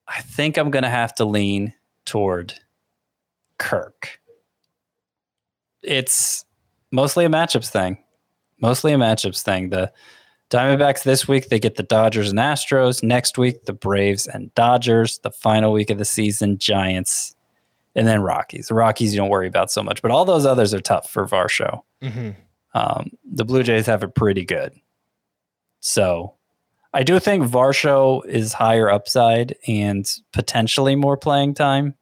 I 0.08 0.20
think 0.22 0.56
I'm 0.56 0.70
going 0.70 0.82
to 0.82 0.90
have 0.90 1.14
to 1.16 1.24
lean 1.24 1.72
toward 2.04 2.54
Kirk 3.58 4.20
it's 5.82 6.44
mostly 6.90 7.24
a 7.24 7.28
matchups 7.28 7.68
thing. 7.68 7.98
Mostly 8.60 8.92
a 8.92 8.96
matchups 8.96 9.42
thing. 9.42 9.70
The 9.70 9.92
Diamondbacks 10.50 11.04
this 11.04 11.28
week, 11.28 11.48
they 11.48 11.60
get 11.60 11.76
the 11.76 11.82
Dodgers 11.82 12.30
and 12.30 12.38
Astros. 12.38 13.02
Next 13.02 13.38
week, 13.38 13.64
the 13.64 13.72
Braves 13.72 14.26
and 14.26 14.54
Dodgers. 14.54 15.18
The 15.20 15.30
final 15.30 15.72
week 15.72 15.90
of 15.90 15.98
the 15.98 16.04
season, 16.04 16.58
Giants, 16.58 17.34
and 17.94 18.06
then 18.06 18.22
Rockies. 18.22 18.68
The 18.68 18.74
Rockies 18.74 19.12
you 19.12 19.18
don't 19.18 19.30
worry 19.30 19.48
about 19.48 19.70
so 19.70 19.82
much, 19.82 20.02
but 20.02 20.10
all 20.10 20.24
those 20.24 20.46
others 20.46 20.72
are 20.74 20.80
tough 20.80 21.10
for 21.10 21.26
Varsho. 21.26 21.80
Mm-hmm. 22.02 22.30
Um, 22.74 23.10
the 23.24 23.44
Blue 23.44 23.62
Jays 23.62 23.86
have 23.86 24.02
it 24.02 24.14
pretty 24.14 24.44
good. 24.44 24.72
So 25.80 26.34
I 26.92 27.02
do 27.02 27.18
think 27.18 27.44
Varsho 27.44 28.24
is 28.26 28.52
higher 28.52 28.90
upside 28.90 29.56
and 29.66 30.08
potentially 30.32 30.94
more 30.94 31.16
playing 31.16 31.54
time 31.54 31.94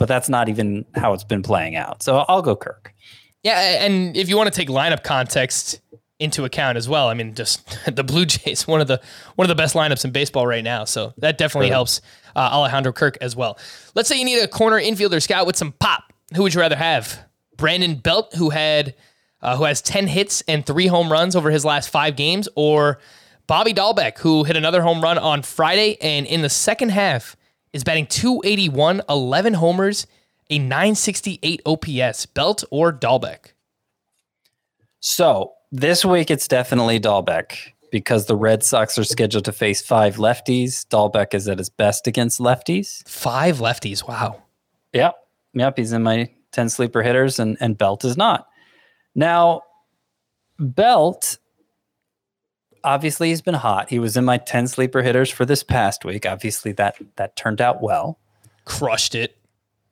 but 0.00 0.08
that's 0.08 0.30
not 0.30 0.48
even 0.48 0.86
how 0.94 1.12
it's 1.12 1.24
been 1.24 1.42
playing 1.42 1.76
out. 1.76 2.02
So 2.02 2.24
I'll 2.26 2.40
go 2.40 2.56
Kirk. 2.56 2.94
Yeah, 3.42 3.84
and 3.84 4.16
if 4.16 4.30
you 4.30 4.36
want 4.36 4.50
to 4.50 4.58
take 4.58 4.70
lineup 4.70 5.04
context 5.04 5.82
into 6.20 6.44
account 6.44 6.78
as 6.78 6.88
well, 6.88 7.08
I 7.08 7.14
mean, 7.14 7.34
just 7.34 7.78
the 7.94 8.04
Blue 8.04 8.26
Jays 8.26 8.66
one 8.66 8.80
of 8.80 8.86
the 8.86 9.00
one 9.34 9.44
of 9.44 9.48
the 9.48 9.54
best 9.60 9.74
lineups 9.74 10.04
in 10.04 10.12
baseball 10.12 10.46
right 10.46 10.62
now, 10.62 10.84
so 10.84 11.12
that 11.18 11.38
definitely 11.38 11.70
helps 11.70 12.00
uh, 12.36 12.50
Alejandro 12.52 12.92
Kirk 12.92 13.18
as 13.20 13.34
well. 13.34 13.58
Let's 13.94 14.08
say 14.08 14.18
you 14.18 14.24
need 14.24 14.42
a 14.42 14.48
corner 14.48 14.76
infielder 14.76 15.22
scout 15.22 15.46
with 15.46 15.56
some 15.56 15.72
pop. 15.72 16.12
Who 16.34 16.42
would 16.42 16.54
you 16.54 16.60
rather 16.60 16.76
have? 16.76 17.26
Brandon 17.56 17.96
Belt, 17.96 18.34
who 18.36 18.50
had 18.50 18.94
uh, 19.42 19.56
who 19.56 19.64
has 19.64 19.82
ten 19.82 20.06
hits 20.06 20.42
and 20.46 20.64
three 20.64 20.86
home 20.86 21.10
runs 21.10 21.34
over 21.34 21.50
his 21.50 21.64
last 21.64 21.88
five 21.90 22.14
games, 22.14 22.48
or 22.54 22.98
Bobby 23.46 23.74
Dalbec, 23.74 24.18
who 24.18 24.44
hit 24.44 24.56
another 24.56 24.82
home 24.82 25.00
run 25.00 25.18
on 25.18 25.42
Friday 25.42 25.96
and 26.00 26.26
in 26.26 26.42
the 26.42 26.48
second 26.48 26.90
half 26.90 27.36
is 27.72 27.84
batting 27.84 28.06
281, 28.06 29.02
11 29.08 29.54
homers, 29.54 30.06
a 30.50 30.58
968 30.58 31.62
OPS. 31.66 32.26
Belt 32.26 32.64
or 32.70 32.92
Dalbec? 32.92 33.52
So 35.00 35.52
this 35.72 36.04
week 36.04 36.30
it's 36.30 36.48
definitely 36.48 37.00
Dalbec 37.00 37.56
because 37.90 38.26
the 38.26 38.36
Red 38.36 38.62
Sox 38.62 38.96
are 38.98 39.04
scheduled 39.04 39.44
to 39.46 39.52
face 39.52 39.82
five 39.82 40.16
lefties. 40.16 40.86
Dalbec 40.86 41.34
is 41.34 41.48
at 41.48 41.58
his 41.58 41.68
best 41.68 42.06
against 42.06 42.40
lefties. 42.40 43.06
Five 43.08 43.58
lefties. 43.58 44.06
Wow. 44.06 44.42
Yep. 44.92 45.16
Yep. 45.54 45.76
He's 45.76 45.92
in 45.92 46.02
my 46.02 46.30
10 46.52 46.68
sleeper 46.68 47.02
hitters, 47.02 47.38
and, 47.38 47.56
and 47.60 47.76
Belt 47.78 48.04
is 48.04 48.16
not. 48.16 48.46
Now, 49.14 49.62
Belt 50.58 51.38
obviously 52.84 53.28
he's 53.28 53.42
been 53.42 53.54
hot. 53.54 53.90
He 53.90 53.98
was 53.98 54.16
in 54.16 54.24
my 54.24 54.38
10 54.38 54.68
sleeper 54.68 55.02
hitters 55.02 55.30
for 55.30 55.44
this 55.44 55.62
past 55.62 56.04
week. 56.04 56.26
Obviously 56.26 56.72
that 56.72 56.96
that 57.16 57.36
turned 57.36 57.60
out 57.60 57.82
well. 57.82 58.18
Crushed 58.64 59.14
it. 59.14 59.36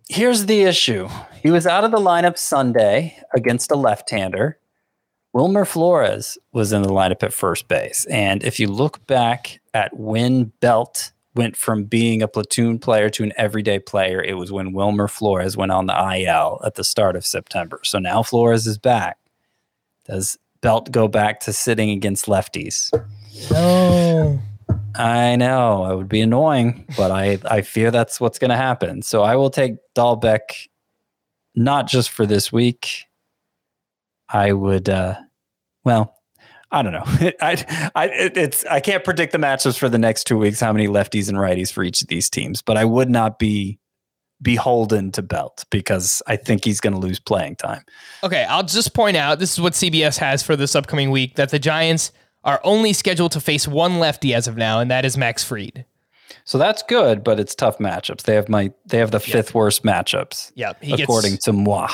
Here's 0.08 0.46
the 0.46 0.62
issue. 0.62 1.08
He 1.42 1.50
was 1.50 1.66
out 1.66 1.84
of 1.84 1.90
the 1.90 1.98
lineup 1.98 2.38
Sunday 2.38 3.18
against 3.34 3.70
a 3.70 3.76
left-hander. 3.76 4.58
Wilmer 5.32 5.64
Flores 5.64 6.38
was 6.52 6.72
in 6.72 6.82
the 6.82 6.88
lineup 6.88 7.22
at 7.22 7.32
first 7.32 7.68
base. 7.68 8.06
And 8.06 8.42
if 8.42 8.58
you 8.58 8.68
look 8.68 9.06
back 9.06 9.60
at 9.74 9.96
when 9.96 10.52
Belt 10.60 11.12
went 11.34 11.56
from 11.56 11.84
being 11.84 12.22
a 12.22 12.28
platoon 12.28 12.78
player 12.78 13.10
to 13.10 13.22
an 13.22 13.32
everyday 13.36 13.78
player, 13.78 14.22
it 14.22 14.34
was 14.34 14.50
when 14.50 14.72
Wilmer 14.72 15.06
Flores 15.06 15.56
went 15.56 15.70
on 15.70 15.86
the 15.86 16.16
IL 16.16 16.60
at 16.64 16.74
the 16.74 16.84
start 16.84 17.14
of 17.14 17.26
September. 17.26 17.80
So 17.84 17.98
now 17.98 18.22
Flores 18.22 18.66
is 18.66 18.78
back. 18.78 19.18
Does 20.06 20.38
Belt 20.60 20.90
go 20.90 21.06
back 21.06 21.40
to 21.40 21.52
sitting 21.52 21.90
against 21.90 22.26
lefties. 22.26 22.90
No. 23.50 24.40
I 24.96 25.36
know 25.36 25.90
it 25.90 25.96
would 25.96 26.08
be 26.08 26.20
annoying, 26.20 26.84
but 26.96 27.12
I, 27.12 27.38
I 27.44 27.62
fear 27.62 27.90
that's 27.90 28.20
what's 28.20 28.38
going 28.38 28.50
to 28.50 28.56
happen. 28.56 29.02
So 29.02 29.22
I 29.22 29.36
will 29.36 29.50
take 29.50 29.76
Dalbec, 29.94 30.68
not 31.54 31.86
just 31.86 32.10
for 32.10 32.26
this 32.26 32.52
week. 32.52 33.04
I 34.28 34.52
would, 34.52 34.88
uh, 34.88 35.16
well, 35.84 36.14
I 36.70 36.82
don't 36.82 36.92
know. 36.92 37.04
I, 37.40 37.90
I, 37.94 38.08
it's, 38.12 38.64
I 38.66 38.80
can't 38.80 39.04
predict 39.04 39.32
the 39.32 39.38
matchups 39.38 39.78
for 39.78 39.88
the 39.88 39.98
next 39.98 40.24
two 40.24 40.38
weeks. 40.38 40.60
How 40.60 40.72
many 40.72 40.86
lefties 40.86 41.28
and 41.28 41.38
righties 41.38 41.72
for 41.72 41.82
each 41.82 42.02
of 42.02 42.08
these 42.08 42.28
teams? 42.28 42.62
But 42.62 42.76
I 42.76 42.84
would 42.84 43.08
not 43.08 43.38
be 43.38 43.78
beholden 44.40 45.10
to 45.12 45.22
Belt 45.22 45.64
because 45.70 46.22
I 46.26 46.36
think 46.36 46.64
he's 46.64 46.80
going 46.80 46.92
to 46.92 46.98
lose 46.98 47.18
playing 47.18 47.56
time. 47.56 47.82
Okay, 48.22 48.44
I'll 48.44 48.62
just 48.62 48.94
point 48.94 49.16
out 49.16 49.38
this 49.38 49.52
is 49.52 49.60
what 49.60 49.72
CBS 49.72 50.18
has 50.18 50.42
for 50.42 50.56
this 50.56 50.76
upcoming 50.76 51.10
week 51.10 51.36
that 51.36 51.50
the 51.50 51.58
Giants 51.58 52.12
are 52.44 52.60
only 52.64 52.92
scheduled 52.92 53.32
to 53.32 53.40
face 53.40 53.66
one 53.66 53.98
lefty 53.98 54.34
as 54.34 54.46
of 54.46 54.56
now, 54.56 54.80
and 54.80 54.90
that 54.90 55.04
is 55.04 55.16
Max 55.16 55.42
Fried. 55.42 55.84
So 56.44 56.56
that's 56.56 56.82
good, 56.82 57.24
but 57.24 57.40
it's 57.40 57.54
tough 57.54 57.78
matchups. 57.78 58.22
They 58.22 58.34
have 58.34 58.48
my 58.48 58.72
they 58.86 58.98
have 58.98 59.10
the 59.10 59.20
fifth 59.20 59.54
worst 59.54 59.82
matchups. 59.82 60.52
Yep, 60.54 60.82
he 60.82 61.02
according 61.02 61.32
gets 61.32 61.44
to 61.44 61.52
moi. 61.52 61.88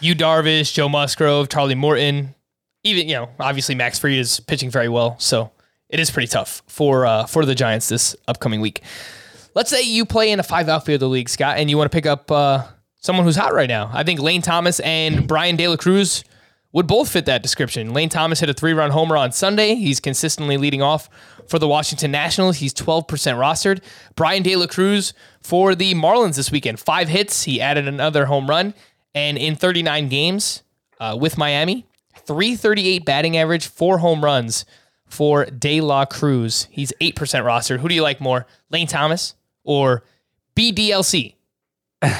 You 0.00 0.14
Darvish, 0.14 0.72
Joe 0.72 0.88
Musgrove, 0.88 1.48
Charlie 1.48 1.74
Morton. 1.74 2.34
Even 2.84 3.08
you 3.08 3.14
know, 3.14 3.30
obviously 3.40 3.74
Max 3.74 3.98
Fried 3.98 4.14
is 4.14 4.40
pitching 4.40 4.70
very 4.70 4.88
well, 4.88 5.18
so 5.18 5.50
it 5.88 5.98
is 5.98 6.10
pretty 6.10 6.28
tough 6.28 6.62
for 6.66 7.06
uh, 7.06 7.26
for 7.26 7.44
the 7.44 7.54
Giants 7.54 7.88
this 7.88 8.14
upcoming 8.28 8.60
week. 8.60 8.82
Let's 9.54 9.70
say 9.70 9.82
you 9.82 10.04
play 10.04 10.30
in 10.30 10.38
a 10.38 10.42
five 10.42 10.68
outfielder 10.68 11.06
league, 11.06 11.28
Scott, 11.28 11.56
and 11.58 11.70
you 11.70 11.78
want 11.78 11.90
to 11.90 11.96
pick 11.96 12.04
up 12.04 12.30
uh, 12.30 12.64
someone 12.96 13.24
who's 13.24 13.36
hot 13.36 13.54
right 13.54 13.68
now. 13.68 13.90
I 13.92 14.02
think 14.02 14.20
Lane 14.20 14.42
Thomas 14.42 14.80
and 14.80 15.26
Bryan 15.26 15.56
De 15.56 15.66
La 15.66 15.76
Cruz 15.76 16.24
would 16.72 16.86
both 16.86 17.08
fit 17.08 17.24
that 17.24 17.42
description. 17.42 17.94
Lane 17.94 18.10
Thomas 18.10 18.40
hit 18.40 18.50
a 18.50 18.54
three 18.54 18.74
run 18.74 18.90
homer 18.90 19.16
on 19.16 19.32
Sunday. 19.32 19.76
He's 19.76 19.98
consistently 19.98 20.58
leading 20.58 20.82
off 20.82 21.08
for 21.48 21.58
the 21.58 21.66
Washington 21.66 22.10
Nationals. 22.10 22.58
He's 22.58 22.74
12% 22.74 23.06
rostered. 23.06 23.82
Bryan 24.14 24.42
De 24.42 24.54
La 24.56 24.66
Cruz 24.66 25.14
for 25.40 25.74
the 25.74 25.94
Marlins 25.94 26.36
this 26.36 26.50
weekend. 26.52 26.78
Five 26.78 27.08
hits. 27.08 27.44
He 27.44 27.60
added 27.62 27.88
another 27.88 28.26
home 28.26 28.50
run. 28.50 28.74
And 29.16 29.36
in 29.38 29.56
39 29.56 30.08
games 30.08 30.62
uh, 31.00 31.16
with 31.18 31.36
Miami, 31.38 31.86
338 32.26 33.04
batting 33.04 33.36
average, 33.36 33.66
four 33.66 33.98
home 33.98 34.22
runs 34.22 34.64
for 35.06 35.46
De 35.46 35.80
La 35.80 36.04
Cruz. 36.04 36.68
He's 36.70 36.92
8% 37.00 37.14
rostered. 37.14 37.78
Who 37.78 37.88
do 37.88 37.94
you 37.94 38.02
like 38.02 38.20
more, 38.20 38.46
Lane 38.70 38.86
Thomas 38.86 39.34
or 39.64 40.04
BDLC? 40.54 41.34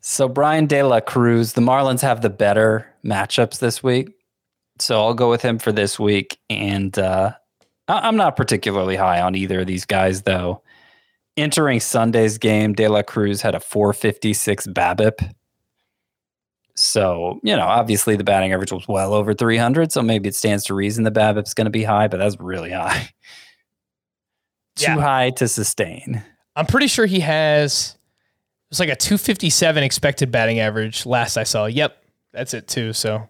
So 0.00 0.26
Bryan 0.28 0.66
De 0.66 0.82
La 0.84 1.00
Cruz, 1.00 1.52
the 1.52 1.60
Marlins 1.60 2.00
have 2.00 2.22
the 2.22 2.30
better 2.30 2.86
matchups 3.04 3.58
this 3.58 3.82
week. 3.82 4.08
So 4.78 4.98
I'll 4.98 5.12
go 5.12 5.28
with 5.28 5.42
him 5.42 5.58
for 5.58 5.70
this 5.70 5.98
week. 5.98 6.38
And 6.48 6.98
uh, 6.98 7.32
I- 7.88 8.08
I'm 8.08 8.16
not 8.16 8.34
particularly 8.36 8.96
high 8.96 9.20
on 9.20 9.34
either 9.34 9.60
of 9.60 9.66
these 9.66 9.84
guys, 9.84 10.22
though. 10.22 10.62
Entering 11.36 11.80
Sunday's 11.80 12.38
game, 12.38 12.72
De 12.72 12.88
La 12.88 13.02
Cruz 13.02 13.42
had 13.42 13.54
a 13.54 13.60
456 13.60 14.68
BABIP. 14.68 15.30
So, 16.80 17.40
you 17.42 17.56
know, 17.56 17.66
obviously 17.66 18.14
the 18.14 18.22
batting 18.22 18.52
average 18.52 18.70
was 18.70 18.86
well 18.86 19.12
over 19.12 19.34
300. 19.34 19.90
So 19.90 20.00
maybe 20.00 20.28
it 20.28 20.36
stands 20.36 20.64
to 20.64 20.74
reason 20.74 21.02
the 21.02 21.10
BABIP's 21.10 21.52
going 21.52 21.64
to 21.64 21.70
be 21.70 21.82
high, 21.82 22.06
but 22.06 22.18
that's 22.18 22.38
really 22.40 22.72
high. 22.72 23.10
Yeah. 24.80 24.94
Too 24.94 25.00
high 25.00 25.30
to 25.30 25.48
sustain. 25.48 26.22
I'm 26.54 26.66
pretty 26.66 26.86
sure 26.86 27.04
he 27.04 27.18
has 27.18 27.98
it's 28.70 28.78
like 28.78 28.90
a 28.90 28.94
257 28.94 29.82
expected 29.82 30.30
batting 30.30 30.60
average 30.60 31.04
last 31.04 31.36
I 31.36 31.42
saw. 31.42 31.66
Yep, 31.66 32.00
that's 32.32 32.54
it 32.54 32.68
too. 32.68 32.92
So, 32.92 33.28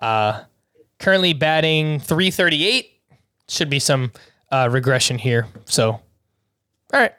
uh, 0.00 0.44
currently 0.98 1.34
batting 1.34 2.00
338. 2.00 2.92
Should 3.50 3.68
be 3.68 3.78
some 3.78 4.10
uh, 4.50 4.70
regression 4.72 5.18
here. 5.18 5.46
So, 5.66 5.90
all 5.90 6.00
right. 6.94 7.12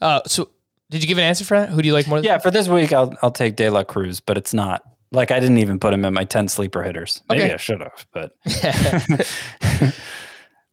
Uh, 0.00 0.20
so 0.26 0.48
did 0.90 1.02
you 1.02 1.08
give 1.08 1.18
an 1.18 1.24
answer 1.24 1.44
for 1.44 1.58
that? 1.58 1.70
Who 1.70 1.82
do 1.82 1.88
you 1.88 1.92
like 1.92 2.06
more? 2.06 2.20
Yeah, 2.20 2.38
for 2.38 2.52
this 2.52 2.68
week, 2.68 2.92
I'll 2.92 3.12
I'll 3.20 3.32
take 3.32 3.56
De 3.56 3.68
La 3.68 3.82
Cruz, 3.82 4.20
but 4.20 4.38
it's 4.38 4.54
not 4.54 4.84
like 5.14 5.30
I 5.30 5.40
didn't 5.40 5.58
even 5.58 5.78
put 5.78 5.94
him 5.94 6.04
in 6.04 6.12
my 6.12 6.24
ten 6.24 6.48
sleeper 6.48 6.82
hitters. 6.82 7.22
Maybe 7.28 7.42
Okay. 7.44 7.54
I 7.54 7.56
should 7.56 7.80
have, 7.80 8.06
but 8.12 8.36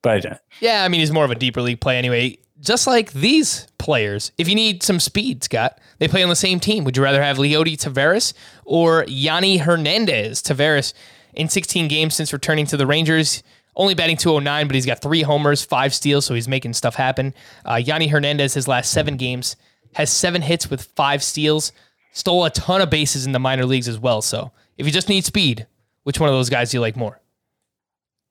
but 0.01 0.11
I 0.11 0.19
didn't. 0.19 0.39
Yeah, 0.59 0.83
I 0.83 0.87
mean 0.87 0.99
he's 0.99 1.11
more 1.11 1.25
of 1.25 1.31
a 1.31 1.35
deeper 1.35 1.61
league 1.61 1.81
play 1.81 1.97
anyway. 1.97 2.37
Just 2.59 2.85
like 2.85 3.11
these 3.13 3.67
players, 3.79 4.31
if 4.37 4.47
you 4.47 4.53
need 4.53 4.83
some 4.83 4.99
speed, 4.99 5.43
Scott, 5.43 5.79
they 5.97 6.07
play 6.07 6.21
on 6.21 6.29
the 6.29 6.35
same 6.35 6.59
team. 6.59 6.83
Would 6.83 6.95
you 6.95 7.01
rather 7.01 7.21
have 7.21 7.37
Leody 7.37 7.75
Taveras 7.75 8.33
or 8.65 9.03
Yonny 9.05 9.59
Hernandez? 9.61 10.43
Taveras 10.43 10.93
in 11.33 11.49
16 11.49 11.87
games 11.87 12.13
since 12.13 12.31
returning 12.31 12.67
to 12.67 12.77
the 12.77 12.85
Rangers, 12.85 13.41
only 13.75 13.95
batting 13.95 14.17
209, 14.17 14.67
but 14.67 14.75
he's 14.75 14.85
got 14.85 15.01
three 15.01 15.23
homers, 15.23 15.65
five 15.65 15.91
steals, 15.91 16.25
so 16.25 16.35
he's 16.35 16.47
making 16.47 16.73
stuff 16.73 16.93
happen. 16.93 17.33
Uh, 17.65 17.75
Yonny 17.75 18.11
Hernandez, 18.11 18.53
his 18.53 18.67
last 18.67 18.91
seven 18.91 19.17
games, 19.17 19.55
has 19.95 20.11
seven 20.11 20.43
hits 20.43 20.69
with 20.69 20.83
five 20.95 21.23
steals, 21.23 21.71
stole 22.11 22.45
a 22.45 22.49
ton 22.49 22.81
of 22.81 22.89
bases 22.89 23.25
in 23.25 23.31
the 23.31 23.39
minor 23.39 23.65
leagues 23.65 23.87
as 23.87 23.99
well. 23.99 24.21
So 24.21 24.51
if 24.77 24.85
you 24.85 24.91
just 24.91 25.09
need 25.09 25.25
speed, 25.25 25.67
which 26.03 26.19
one 26.19 26.29
of 26.29 26.35
those 26.35 26.49
guys 26.49 26.71
do 26.71 26.77
you 26.77 26.81
like 26.81 26.95
more? 26.95 27.19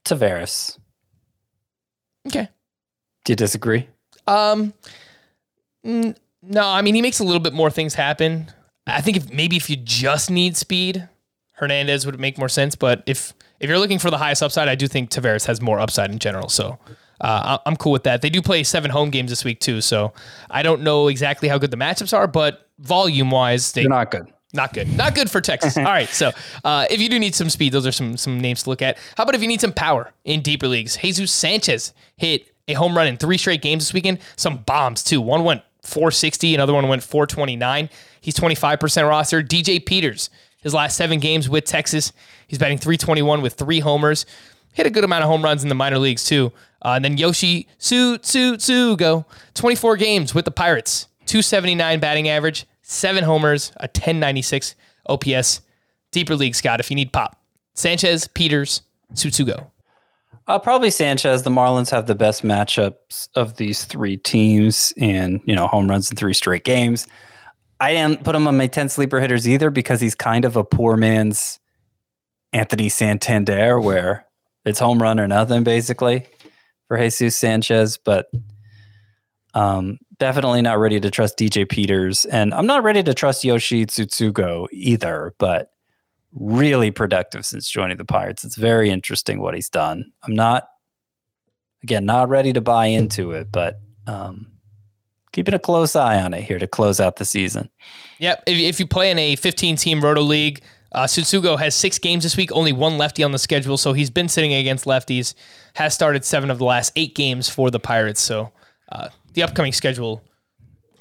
Taveras. 0.04 0.78
Okay. 2.26 2.48
Do 3.24 3.32
you 3.32 3.36
disagree? 3.36 3.88
Um, 4.26 4.72
n- 5.84 6.16
no, 6.42 6.66
I 6.66 6.82
mean 6.82 6.94
he 6.94 7.02
makes 7.02 7.20
a 7.20 7.24
little 7.24 7.40
bit 7.40 7.52
more 7.52 7.70
things 7.70 7.94
happen. 7.94 8.50
I 8.86 9.00
think 9.00 9.16
if 9.16 9.32
maybe 9.32 9.56
if 9.56 9.68
you 9.70 9.76
just 9.76 10.30
need 10.30 10.56
speed, 10.56 11.08
Hernandez 11.52 12.06
would 12.06 12.18
make 12.18 12.38
more 12.38 12.48
sense. 12.48 12.74
But 12.74 13.02
if 13.06 13.32
if 13.60 13.68
you're 13.68 13.78
looking 13.78 13.98
for 13.98 14.10
the 14.10 14.18
highest 14.18 14.42
upside, 14.42 14.68
I 14.68 14.74
do 14.74 14.88
think 14.88 15.10
Taveras 15.10 15.46
has 15.46 15.60
more 15.60 15.78
upside 15.78 16.10
in 16.10 16.18
general. 16.18 16.48
So 16.48 16.78
uh, 17.20 17.58
I'm 17.66 17.76
cool 17.76 17.92
with 17.92 18.04
that. 18.04 18.22
They 18.22 18.30
do 18.30 18.40
play 18.42 18.62
seven 18.64 18.90
home 18.90 19.10
games 19.10 19.30
this 19.30 19.44
week 19.44 19.60
too, 19.60 19.80
so 19.80 20.12
I 20.50 20.62
don't 20.62 20.82
know 20.82 21.08
exactly 21.08 21.48
how 21.48 21.58
good 21.58 21.70
the 21.70 21.76
matchups 21.76 22.16
are, 22.16 22.26
but 22.26 22.68
volume 22.78 23.30
wise, 23.30 23.72
they 23.72 23.82
They're 23.82 23.90
not 23.90 24.10
good. 24.10 24.26
not 24.52 24.72
good. 24.72 24.88
Not 24.96 25.14
good 25.14 25.30
for 25.30 25.40
Texas. 25.40 25.76
All 25.78 25.84
right. 25.84 26.08
So 26.08 26.30
uh, 26.64 26.86
if 26.90 27.00
you 27.00 27.08
do 27.08 27.18
need 27.18 27.34
some 27.34 27.50
speed, 27.50 27.72
those 27.72 27.86
are 27.86 27.92
some 27.92 28.16
some 28.16 28.40
names 28.40 28.62
to 28.64 28.70
look 28.70 28.82
at. 28.82 28.98
How 29.16 29.24
about 29.24 29.34
if 29.34 29.42
you 29.42 29.48
need 29.48 29.60
some 29.60 29.72
power 29.72 30.12
in 30.24 30.40
deeper 30.42 30.66
leagues? 30.68 30.96
Jesus 30.96 31.30
Sanchez 31.32 31.92
hit 32.16 32.46
a 32.68 32.74
home 32.74 32.96
run 32.96 33.06
in 33.06 33.16
three 33.16 33.36
straight 33.38 33.62
games 33.62 33.84
this 33.86 33.92
weekend. 33.94 34.18
Some 34.36 34.58
bombs 34.58 35.02
too. 35.02 35.20
One 35.20 35.44
went 35.44 35.62
460, 35.82 36.54
another 36.54 36.72
one 36.74 36.88
went 36.88 37.02
429. 37.02 37.88
He's 38.20 38.34
25% 38.34 39.08
roster. 39.08 39.42
DJ 39.42 39.84
Peters, 39.84 40.30
his 40.62 40.74
last 40.74 40.96
seven 40.96 41.18
games 41.20 41.48
with 41.48 41.64
Texas, 41.64 42.12
he's 42.48 42.58
batting 42.58 42.76
321 42.78 43.40
with 43.42 43.54
three 43.54 43.80
homers. 43.80 44.26
Hit 44.72 44.86
a 44.86 44.90
good 44.90 45.04
amount 45.04 45.24
of 45.24 45.30
home 45.30 45.42
runs 45.42 45.62
in 45.62 45.68
the 45.68 45.74
minor 45.74 45.98
leagues 45.98 46.24
too. 46.24 46.52
Uh, 46.82 46.92
and 46.92 47.04
then 47.04 47.16
Yoshi 47.16 47.66
Su 47.78 48.18
Su 48.22 48.56
Sugo, 48.56 49.24
24 49.54 49.96
games 49.96 50.34
with 50.34 50.44
the 50.44 50.50
Pirates, 50.50 51.08
279 51.26 52.00
batting 52.00 52.28
average, 52.28 52.66
seven 52.82 53.24
homers, 53.24 53.72
a 53.76 53.84
1096 53.84 54.74
OPS. 55.06 55.60
Deeper 56.12 56.34
league, 56.34 56.54
Scott, 56.54 56.80
if 56.80 56.90
you 56.90 56.96
need 56.96 57.12
pop. 57.12 57.40
Sanchez, 57.74 58.26
Peters, 58.26 58.82
Tsutsugo. 59.14 59.70
Uh, 60.48 60.58
probably 60.58 60.90
Sanchez. 60.90 61.44
The 61.44 61.50
Marlins 61.50 61.90
have 61.90 62.06
the 62.06 62.16
best 62.16 62.42
matchups 62.42 63.28
of 63.36 63.56
these 63.56 63.84
three 63.84 64.16
teams, 64.16 64.92
and 64.98 65.40
you 65.44 65.54
know, 65.54 65.68
home 65.68 65.88
runs 65.88 66.10
in 66.10 66.16
three 66.16 66.34
straight 66.34 66.64
games. 66.64 67.06
I 67.78 67.92
didn't 67.92 68.24
put 68.24 68.34
him 68.34 68.48
on 68.48 68.56
my 68.56 68.66
ten 68.66 68.88
sleeper 68.88 69.20
hitters 69.20 69.48
either 69.48 69.70
because 69.70 70.00
he's 70.00 70.16
kind 70.16 70.44
of 70.44 70.56
a 70.56 70.64
poor 70.64 70.96
man's 70.96 71.60
Anthony 72.52 72.88
Santander, 72.88 73.80
where 73.80 74.26
it's 74.64 74.80
home 74.80 75.00
run 75.00 75.20
or 75.20 75.28
nothing 75.28 75.62
basically 75.62 76.26
for 76.90 76.98
Jesus 76.98 77.36
Sanchez. 77.36 77.96
But 77.96 78.26
um, 79.54 79.98
definitely 80.18 80.60
not 80.60 80.80
ready 80.80 80.98
to 80.98 81.10
trust 81.10 81.38
DJ 81.38 81.68
Peters, 81.68 82.24
and 82.24 82.52
I'm 82.52 82.66
not 82.66 82.82
ready 82.82 83.02
to 83.04 83.14
trust 83.14 83.44
Yoshi 83.44 83.86
Tsutsugo 83.86 84.66
either. 84.72 85.34
But 85.38 85.70
really 86.32 86.90
productive 86.90 87.46
since 87.46 87.68
joining 87.68 87.96
the 87.96 88.04
Pirates. 88.04 88.44
It's 88.44 88.56
very 88.56 88.90
interesting 88.90 89.40
what 89.40 89.54
he's 89.54 89.68
done. 89.68 90.12
I'm 90.22 90.34
not, 90.34 90.68
again, 91.82 92.04
not 92.04 92.28
ready 92.28 92.52
to 92.52 92.60
buy 92.60 92.86
into 92.86 93.32
it, 93.32 93.50
but 93.50 93.80
um, 94.06 94.46
keeping 95.32 95.54
a 95.54 95.58
close 95.58 95.96
eye 95.96 96.20
on 96.20 96.34
it 96.34 96.42
here 96.42 96.58
to 96.58 96.68
close 96.68 97.00
out 97.00 97.16
the 97.16 97.24
season. 97.24 97.68
Yep. 98.18 98.44
If, 98.46 98.58
if 98.58 98.80
you 98.80 98.86
play 98.86 99.10
in 99.10 99.18
a 99.18 99.36
15 99.36 99.76
team 99.76 100.00
roto 100.00 100.22
league, 100.22 100.62
uh, 100.92 101.04
Tsutsugo 101.04 101.58
has 101.58 101.74
six 101.74 101.98
games 101.98 102.24
this 102.24 102.36
week, 102.36 102.50
only 102.52 102.72
one 102.72 102.98
lefty 102.98 103.22
on 103.22 103.32
the 103.32 103.38
schedule. 103.38 103.76
So 103.76 103.92
he's 103.92 104.10
been 104.10 104.28
sitting 104.28 104.52
against 104.52 104.84
lefties, 104.84 105.34
has 105.74 105.94
started 105.94 106.24
seven 106.24 106.50
of 106.50 106.58
the 106.58 106.64
last 106.64 106.92
eight 106.96 107.14
games 107.14 107.48
for 107.48 107.70
the 107.70 107.80
Pirates. 107.80 108.20
So 108.20 108.52
uh, 108.90 109.08
the 109.34 109.42
upcoming 109.42 109.72
schedule 109.72 110.22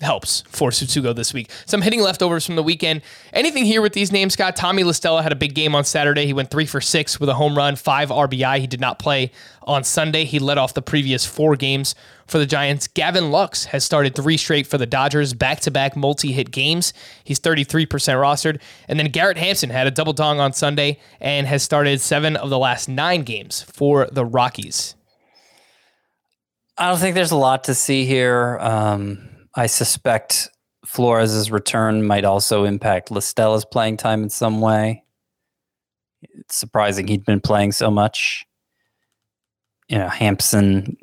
helps 0.02 0.41
for 0.47 0.70
Tsutsugo 0.70 1.16
this 1.16 1.34
week. 1.34 1.50
Some 1.66 1.82
hitting 1.82 2.02
leftovers 2.02 2.45
from 2.45 2.56
the 2.56 2.64
weekend. 2.64 3.02
Anything 3.34 3.66
here 3.66 3.82
with 3.82 3.93
these 3.93 4.12
names, 4.12 4.34
Scott? 4.34 4.56
Tommy 4.56 4.84
La 4.84 4.91
Stella 4.91 5.22
had 5.22 5.32
a 5.32 5.36
big 5.36 5.54
game 5.54 5.76
on 5.76 5.84
Saturday. 5.84 6.26
He 6.26 6.34
went 6.34 6.50
three 6.50 6.66
for 6.66 6.82
six 6.82 7.20
with 7.20 7.30
a 7.30 7.34
home 7.34 7.56
run, 7.56 7.76
five 7.76 8.10
RBI. 8.10 8.60
He 8.60 8.68
did 8.68 8.80
not 8.80 9.00
play 9.00 9.32
on 9.64 9.84
Sunday. 9.84 10.26
He 10.26 10.39
led 10.39 10.58
off 10.58 10.74
the 10.74 10.82
previous 10.82 11.26
four 11.26 11.56
games 11.56 11.95
for 12.28 12.38
the 12.38 12.45
Giants. 12.45 12.88
Gavin 12.88 13.32
Lux 13.32 13.66
has 13.66 13.84
started 13.84 14.16
three 14.16 14.38
straight 14.38 14.68
for 14.68 14.78
the 14.78 14.86
Dodgers, 14.86 15.34
back 15.34 15.60
to 15.62 15.72
back 15.72 15.95
multi 15.95 16.32
hit 16.32 16.52
games. 16.52 16.93
He's 17.24 17.39
33% 17.39 17.88
rostered. 17.88 18.62
And 18.88 19.00
then 19.00 19.08
Garrett 19.08 19.38
Hampson 19.38 19.70
had 19.70 19.88
a 19.88 19.91
double 19.91 20.14
dong 20.14 20.39
on 20.39 20.54
Sunday 20.54 21.00
and 21.20 21.47
has 21.47 21.64
started 21.64 22.02
seven 22.02 22.36
of 22.36 22.50
the 22.50 22.60
last 22.60 22.88
nine 22.88 23.24
games 23.24 23.62
for 23.62 24.08
the 24.12 24.26
Rockies. 24.26 24.95
I 26.78 26.89
don't 26.89 27.00
think 27.00 27.14
there's 27.14 27.32
a 27.32 27.38
lot 27.38 27.66
to 27.66 27.76
see 27.76 28.06
here. 28.06 28.58
Um, 28.62 29.30
I 29.56 29.68
suspect 29.68 30.50
Flores' 30.86 31.52
return 31.52 32.06
might 32.06 32.26
also 32.26 32.64
impact 32.64 33.12
La 33.12 33.20
Stella's 33.20 33.66
playing 33.66 33.97
time 33.97 34.24
in 34.24 34.30
some 34.30 34.62
way. 34.62 35.04
It's 36.22 36.56
surprising 36.56 37.08
he'd 37.08 37.26
been 37.26 37.41
playing 37.41 37.72
so 37.72 37.89
much. 37.89 38.45
You 39.88 39.97
know, 39.97 40.08
Hampson, 40.08 40.97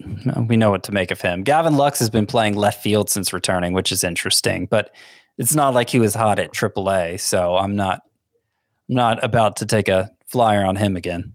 we 0.49 0.57
know 0.57 0.71
what 0.71 0.85
to 0.85 0.93
make 0.93 1.11
of 1.11 1.21
him. 1.21 1.43
Gavin 1.43 1.77
Lux 1.77 1.99
has 1.99 2.11
been 2.11 2.27
playing 2.27 2.55
left 2.55 2.83
field 2.83 3.11
since 3.11 3.33
returning, 3.33 3.73
which 3.73 3.91
is 3.91 4.05
interesting, 4.05 4.67
but 4.67 4.95
it's 5.39 5.55
not 5.55 5.75
like 5.75 5.91
he 5.91 5.99
was 5.99 6.15
hot 6.15 6.39
at 6.39 6.53
AAA, 6.53 7.21
so 7.21 7.57
I'm 7.57 7.75
not 7.77 8.03
I'm 8.89 8.95
not 8.95 9.25
about 9.25 9.57
to 9.57 9.67
take 9.67 9.89
a 9.89 10.11
flyer 10.27 10.65
on 10.65 10.77
him 10.77 10.97
again. 10.97 11.35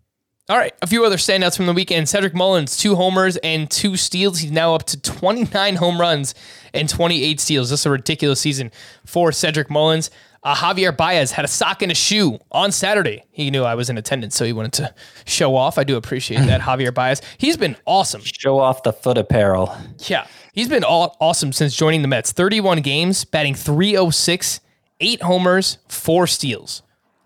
All 0.50 0.58
right, 0.58 0.74
a 0.82 0.88
few 0.88 1.06
other 1.06 1.18
standouts 1.18 1.56
from 1.56 1.68
the 1.68 1.74
weekend. 1.74 2.10
Cedric 2.10 2.34
Mullins, 2.34 2.76
two 2.76 2.96
homers 2.96 3.38
and 3.38 3.70
two 3.70 3.96
steals. 3.96 4.40
He's 4.40 4.52
now 4.52 4.74
up 4.74 4.84
to 4.86 5.00
29 5.00 5.76
home 5.76 6.02
runs 6.02 6.34
and 6.74 6.90
28 6.90 7.40
steals. 7.40 7.70
This 7.70 7.82
is 7.82 7.86
a 7.86 7.92
ridiculous 7.92 8.42
season 8.42 8.72
for 9.06 9.32
Cedric 9.32 9.70
Mullins. 9.70 10.10
Uh, 10.44 10.56
Javier 10.56 10.96
Baez 10.98 11.32
had 11.32 11.46
a 11.46 11.48
sock 11.48 11.84
in 11.84 11.92
a 11.92 11.96
shoe 11.96 12.40
on 12.52 12.72
Saturday. 12.72 13.24
He 13.32 13.52
knew 13.52 13.64
I 13.64 13.76
was 13.76 13.92
in 13.92 13.98
attendance, 14.00 14.36
so 14.36 14.44
he 14.44 14.52
wanted 14.52 14.74
to 14.74 14.94
show 15.26 15.56
off. 15.56 15.78
I 15.78 15.84
do 15.84 15.96
appreciate 15.96 16.40
that, 16.48 16.62
Javier 16.68 16.94
Baez. 16.94 17.22
He's 17.38 17.56
been 17.56 17.78
awesome. 17.86 18.22
Show 18.22 18.58
off 18.58 18.82
the 18.82 18.92
foot 18.92 19.20
apparel. 19.20 19.78
Yeah, 20.00 20.26
he's 20.54 20.68
been 20.68 20.84
all, 20.84 21.16
awesome 21.22 21.54
since 21.54 21.76
joining 21.76 22.02
the 22.02 22.08
Mets. 22.08 22.32
31 22.32 22.82
games, 22.82 23.24
batting 23.24 23.54
306, 23.54 24.60
eight 25.00 25.22
homers, 25.22 25.78
four 25.88 26.26
steals. 26.26 26.82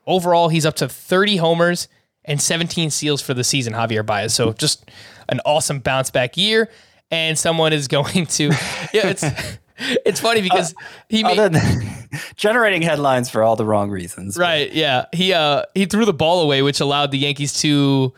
Overall, 0.06 0.50
he's 0.50 0.66
up 0.66 0.76
to 0.76 0.90
30 0.90 1.38
homers 1.38 1.88
and 2.26 2.42
17 2.42 2.90
steals 2.92 3.22
for 3.22 3.34
the 3.34 3.44
season, 3.44 3.74
Javier 3.74 4.06
Baez. 4.06 4.34
So 4.34 4.54
just 4.54 4.90
an 5.30 5.40
awesome 5.46 5.80
bounce 5.80 6.12
back 6.12 6.36
year. 6.38 6.70
And 7.12 7.38
someone 7.38 7.72
is 7.72 7.88
going 7.88 8.26
to, 8.26 8.44
yeah, 8.94 9.08
it's 9.08 9.24
it's 9.78 10.20
funny 10.20 10.42
because 10.42 10.74
he 11.10 11.24
made, 11.24 11.38
than 11.38 11.56
generating 12.36 12.82
headlines 12.82 13.30
for 13.30 13.44
all 13.44 13.56
the 13.56 13.66
wrong 13.66 13.90
reasons. 13.92 14.38
right, 14.38 14.72
yeah, 14.74 15.06
he 15.14 15.32
uh 15.34 15.64
he 15.76 15.86
threw 15.86 16.04
the 16.06 16.14
ball 16.14 16.42
away, 16.42 16.62
which 16.62 16.80
allowed 16.80 17.12
the 17.12 17.20
Yankees 17.20 17.54
to 17.62 18.14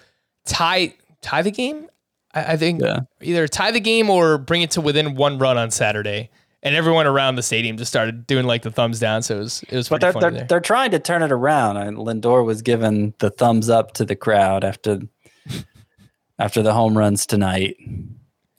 tie 0.46 0.94
tie 1.22 1.42
the 1.42 1.52
game. 1.52 1.88
I, 2.34 2.54
I 2.54 2.58
think 2.58 2.82
Yeah. 2.82 3.00
either 3.22 3.48
tie 3.48 3.72
the 3.72 3.80
game 3.82 4.10
or 4.10 4.38
bring 4.38 4.62
it 4.62 4.72
to 4.72 4.82
within 4.82 5.16
one 5.16 5.38
run 5.38 5.58
on 5.58 5.70
Saturday. 5.72 6.30
And 6.68 6.76
everyone 6.76 7.08
around 7.08 7.36
the 7.36 7.44
stadium 7.44 7.78
just 7.78 7.90
started 7.90 8.28
doing 8.28 8.46
like 8.46 8.62
the 8.62 8.72
thumbs 8.72 9.00
down. 9.00 9.22
So 9.24 9.38
it 9.38 9.40
was 9.40 9.64
it 9.70 9.76
was 9.76 9.90
But 9.90 10.02
they're, 10.02 10.14
they're, 10.14 10.44
they're 10.44 10.60
trying 10.60 10.92
to 10.92 11.00
turn 11.00 11.24
it 11.24 11.32
around. 11.32 11.78
And 11.78 11.98
Lindor 11.98 12.46
was 12.46 12.62
given 12.62 13.14
the 13.20 13.30
thumbs 13.30 13.70
up 13.70 13.94
to 13.94 14.06
the 14.06 14.16
crowd 14.16 14.64
after 14.64 15.00
after 16.40 16.62
the 16.62 16.74
home 16.74 16.98
runs 16.98 17.26
tonight, 17.26 17.78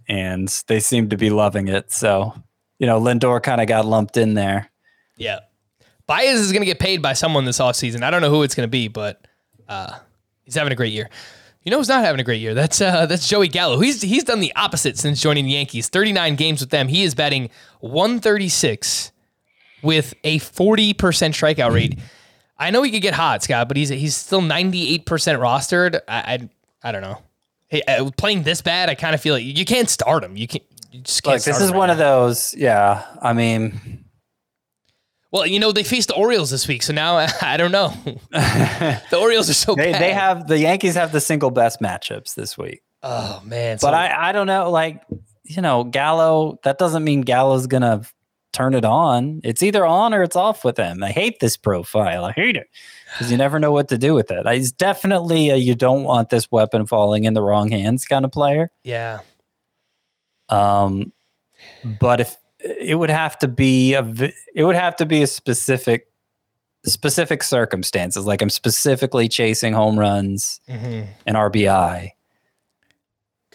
and 0.09 0.49
they 0.67 0.81
seem 0.81 1.11
to 1.11 1.17
be 1.17 1.31
loving 1.31 1.69
it. 1.69 1.93
So, 1.93 2.35
you 2.79 2.87
know, 2.87 3.01
Lindor 3.01 3.43
kind 3.43 3.61
of 3.61 3.69
got 3.69 3.85
lumped 3.85 4.17
in 4.17 4.35
there. 4.35 4.71
Yeah. 5.17 5.41
Baez 6.07 6.41
is 6.41 6.53
going 6.53 6.63
to 6.63 6.67
get 6.67 6.79
paid 6.79 7.03
by 7.03 7.13
someone 7.13 7.45
this 7.45 7.59
offseason. 7.59 8.03
I 8.03 8.11
don't 8.11 8.23
know 8.23 8.31
who 8.31 8.43
it's 8.43 8.55
going 8.55 8.67
to 8.67 8.71
be, 8.71 8.89
but 8.89 9.27
uh, 9.69 9.99
he's 10.45 10.55
having 10.55 10.73
a 10.73 10.77
great 10.77 10.93
year. 10.93 11.11
You 11.63 11.71
know 11.71 11.79
who's 11.79 11.89
not 11.89 12.05
having 12.05 12.21
a 12.21 12.25
great 12.25 12.41
year? 12.41 12.55
That's 12.55 12.81
uh, 12.81 13.07
that's 13.07 13.29
Joey 13.29 13.49
Gallo. 13.49 13.79
He's 13.81 14.01
he's 14.01 14.25
done 14.25 14.41
the 14.41 14.53
opposite 14.57 14.97
since 14.97 15.21
joining 15.21 15.45
the 15.45 15.53
Yankees. 15.53 15.89
39 15.89 16.37
games 16.37 16.61
with 16.61 16.71
them. 16.71 16.89
He 16.89 17.03
is 17.03 17.15
batting 17.15 17.51
136 17.81 19.13
with 19.83 20.15
a 20.25 20.39
40% 20.39 20.95
strikeout 20.95 21.73
rate. 21.73 21.99
I 22.59 22.71
know 22.71 22.83
he 22.83 22.91
could 22.91 23.03
get 23.03 23.15
hot, 23.15 23.43
Scott, 23.43 23.69
but 23.69 23.77
he's 23.77 23.89
he's 23.89 24.17
still 24.17 24.41
98% 24.41 25.05
rostered. 25.05 26.01
I 26.09 26.19
I, 26.35 26.49
I 26.89 26.93
don't 26.93 27.03
know. 27.03 27.23
Hey, 27.69 27.83
uh, 27.87 28.11
playing 28.17 28.45
this 28.45 28.63
bad, 28.63 28.89
I 28.89 28.95
kind 28.95 29.15
of 29.15 29.21
feel 29.21 29.35
like 29.35 29.45
you 29.45 29.65
can't 29.65 29.91
start 29.91 30.25
him. 30.25 30.37
You 30.37 30.47
can't. 30.49 30.65
You 30.91 31.01
just 31.01 31.23
can't. 31.23 31.35
Like 31.35 31.43
this 31.45 31.61
is 31.61 31.71
right 31.71 31.77
one 31.77 31.89
now. 31.89 31.93
of 31.93 31.99
those. 31.99 32.55
Yeah, 32.55 33.05
I 33.21 33.35
mean, 33.35 34.05
Well, 35.31 35.47
you 35.47 35.59
know, 35.61 35.73
they 35.73 35.83
faced 35.83 36.09
the 36.09 36.15
Orioles 36.15 36.51
this 36.51 36.67
week, 36.67 36.83
so 36.83 36.93
now 36.93 37.17
I 37.43 37.57
don't 37.57 37.73
know. 37.73 37.93
the 38.31 39.19
Orioles 39.21 39.51
are 39.51 39.55
so 39.55 39.75
they 39.75 39.93
bad. 39.93 40.01
they 40.03 40.13
have 40.13 40.47
the 40.49 40.59
Yankees 40.59 40.95
have 40.95 41.13
the 41.13 41.21
single 41.21 41.51
best 41.51 41.81
matchups 41.81 42.35
this 42.35 42.57
week. 42.57 42.83
Oh 43.03 43.41
man. 43.45 43.77
But 43.81 43.91
so- 43.91 43.97
I 43.97 44.31
I 44.31 44.33
don't 44.33 44.47
know. 44.47 44.71
Like 44.71 45.03
you 45.45 45.63
know, 45.63 45.85
Gallo. 45.85 46.59
That 46.65 46.79
doesn't 46.79 47.05
mean 47.05 47.21
Gallo's 47.23 47.67
gonna 47.67 48.03
turn 48.55 48.75
it 48.75 48.85
on. 48.85 49.41
It's 49.45 49.63
either 49.63 49.85
on 49.85 50.15
or 50.15 50.23
it's 50.23 50.35
off 50.35 50.65
with 50.65 50.79
him. 50.79 51.03
I 51.05 51.11
hate 51.13 51.39
this 51.41 51.57
profile. 51.59 52.25
I 52.25 52.33
hate 52.33 52.57
it 52.57 52.67
because 53.13 53.31
you 53.31 53.37
never 53.37 53.59
know 53.61 53.71
what 53.73 53.89
to 53.89 53.99
do 53.99 54.15
with 54.15 54.31
it. 54.31 54.47
He's 54.49 54.73
definitely 54.73 55.51
a 55.51 55.57
you 55.57 55.75
don't 55.75 56.05
want 56.05 56.31
this 56.31 56.51
weapon 56.51 56.87
falling 56.87 57.25
in 57.25 57.35
the 57.35 57.43
wrong 57.43 57.71
hands 57.71 58.05
kind 58.07 58.25
of 58.25 58.33
player. 58.33 58.71
yeah. 58.85 59.19
Um, 60.49 61.13
but 62.01 62.21
if 62.21 62.37
it 62.81 62.97
would 62.97 63.11
have 63.11 63.39
to 63.39 63.49
be 63.49 63.95
a 63.95 64.03
it 64.55 64.65
would 64.65 64.77
have 64.77 64.97
to 64.97 65.07
be 65.07 65.23
a 65.23 65.27
specific 65.27 66.09
specific 66.85 67.43
circumstances. 67.43 68.27
Like 68.27 68.43
I'm 68.43 68.51
specifically 68.51 69.29
chasing 69.29 69.73
home 69.73 69.99
runs 69.99 70.61
hmm 70.69 71.03
and 71.27 71.37
RBI 71.37 72.13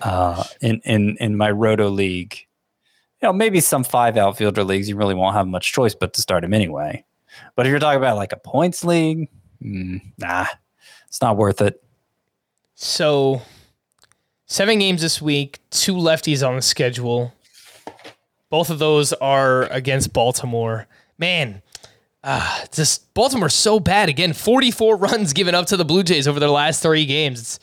uh, 0.01 0.43
in 0.61 0.81
in 0.85 1.17
in 1.19 1.37
my 1.37 1.51
Roto 1.51 1.89
league. 1.89 2.37
You 3.21 3.29
know, 3.29 3.33
maybe 3.33 3.61
some 3.61 3.83
five 3.83 4.17
outfielder 4.17 4.63
leagues 4.63 4.89
you 4.89 4.97
really 4.97 5.15
won't 5.15 5.35
have 5.35 5.47
much 5.47 5.71
choice 5.71 5.95
but 5.95 6.13
to 6.13 6.21
start 6.21 6.43
him 6.43 6.53
anyway. 6.53 7.05
But 7.55 7.65
if 7.65 7.69
you're 7.69 7.79
talking 7.79 7.97
about 7.97 8.17
like 8.17 8.33
a 8.33 8.37
points 8.37 8.83
league, 8.83 9.29
mm, 9.63 10.01
nah, 10.17 10.47
it's 11.07 11.21
not 11.21 11.37
worth 11.37 11.61
it. 11.61 11.81
So 12.75 13.41
seven 14.45 14.79
games 14.79 15.01
this 15.01 15.21
week, 15.21 15.59
two 15.69 15.95
lefties 15.95 16.47
on 16.47 16.55
the 16.57 16.61
schedule. 16.61 17.33
Both 18.53 18.69
of 18.69 18.77
those 18.77 19.13
are 19.13 19.63
against 19.71 20.13
Baltimore. 20.13 20.85
Man, 21.17 21.63
uh, 22.23 22.65
just 22.71 23.11
Baltimore's 23.15 23.55
so 23.55 23.79
bad 23.79 24.09
again. 24.09 24.31
44 24.33 24.95
runs 24.97 25.33
given 25.33 25.55
up 25.55 25.65
to 25.65 25.75
the 25.75 25.83
Blue 25.83 26.03
Jays 26.03 26.27
over 26.27 26.39
their 26.39 26.49
last 26.49 26.83
three 26.83 27.07
games. 27.07 27.41
It's 27.41 27.59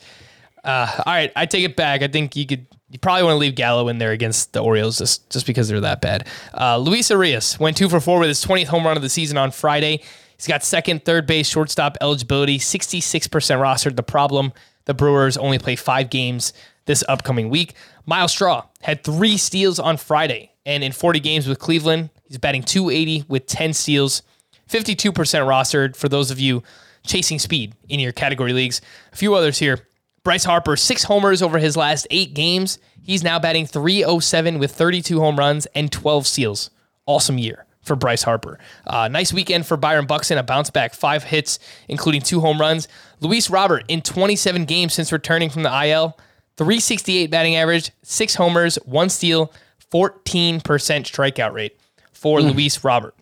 uh, 0.65 0.91
all 0.97 1.13
right. 1.13 1.31
I 1.33 1.45
take 1.45 1.63
it 1.63 1.77
back. 1.77 2.01
I 2.01 2.09
think 2.09 2.35
you 2.35 2.45
could. 2.45 2.67
You 2.89 2.99
probably 2.99 3.23
want 3.23 3.35
to 3.35 3.37
leave 3.37 3.55
Gallo 3.55 3.87
in 3.87 3.99
there 3.99 4.11
against 4.11 4.51
the 4.51 4.59
Orioles 4.59 4.97
just, 4.97 5.29
just 5.29 5.47
because 5.47 5.69
they're 5.69 5.79
that 5.79 6.01
bad. 6.01 6.27
Uh, 6.53 6.77
Luis 6.77 7.09
Urias 7.09 7.57
went 7.57 7.77
two 7.77 7.87
for 7.87 8.01
four 8.01 8.19
with 8.19 8.27
his 8.27 8.43
20th 8.43 8.67
home 8.67 8.85
run 8.85 8.97
of 8.97 9.01
the 9.01 9.07
season 9.07 9.37
on 9.37 9.51
Friday. 9.51 10.01
He's 10.35 10.47
got 10.47 10.61
second, 10.61 11.05
third 11.05 11.25
base, 11.25 11.47
shortstop 11.47 11.97
eligibility, 12.01 12.59
66% 12.59 13.29
rostered. 13.29 13.95
The 13.95 14.03
problem 14.03 14.51
the 14.85 14.93
Brewers 14.93 15.37
only 15.37 15.57
play 15.57 15.77
five 15.77 16.09
games 16.09 16.51
this 16.85 17.03
upcoming 17.07 17.49
week. 17.49 17.73
Myles 18.05 18.31
Straw 18.31 18.65
had 18.81 19.03
three 19.03 19.37
steals 19.37 19.79
on 19.79 19.97
Friday, 19.97 20.51
and 20.65 20.83
in 20.83 20.91
40 20.91 21.19
games 21.19 21.47
with 21.47 21.59
Cleveland, 21.59 22.09
he's 22.23 22.37
batting 22.37 22.63
280 22.63 23.25
with 23.27 23.45
10 23.45 23.73
steals, 23.73 24.23
52% 24.69 25.11
rostered 25.13 25.95
for 25.95 26.09
those 26.09 26.31
of 26.31 26.39
you 26.39 26.63
chasing 27.03 27.39
speed 27.39 27.75
in 27.89 27.99
your 27.99 28.11
category 28.11 28.53
leagues. 28.53 28.81
A 29.11 29.15
few 29.15 29.33
others 29.33 29.59
here. 29.59 29.87
Bryce 30.23 30.43
Harper, 30.43 30.75
six 30.75 31.03
homers 31.03 31.41
over 31.41 31.57
his 31.57 31.75
last 31.75 32.05
eight 32.11 32.35
games. 32.35 32.77
He's 33.01 33.23
now 33.23 33.39
batting 33.39 33.65
307 33.65 34.59
with 34.59 34.71
32 34.71 35.19
home 35.19 35.37
runs 35.37 35.65
and 35.73 35.91
12 35.91 36.27
steals. 36.27 36.69
Awesome 37.07 37.39
year 37.39 37.65
for 37.81 37.95
Bryce 37.95 38.23
Harper. 38.23 38.59
Uh, 38.85 39.07
nice 39.07 39.33
weekend 39.33 39.65
for 39.65 39.77
Byron 39.77 40.05
Buxton, 40.05 40.37
a 40.37 40.43
bounce 40.43 40.69
back, 40.69 40.93
five 40.93 41.23
hits, 41.23 41.57
including 41.87 42.21
two 42.21 42.39
home 42.39 42.61
runs. 42.61 42.87
Luis 43.19 43.49
Robert, 43.49 43.83
in 43.87 44.01
27 44.01 44.65
games 44.65 44.93
since 44.93 45.11
returning 45.11 45.49
from 45.49 45.63
the 45.63 45.85
IL, 45.87 46.17
368 46.57 47.31
batting 47.31 47.55
average, 47.55 47.91
six 48.03 48.35
homers, 48.35 48.75
one 48.85 49.09
steal, 49.09 49.51
14% 49.91 50.61
strikeout 50.61 51.53
rate 51.53 51.77
for 52.13 52.39
hmm. 52.39 52.47
Luis 52.47 52.83
Robert. 52.83 53.15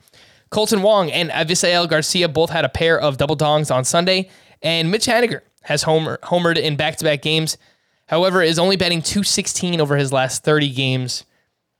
Kolten 0.51 0.81
Wong 0.81 1.11
and 1.11 1.29
Avisail 1.29 1.87
Garcia 1.87 2.27
both 2.27 2.49
had 2.49 2.65
a 2.65 2.69
pair 2.69 2.99
of 2.99 3.17
double 3.17 3.37
dongs 3.37 3.73
on 3.73 3.85
Sunday, 3.85 4.29
and 4.61 4.89
Mitch 4.91 5.05
Haniger 5.05 5.41
has 5.61 5.83
homer, 5.83 6.17
homered 6.23 6.57
in 6.57 6.75
back-to-back 6.75 7.21
games. 7.21 7.57
However, 8.07 8.41
is 8.41 8.57
only 8.57 8.75
batting 8.75 9.03
216 9.03 9.79
over 9.79 9.95
his 9.95 10.11
last 10.11 10.43
30 10.43 10.71
games. 10.71 11.25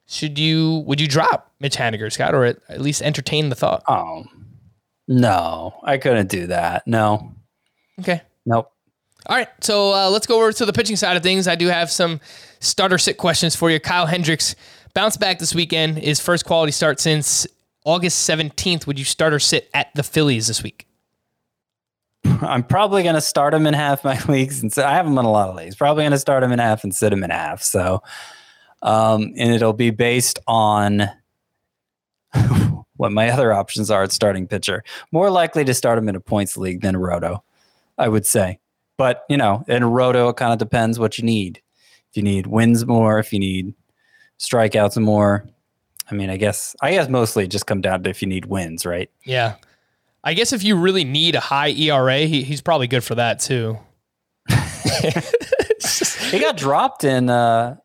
Should 0.08 0.38
you 0.38 0.84
would 0.86 1.02
you 1.02 1.08
drop 1.08 1.52
Mitch 1.60 1.76
Haniger, 1.78 2.12
Scott, 2.12 2.34
or 2.36 2.46
at, 2.46 2.58
at 2.68 2.82
least 2.82 3.02
entertain 3.02 3.50
the 3.50 3.56
thought? 3.56 3.84
Oh 3.88 4.26
no, 5.08 5.80
I 5.84 5.98
couldn't 5.98 6.30
do 6.30 6.48
that. 6.48 6.86
No, 6.88 7.34
Okay. 8.00 8.22
nope. 8.46 8.72
All 9.30 9.36
right, 9.36 9.48
so 9.62 9.94
uh, 9.94 10.10
let's 10.10 10.26
go 10.26 10.38
over 10.38 10.52
to 10.52 10.66
the 10.66 10.74
pitching 10.74 10.96
side 10.96 11.16
of 11.16 11.22
things. 11.22 11.48
I 11.48 11.54
do 11.54 11.68
have 11.68 11.92
some 11.92 12.20
starter 12.62 12.98
sit 12.98 13.18
questions 13.18 13.56
for 13.56 13.70
you. 13.70 13.80
Kyle 13.80 14.08
Hendricks 14.08 14.56
bounced 14.96 15.20
back 15.20 15.38
this 15.38 15.54
weekend. 15.54 16.00
His 16.00 16.20
first 16.20 16.46
quality 16.46 16.72
start 16.72 17.00
since 17.00 17.46
August 17.86 18.28
17th. 18.28 18.88
Would 18.88 18.98
you 18.98 19.06
start 19.06 19.32
or 19.32 19.38
sit 19.38 19.70
at 19.72 19.94
the 19.94 20.02
Phillies 20.02 20.48
this 20.48 20.64
week? 20.64 20.88
I'm 22.42 22.64
probably 22.64 23.04
going 23.04 23.14
to 23.14 23.22
start 23.22 23.54
him 23.54 23.68
in 23.68 23.76
half 23.76 24.04
my 24.04 24.20
leagues, 24.28 24.64
and 24.64 24.74
so 24.74 24.84
I 24.84 24.96
have 24.96 25.06
him 25.06 25.16
in 25.20 25.26
a 25.26 25.32
lot 25.32 25.50
of 25.50 25.56
leagues. 25.56 25.76
Probably 25.76 26.02
going 26.02 26.12
to 26.12 26.18
start 26.18 26.42
him 26.42 26.52
in 26.52 26.58
half 26.58 26.84
and 26.84 26.96
sit 26.96 27.14
him 27.14 27.24
in 27.24 27.30
half. 27.30 27.62
So, 27.62 28.02
um, 28.82 29.34
and 29.38 29.54
it'll 29.54 29.74
be 29.74 29.92
based 29.92 30.40
on 30.48 31.04
what 32.96 33.12
my 33.12 33.30
other 33.30 33.54
options 33.54 33.92
are 33.92 34.02
at 34.02 34.12
starting 34.12 34.48
pitcher. 34.48 34.84
More 35.12 35.30
likely 35.30 35.64
to 35.66 35.76
start 35.76 36.00
him 36.00 36.10
in 36.10 36.16
a 36.16 36.20
points 36.20 36.58
league 36.58 36.82
than 36.82 36.96
a 36.96 37.00
roto, 37.00 37.44
I 37.96 38.08
would 38.08 38.26
say. 38.26 38.58
But 39.00 39.24
you 39.30 39.38
know, 39.38 39.64
in 39.70 39.82
a 39.82 39.88
roto, 39.88 40.28
it 40.28 40.36
kind 40.36 40.52
of 40.52 40.60
depends 40.60 41.00
what 41.00 41.18
you 41.18 41.24
need. 41.24 41.62
If 42.12 42.18
you 42.18 42.22
need 42.22 42.48
wins 42.48 42.86
more, 42.86 43.18
if 43.18 43.32
you 43.32 43.40
need 43.40 43.74
strikeouts 44.40 45.02
more. 45.02 45.48
I 46.12 46.16
mean, 46.16 46.30
I 46.30 46.36
guess 46.36 46.76
I 46.82 46.92
guess 46.92 47.08
mostly 47.08 47.48
just 47.48 47.66
come 47.66 47.80
down 47.80 48.04
to 48.04 48.10
if 48.10 48.22
you 48.22 48.28
need 48.28 48.48
wins, 48.48 48.86
right? 48.86 49.10
Yeah. 49.24 49.56
I 50.26 50.34
guess 50.34 50.52
if 50.52 50.66
you 50.66 50.76
really 50.76 51.06
need 51.06 51.36
a 51.36 51.40
high 51.40 51.70
ERA, 51.70 52.20
he, 52.20 52.44
he's 52.44 52.60
probably 52.60 52.88
good 52.88 53.06
for 53.06 53.16
that 53.16 53.40
too. 53.40 53.80
he 54.50 56.40
got 56.42 56.58
dropped 56.58 57.06
in 57.06 57.30
uh, 57.30 57.78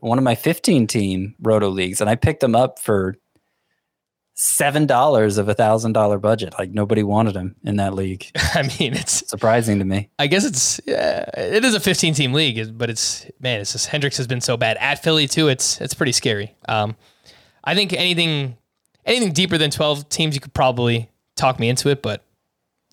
one 0.00 0.18
of 0.18 0.24
my 0.24 0.34
15 0.34 0.86
team 0.86 1.36
roto 1.40 1.68
leagues 1.68 2.00
and 2.00 2.10
i 2.10 2.16
picked 2.16 2.42
him 2.42 2.56
up 2.56 2.80
for 2.80 3.16
seven 4.36 4.84
dollars 4.86 5.38
of 5.38 5.48
a 5.48 5.54
thousand 5.54 5.92
dollar 5.92 6.18
budget. 6.18 6.54
Like 6.58 6.70
nobody 6.70 7.02
wanted 7.02 7.36
him 7.36 7.54
in 7.64 7.76
that 7.76 7.94
league. 7.94 8.26
I 8.54 8.62
mean, 8.78 8.94
it's 8.94 9.28
Surprising 9.28 9.78
to 9.78 9.84
me. 9.84 10.10
I 10.18 10.26
guess 10.26 10.44
it's 10.44 10.80
yeah, 10.86 11.24
it 11.36 11.64
is 11.64 11.74
a 11.74 11.80
15 11.80 12.14
team 12.14 12.32
league, 12.32 12.76
but 12.76 12.90
it's 12.90 13.26
man, 13.40 13.60
it's 13.60 13.72
just 13.72 13.86
Hendricks 13.88 14.16
has 14.16 14.26
been 14.26 14.40
so 14.40 14.56
bad 14.56 14.76
at 14.80 15.02
Philly 15.02 15.26
too. 15.28 15.48
It's 15.48 15.80
it's 15.80 15.94
pretty 15.94 16.12
scary. 16.12 16.54
Um, 16.68 16.96
I 17.62 17.74
think 17.74 17.92
anything 17.92 18.56
anything 19.06 19.32
deeper 19.32 19.56
than 19.58 19.70
12 19.70 20.08
teams, 20.08 20.34
you 20.34 20.40
could 20.40 20.54
probably 20.54 21.10
talk 21.36 21.58
me 21.60 21.68
into 21.68 21.88
it, 21.90 22.02
but 22.02 22.24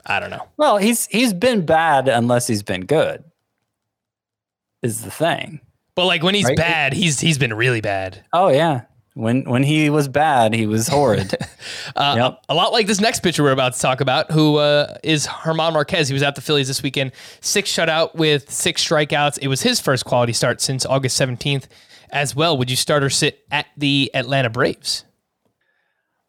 I 0.06 0.20
don't 0.20 0.30
know. 0.30 0.48
Well, 0.58 0.78
he's 0.78 1.08
he's 1.08 1.34
been 1.34 1.66
bad 1.66 2.08
unless 2.08 2.48
he's 2.48 2.64
been 2.64 2.86
good. 2.86 3.24
Is 4.82 5.02
the 5.04 5.12
thing. 5.12 5.62
But 5.94 6.06
like 6.06 6.24
when 6.24 6.34
he's 6.36 6.46
Right. 6.46 6.58
bad, 6.58 6.94
he's 6.94 7.20
he's 7.20 7.38
been 7.38 7.54
really 7.54 7.82
bad. 7.82 8.24
Oh 8.34 8.48
yeah. 8.50 8.82
When 9.14 9.44
when 9.44 9.64
he 9.64 9.90
was 9.90 10.08
bad, 10.08 10.54
he 10.54 10.66
was 10.68 10.88
horrid. 10.88 11.36
Uh, 11.96 12.16
Yep. 12.18 12.44
A 12.50 12.56
lot 12.56 12.72
like 12.72 12.88
this 12.88 13.02
next 13.02 13.20
pitcher 13.22 13.44
we're 13.44 13.52
about 13.52 13.74
to 13.74 13.80
talk 13.80 14.02
about, 14.02 14.32
who 14.32 14.58
uh, 14.58 14.98
is 15.04 15.28
German 15.44 15.74
Marquez. 15.74 16.08
He 16.08 16.14
was 16.14 16.24
at 16.24 16.36
the 16.36 16.42
Phillies 16.42 16.68
this 16.68 16.82
weekend, 16.82 17.12
six 17.42 17.70
shutout 17.72 18.16
with 18.16 18.50
six 18.50 18.84
strikeouts. 18.88 19.38
It 19.42 19.48
was 19.48 19.62
his 19.62 19.80
first 19.82 20.06
quality 20.06 20.32
start 20.34 20.62
since 20.62 20.86
August 20.86 21.20
17th 21.20 21.66
as 22.12 22.36
well. 22.36 22.58
Would 22.58 22.70
you 22.70 22.76
start 22.78 23.04
or 23.04 23.10
sit 23.10 23.44
at 23.52 23.68
the 23.78 24.10
Atlanta 24.14 24.50
Braves? 24.50 25.04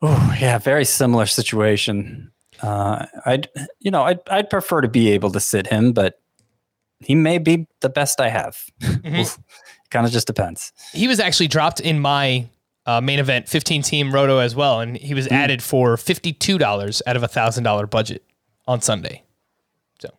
Oh 0.00 0.34
yeah, 0.40 0.58
very 0.58 0.84
similar 0.84 1.26
situation. 1.26 2.32
Uh, 2.60 3.06
I'd 3.24 3.48
you 3.78 3.90
know 3.90 4.02
I'd 4.02 4.20
I'd 4.28 4.50
prefer 4.50 4.80
to 4.80 4.88
be 4.88 5.10
able 5.10 5.30
to 5.30 5.40
sit 5.40 5.68
him, 5.68 5.92
but 5.92 6.20
he 6.98 7.14
may 7.14 7.38
be 7.38 7.66
the 7.80 7.88
best 7.88 8.20
I 8.20 8.28
have. 8.28 8.58
kind 9.90 10.06
of 10.06 10.12
just 10.12 10.26
depends. 10.26 10.72
He 10.92 11.06
was 11.06 11.20
actually 11.20 11.48
dropped 11.48 11.78
in 11.80 12.00
my 12.00 12.46
uh, 12.86 13.00
main 13.00 13.18
event 13.18 13.48
15 13.48 13.82
team 13.82 14.12
roto 14.12 14.38
as 14.38 14.54
well, 14.54 14.80
and 14.80 14.96
he 14.96 15.14
was 15.14 15.28
added 15.28 15.62
for 15.62 15.96
$52 15.96 17.02
out 17.06 17.16
of 17.16 17.22
a 17.22 17.28
$1,000 17.28 17.90
budget 17.90 18.24
on 18.66 18.80
Sunday. 18.80 19.22
So 20.00 20.10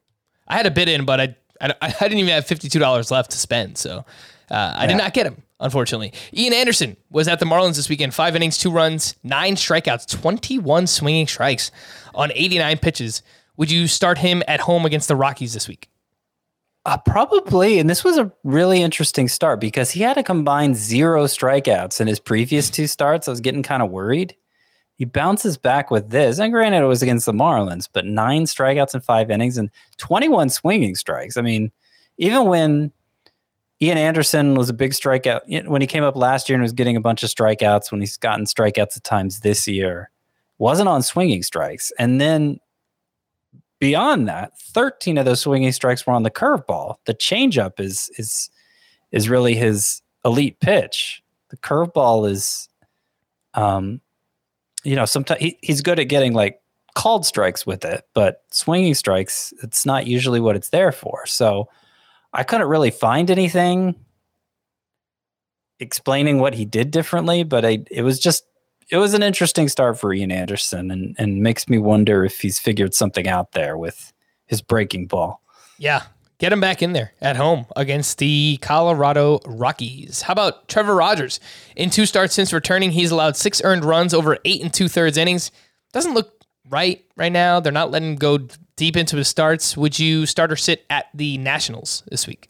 I 0.47 0.55
had 0.55 0.65
a 0.65 0.71
bid 0.71 0.87
in, 0.87 1.05
but 1.05 1.19
I, 1.19 1.35
I, 1.59 1.73
I 1.81 1.89
didn't 2.07 2.19
even 2.19 2.33
have 2.33 2.45
$52 2.45 3.11
left 3.11 3.31
to 3.31 3.37
spend. 3.37 3.77
So 3.77 4.05
uh, 4.49 4.73
I 4.77 4.87
did 4.87 4.97
not 4.97 5.13
get 5.13 5.25
him, 5.25 5.41
unfortunately. 5.59 6.13
Ian 6.33 6.53
Anderson 6.53 6.97
was 7.09 7.27
at 7.27 7.39
the 7.39 7.45
Marlins 7.45 7.75
this 7.75 7.89
weekend. 7.89 8.13
Five 8.13 8.35
innings, 8.35 8.57
two 8.57 8.71
runs, 8.71 9.15
nine 9.23 9.55
strikeouts, 9.55 10.09
21 10.21 10.87
swinging 10.87 11.27
strikes 11.27 11.71
on 12.15 12.31
89 12.33 12.77
pitches. 12.77 13.23
Would 13.57 13.71
you 13.71 13.87
start 13.87 14.17
him 14.19 14.41
at 14.47 14.61
home 14.61 14.85
against 14.85 15.07
the 15.07 15.15
Rockies 15.15 15.53
this 15.53 15.67
week? 15.67 15.89
Uh, 16.85 16.97
probably, 16.97 17.79
and 17.79 17.89
this 17.89 18.03
was 18.03 18.17
a 18.17 18.29
really 18.43 18.81
interesting 18.81 19.29
start 19.29 19.61
because 19.61 19.91
he 19.91 20.01
had 20.01 20.17
a 20.17 20.23
combined 20.23 20.75
zero 20.75 21.25
strikeouts 21.25 22.01
in 22.01 22.07
his 22.07 22.19
previous 22.19 22.69
two 22.69 22.87
starts. 22.87 23.27
I 23.27 23.31
was 23.31 23.39
getting 23.39 23.63
kind 23.63 23.81
of 23.81 23.89
worried. 23.89 24.35
He 24.97 25.05
bounces 25.05 25.57
back 25.57 25.89
with 25.89 26.09
this, 26.09 26.39
and 26.39 26.51
granted, 26.51 26.83
it 26.83 26.87
was 26.87 27.01
against 27.01 27.25
the 27.25 27.31
Marlins, 27.31 27.87
but 27.91 28.05
nine 28.05 28.43
strikeouts 28.43 28.93
in 28.93 29.01
five 29.01 29.31
innings 29.31 29.57
and 29.57 29.69
21 29.97 30.49
swinging 30.49 30.95
strikes. 30.95 31.37
I 31.37 31.41
mean, 31.41 31.71
even 32.17 32.45
when 32.45 32.91
Ian 33.81 33.97
Anderson 33.97 34.55
was 34.55 34.69
a 34.69 34.73
big 34.73 34.91
strikeout, 34.91 35.67
when 35.67 35.81
he 35.81 35.87
came 35.87 36.03
up 36.03 36.17
last 36.17 36.49
year 36.49 36.57
and 36.57 36.63
was 36.63 36.73
getting 36.73 36.97
a 36.97 37.01
bunch 37.01 37.23
of 37.23 37.29
strikeouts, 37.29 37.91
when 37.91 38.01
he's 38.01 38.17
gotten 38.17 38.45
strikeouts 38.45 38.97
at 38.97 39.03
times 39.05 39.39
this 39.39 39.67
year, 39.69 40.11
wasn't 40.57 40.89
on 40.89 41.01
swinging 41.01 41.43
strikes. 41.43 41.93
And 41.97 42.19
then 42.19 42.59
beyond 43.83 44.29
that, 44.29 44.57
13 44.57 45.17
of 45.17 45.25
those 45.25 45.41
swinging 45.41 45.73
strikes 45.73 46.07
were 46.07 46.13
on 46.13 46.23
the 46.23 46.31
curveball. 46.31 46.95
The 47.03 47.13
changeup 47.13 47.81
is 47.81 48.09
is 48.17 48.49
is 49.11 49.27
really 49.27 49.55
his 49.55 50.01
elite 50.23 50.57
pitch. 50.61 51.21
The 51.49 51.57
curveball 51.57 52.29
is 52.29 52.69
um 53.55 53.99
you 54.85 54.95
know, 54.95 55.03
sometimes 55.03 55.41
he, 55.41 55.59
he's 55.61 55.81
good 55.81 55.99
at 55.99 56.05
getting 56.05 56.31
like 56.31 56.61
called 56.95 57.25
strikes 57.25 57.65
with 57.65 57.83
it, 57.83 58.05
but 58.13 58.43
swinging 58.51 58.93
strikes, 58.93 59.53
it's 59.61 59.85
not 59.85 60.07
usually 60.07 60.39
what 60.39 60.55
it's 60.55 60.69
there 60.69 60.93
for. 60.93 61.25
So 61.25 61.67
I 62.31 62.43
couldn't 62.43 62.69
really 62.69 62.91
find 62.91 63.29
anything 63.29 63.95
explaining 65.81 66.39
what 66.39 66.53
he 66.53 66.63
did 66.63 66.89
differently, 66.89 67.43
but 67.43 67.65
I 67.65 67.83
it 67.91 68.03
was 68.03 68.17
just 68.17 68.45
it 68.89 68.97
was 68.97 69.13
an 69.13 69.23
interesting 69.23 69.67
start 69.67 69.99
for 69.99 70.13
Ian 70.13 70.31
Anderson 70.31 70.91
and, 70.91 71.15
and 71.17 71.41
makes 71.41 71.67
me 71.67 71.77
wonder 71.77 72.23
if 72.25 72.41
he's 72.41 72.59
figured 72.59 72.93
something 72.93 73.27
out 73.27 73.51
there 73.53 73.77
with 73.77 74.13
his 74.45 74.61
breaking 74.61 75.07
ball. 75.07 75.41
Yeah. 75.77 76.03
Get 76.39 76.51
him 76.51 76.59
back 76.59 76.81
in 76.81 76.93
there 76.93 77.13
at 77.21 77.37
home 77.37 77.65
against 77.75 78.17
the 78.17 78.57
Colorado 78.61 79.39
Rockies. 79.45 80.23
How 80.23 80.33
about 80.33 80.67
Trevor 80.67 80.95
Rogers? 80.95 81.39
In 81.75 81.89
two 81.89 82.05
starts 82.05 82.33
since 82.33 82.51
returning, 82.51 82.91
he's 82.91 83.11
allowed 83.11 83.37
six 83.37 83.61
earned 83.63 83.85
runs 83.85 84.13
over 84.13 84.37
eight 84.43 84.61
and 84.61 84.73
two 84.73 84.89
thirds 84.89 85.15
innings. 85.15 85.51
Doesn't 85.93 86.13
look 86.13 86.43
right 86.69 87.05
right 87.15 87.31
now. 87.31 87.59
They're 87.59 87.71
not 87.71 87.91
letting 87.91 88.09
him 88.09 88.15
go 88.15 88.39
deep 88.75 88.97
into 88.97 89.15
his 89.15 89.27
starts. 89.27 89.77
Would 89.77 89.99
you 89.99 90.25
start 90.25 90.51
or 90.51 90.55
sit 90.55 90.85
at 90.89 91.05
the 91.13 91.37
Nationals 91.37 92.03
this 92.09 92.27
week? 92.27 92.49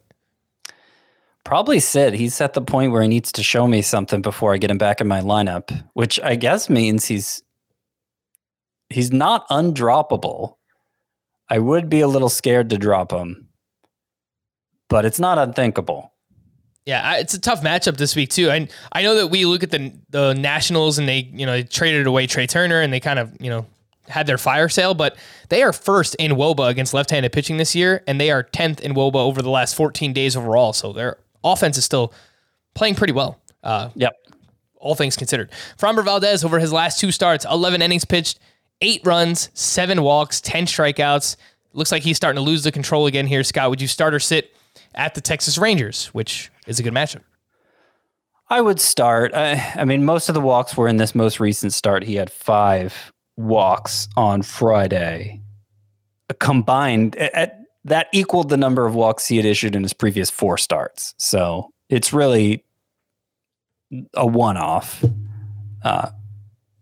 Probably 1.44 1.80
Sid. 1.80 2.14
He's 2.14 2.39
at 2.39 2.54
the 2.54 2.62
point 2.62 2.91
where 2.91 3.02
he 3.02 3.08
needs 3.08 3.32
to 3.34 3.44
show 3.44 3.68
me 3.68 3.82
something 3.82 4.22
before 4.22 4.54
I 4.54 4.58
get 4.58 4.72
him 4.72 4.78
back 4.78 5.02
in 5.02 5.08
my 5.08 5.22
lineup, 5.22 5.84
which 5.94 6.20
I 6.22 6.36
guess 6.36 6.70
means 6.70 7.06
he's 7.06 7.44
he's 8.89 9.12
not 9.12 9.48
undroppable. 9.50 10.56
I 11.50 11.60
would 11.60 11.89
be 11.89 12.00
a 12.00 12.08
little 12.08 12.30
scared 12.30 12.70
to 12.70 12.78
drop 12.78 13.12
him, 13.12 13.50
but 14.89 15.04
it's 15.04 15.20
not 15.20 15.38
unthinkable. 15.38 16.14
Yeah, 16.86 17.18
it's 17.18 17.34
a 17.34 17.39
tough 17.39 17.62
matchup 17.62 17.98
this 17.98 18.16
week 18.16 18.30
too. 18.30 18.50
And 18.50 18.70
I 18.91 19.04
know 19.04 19.16
that 19.16 19.28
we 19.28 19.46
look 19.46 19.64
at 19.64 19.72
the 19.72 19.94
the 20.10 20.34
Nationals 20.34 20.98
and 20.98 21.08
they, 21.08 21.30
you 21.34 21.46
know, 21.46 21.54
they 21.54 21.64
traded 21.64 22.08
away 22.08 22.26
Trea 22.26 22.48
Turner 22.48 22.82
and 22.82 22.91
they 22.91 23.00
kind 23.02 23.20
of, 23.20 23.36
you 23.41 23.50
know, 23.50 23.66
had 24.08 24.28
their 24.28 24.38
fire 24.38 24.70
sale, 24.70 24.94
but 24.94 25.18
they 25.50 25.64
are 25.64 25.74
first 25.74 26.16
in 26.16 26.32
WOBA 26.32 26.70
against 26.70 26.94
left-handed 26.94 27.32
pitching 27.32 27.58
this 27.58 27.74
year, 27.74 28.04
and 28.06 28.20
they 28.20 28.32
are 28.32 28.44
tenth 28.44 28.82
in 28.82 28.94
WOBA 28.94 29.16
over 29.16 29.41
the 29.41 29.50
last 29.50 29.76
14 29.76 30.12
days 30.12 30.36
overall. 30.36 30.74
So 30.74 30.91
their 30.91 31.18
offense 31.44 31.78
is 31.78 31.86
still 31.86 32.14
playing 32.74 32.96
pretty 32.96 33.14
well. 33.14 33.39
Uh, 33.64 33.89
Yep. 33.96 34.14
all 34.78 34.96
things 34.96 35.16
considered. 35.16 35.52
Framber 35.78 36.04
Valdez 36.04 36.44
over 36.44 36.60
his 36.60 36.74
last 36.74 37.00
two 37.00 37.12
starts, 37.12 37.46
11 37.46 37.82
innings 37.82 38.04
pitched, 38.06 38.39
eight 38.82 39.02
runs, 39.06 39.50
seven 39.54 40.02
walks, 40.02 40.41
10 40.41 40.66
strikeouts. 40.66 41.38
Looks 41.74 41.91
like 41.91 42.04
he's 42.04 42.18
starting 42.18 42.36
to 42.44 42.48
lose 42.50 42.64
the 42.64 42.72
control 42.72 43.06
again 43.08 43.26
here. 43.28 43.44
Scott, 43.44 43.70
would 43.70 43.82
you 43.82 43.88
start 43.88 44.14
or 44.14 44.20
sit 44.20 44.54
at 44.94 45.16
the 45.16 45.22
Texas 45.22 45.58
Rangers, 45.58 46.08
which 46.08 46.52
is 46.68 46.80
a 46.80 46.84
good 46.84 46.94
matchup? 46.94 47.22
I 48.50 48.60
would 48.62 48.80
start. 48.80 49.34
I, 49.34 49.74
I 49.76 49.86
mean, 49.86 50.04
most 50.06 50.30
of 50.30 50.36
the 50.36 50.41
walks 50.41 50.76
were 50.78 50.88
in 50.88 50.98
this 50.98 51.16
most 51.16 51.39
recent 51.39 51.74
start. 51.74 52.04
He 52.04 52.16
had 52.16 52.30
five 52.30 53.12
walks 53.38 54.08
on 54.18 54.41
Friday, 54.44 55.41
combined. 56.39 57.16
At, 57.16 57.34
at- 57.34 57.60
that 57.86 58.07
equaled 58.13 58.49
the 58.49 58.57
number 58.57 58.86
of 58.86 58.95
walks 58.95 59.27
he 59.27 59.38
had 59.38 59.45
issued 59.45 59.75
in 59.75 59.84
his 59.84 59.93
previous 59.93 60.29
four 60.29 60.57
starts. 60.57 61.13
So 61.17 61.71
it's 61.89 62.13
really 62.13 62.63
a 64.13 64.25
one-off. 64.25 65.03
Uh, 65.84 66.09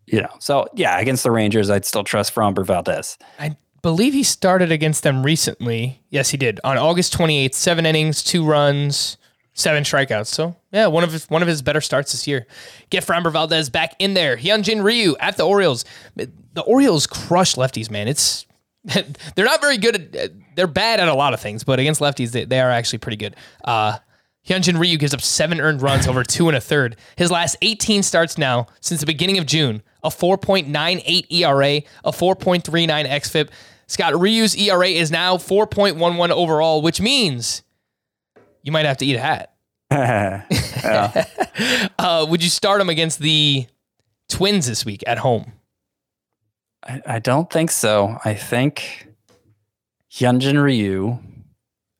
you 0.06 0.22
know, 0.22 0.34
so 0.40 0.68
yeah, 0.76 1.00
against 1.00 1.24
the 1.24 1.32
Rangers, 1.32 1.70
I'd 1.70 1.86
still 1.86 2.04
trust 2.04 2.36
Framber 2.36 2.66
Valdez. 2.66 3.18
I 3.40 3.58
believe 3.82 4.14
he 4.14 4.24
started 4.24 4.72
against 4.72 5.04
them 5.04 5.24
recently. 5.24 6.02
Yes, 6.10 6.30
he 6.30 6.38
did. 6.38 6.60
On 6.64 6.78
August 6.78 7.18
28th, 7.18 7.54
seven 7.54 7.86
innings, 7.86 8.24
two 8.24 8.46
runs, 8.46 9.18
seven 9.54 9.84
strikeouts. 9.84 10.28
So, 10.28 10.56
yeah, 10.72 10.88
one 10.88 11.04
of 11.04 11.12
his, 11.12 11.30
one 11.30 11.42
of 11.42 11.48
his 11.48 11.62
better 11.62 11.82
starts 11.82 12.12
this 12.12 12.28
year. 12.28 12.46
Get 12.90 13.04
Framber 13.06 13.32
Valdez 13.32 13.70
back 13.70 13.96
in 14.00 14.14
there. 14.14 14.38
Hyunjin 14.38 14.84
Ryu 14.84 15.16
at 15.20 15.38
the 15.38 15.44
Orioles. 15.44 15.86
The 16.16 16.62
Orioles 16.62 17.08
crush 17.08 17.56
lefties, 17.56 17.90
man. 17.90 18.08
It's 18.08 18.46
they're 19.36 19.46
not 19.46 19.62
very 19.62 19.78
good 19.78 20.16
at 20.16 20.32
they're 20.56 20.68
bad 20.68 21.00
at 21.00 21.08
a 21.08 21.14
lot 21.14 21.34
of 21.34 21.40
things, 21.40 21.64
but 21.64 21.80
against 21.80 22.02
lefties 22.02 22.32
they, 22.32 22.46
they 22.46 22.60
are 22.60 22.72
actually 22.72 23.00
pretty 23.00 23.18
good. 23.18 23.36
Uh 23.64 23.98
Hyunjin 24.48 24.80
Ryu 24.80 24.98
gives 24.98 25.14
up 25.14 25.22
seven 25.22 25.62
earned 25.62 25.82
runs 25.82 26.08
over 26.08 26.24
two 26.24 26.48
and 26.48 26.58
a 26.58 26.62
third. 26.62 26.96
His 27.16 27.30
last 27.30 27.58
18 27.62 28.02
starts 28.02 28.38
now 28.38 28.68
since 28.80 29.00
the 29.00 29.06
beginning 29.06 29.38
of 29.38 29.46
June, 29.46 29.84
a 30.04 30.10
4.98 30.10 31.32
ERA, 31.32 31.82
a 32.04 32.12
4.39 32.12 33.08
xFIP. 33.08 33.50
Scott 33.86 34.20
Ryu's 34.20 34.56
ERA 34.56 34.88
is 34.88 35.12
now 35.12 35.38
4.11 35.38 36.30
overall, 36.32 36.82
which 36.82 37.00
means 37.00 37.62
you 38.64 38.72
might 38.72 38.86
have 38.86 38.98
to 38.98 39.06
eat 39.06 39.16
a 39.16 39.20
hat. 39.20 39.54
Uh, 42.00 42.26
would 42.28 42.42
you 42.42 42.50
start 42.50 42.82
him 42.82 42.90
against 42.90 43.20
the 43.20 43.68
Twins 44.30 44.66
this 44.66 44.86
week 44.86 45.04
at 45.06 45.20
home? 45.20 45.52
I, 46.84 47.02
I 47.06 47.20
don't 47.20 47.50
think 47.52 47.72
so. 47.72 48.18
I 48.26 48.34
think 48.34 49.08
Hyunjin 50.12 50.62
Ryu 50.62 51.20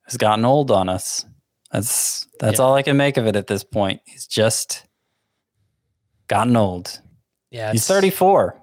has 0.06 0.18
gotten 0.18 0.46
old 0.46 0.72
on 0.72 0.90
us. 0.90 1.26
That's 1.72 2.28
that's 2.40 2.60
Yeah. 2.60 2.66
all 2.66 2.74
I 2.74 2.82
can 2.82 2.98
make 2.98 3.18
of 3.18 3.28
it 3.28 3.36
at 3.36 3.48
this 3.48 3.64
point. 3.64 4.02
He's 4.06 4.28
just 4.28 4.86
gotten 6.28 6.56
old. 6.56 7.00
Yeah, 7.50 7.72
He's 7.72 7.86
34. 7.88 8.58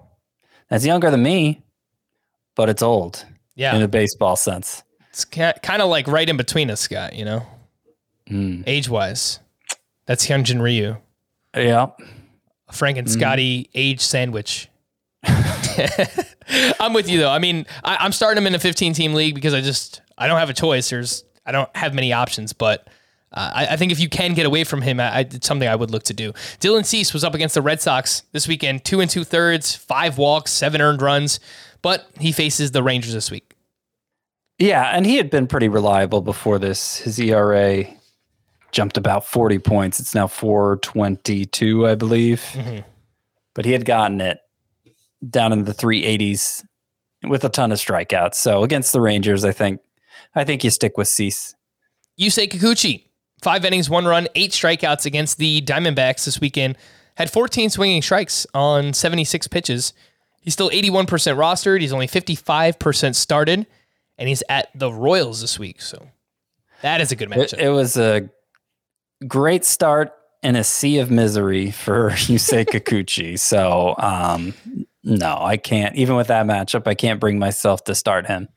That's 0.69 0.85
younger 0.85 1.09
than 1.11 1.23
me, 1.23 1.63
but 2.55 2.69
it's 2.69 2.81
old 2.81 3.25
Yeah, 3.55 3.75
in 3.75 3.81
a 3.81 3.87
baseball 3.87 4.35
sense. 4.35 4.83
it's 5.09 5.25
kind 5.25 5.81
of 5.81 5.89
like 5.89 6.07
right 6.07 6.27
in 6.29 6.37
between 6.37 6.69
us, 6.71 6.81
Scott. 6.81 7.15
You 7.15 7.25
know, 7.25 7.45
Mm. 8.29 8.63
age 8.67 8.89
wise. 8.89 9.39
That's 10.05 10.27
Hyunjin 10.27 10.61
Ryu, 10.61 10.97
Yeah. 11.55 11.87
Frank 12.71 12.97
and 12.97 13.07
Mm. 13.07 13.11
Scotty 13.11 13.69
age 13.73 14.01
sandwich. 14.01 14.69
I'm 16.79 16.93
with 16.93 17.09
you 17.09 17.19
though. 17.19 17.29
I 17.29 17.39
mean, 17.39 17.65
I, 17.83 17.97
I'm 17.99 18.11
starting 18.11 18.41
him 18.41 18.47
in 18.47 18.55
a 18.55 18.59
15 18.59 18.93
team 18.93 19.13
league 19.13 19.35
because 19.35 19.53
I 19.53 19.61
just 19.61 20.01
I 20.17 20.27
don't 20.27 20.39
have 20.39 20.49
a 20.49 20.53
choice. 20.53 20.89
There's 20.89 21.23
I 21.45 21.51
don't 21.51 21.73
have 21.75 21.93
many 21.93 22.13
options, 22.13 22.53
but. 22.53 22.87
Uh, 23.31 23.51
I, 23.53 23.67
I 23.67 23.75
think 23.75 23.91
if 23.91 23.99
you 23.99 24.09
can 24.09 24.33
get 24.33 24.47
away 24.47 24.63
from 24.63 24.81
him, 24.81 24.99
I, 24.99 25.17
I, 25.17 25.19
it's 25.19 25.45
something 25.45 25.67
I 25.67 25.75
would 25.75 25.91
look 25.91 26.01
to 26.05 26.15
do. 26.15 26.33
Dylan 26.59 26.83
Cease 26.83 27.13
was 27.13 27.23
up 27.23 27.35
against 27.35 27.53
the 27.53 27.61
Red 27.61 27.79
Sox 27.79 28.23
this 28.31 28.47
weekend, 28.47 28.85
two 28.85 29.01
and 29.01 29.07
two 29.07 29.23
thirds, 29.23 29.75
five 29.75 30.17
walks, 30.17 30.51
seven 30.51 30.81
earned 30.81 31.03
runs, 31.03 31.39
but 31.83 32.09
he 32.19 32.31
faces 32.31 32.71
the 32.71 32.81
Rangers 32.81 33.13
this 33.13 33.29
week. 33.29 33.53
Yeah, 34.57 34.83
and 34.85 35.05
he 35.05 35.17
had 35.17 35.29
been 35.29 35.45
pretty 35.45 35.69
reliable 35.69 36.21
before 36.21 36.57
this. 36.57 36.97
His 36.97 37.19
ERA 37.19 37.85
jumped 38.71 38.97
about 38.97 39.25
40 39.25 39.59
points. 39.59 39.99
It's 39.99 40.15
now 40.15 40.25
422, 40.25 41.87
I 41.87 41.93
believe. 41.93 42.43
But 43.53 43.65
he 43.65 43.71
had 43.71 43.85
gotten 43.85 44.21
it 44.21 44.39
down 45.27 45.51
in 45.53 45.63
the 45.65 45.73
380s 45.73 46.63
with 47.27 47.43
a 47.43 47.49
ton 47.49 47.71
of 47.71 47.77
strikeouts. 47.79 48.35
So 48.35 48.63
against 48.63 48.93
the 48.93 49.01
Rangers, 49.01 49.43
I 49.43 49.51
think 49.51 49.81
I 50.35 50.43
think 50.43 50.63
you 50.63 50.69
stick 50.69 50.97
with 50.97 51.07
Cease. 51.07 51.55
Yusei 52.19 52.47
Kikuchi, 52.49 53.05
five 53.41 53.65
innings, 53.65 53.89
one 53.89 54.05
run, 54.05 54.27
eight 54.35 54.51
strikeouts 54.51 55.05
against 55.05 55.37
the 55.37 55.61
Diamondbacks 55.61 56.25
this 56.25 56.39
weekend. 56.39 56.77
Had 57.15 57.29
14 57.31 57.69
swinging 57.69 58.01
strikes 58.01 58.45
on 58.53 58.93
76 58.93 59.47
pitches. 59.47 59.93
He's 60.41 60.53
still 60.53 60.69
81% 60.69 61.05
rostered. 61.07 61.81
He's 61.81 61.91
only 61.91 62.07
55% 62.07 63.13
started, 63.15 63.67
and 64.17 64.29
he's 64.29 64.43
at 64.47 64.69
the 64.73 64.91
Royals 64.91 65.41
this 65.41 65.59
week. 65.59 65.81
So 65.81 66.07
that 66.81 67.01
is 67.01 67.11
a 67.11 67.15
good 67.17 67.29
It, 67.31 67.37
matchup. 67.37 67.57
it 67.59 67.69
was 67.71 67.97
a 67.97 68.29
great 69.27 69.65
start 69.65 70.13
in 70.43 70.55
a 70.55 70.63
sea 70.63 70.99
of 70.99 71.11
misery 71.11 71.71
for 71.71 72.09
Yusei 72.11 72.65
Kikuchi. 72.65 73.37
So 73.37 73.95
um, 73.97 74.53
no, 75.03 75.37
I 75.39 75.57
can't. 75.57 75.95
Even 75.95 76.15
with 76.15 76.27
that 76.27 76.45
matchup, 76.45 76.87
I 76.87 76.95
can't 76.95 77.19
bring 77.19 77.39
myself 77.39 77.83
to 77.85 77.95
start 77.95 78.27
him. 78.27 78.49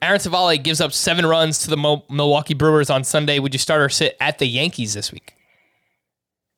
Aaron 0.00 0.20
Civale 0.20 0.62
gives 0.62 0.80
up 0.80 0.92
seven 0.92 1.26
runs 1.26 1.58
to 1.60 1.70
the 1.70 1.76
Mo- 1.76 2.04
Milwaukee 2.08 2.54
Brewers 2.54 2.88
on 2.88 3.02
Sunday. 3.02 3.38
Would 3.38 3.52
you 3.52 3.58
start 3.58 3.80
or 3.80 3.88
sit 3.88 4.16
at 4.20 4.38
the 4.38 4.46
Yankees 4.46 4.94
this 4.94 5.12
week? 5.12 5.34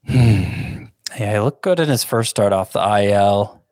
Hmm. 0.06 0.84
Yeah, 1.18 1.32
he 1.34 1.38
looked 1.38 1.62
good 1.62 1.80
in 1.80 1.88
his 1.88 2.04
first 2.04 2.30
start 2.30 2.52
off 2.52 2.72
the 2.72 3.02
IL. 3.02 3.62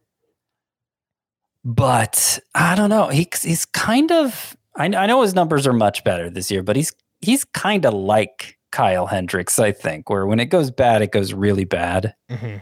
But 1.64 2.38
I 2.54 2.74
don't 2.74 2.90
know. 2.90 3.08
He, 3.08 3.28
he's 3.42 3.66
kind 3.66 4.10
of. 4.10 4.56
I, 4.76 4.86
I 4.86 5.06
know 5.06 5.22
his 5.22 5.34
numbers 5.34 5.66
are 5.66 5.72
much 5.72 6.02
better 6.02 6.30
this 6.30 6.50
year, 6.50 6.62
but 6.62 6.76
he's 6.76 6.92
he's 7.20 7.44
kind 7.44 7.84
of 7.84 7.92
like 7.92 8.56
Kyle 8.70 9.06
Hendricks, 9.06 9.58
I 9.58 9.72
think, 9.72 10.08
where 10.08 10.26
when 10.26 10.40
it 10.40 10.46
goes 10.46 10.70
bad, 10.70 11.02
it 11.02 11.12
goes 11.12 11.32
really 11.32 11.64
bad. 11.64 12.14
Mm-hmm. 12.30 12.56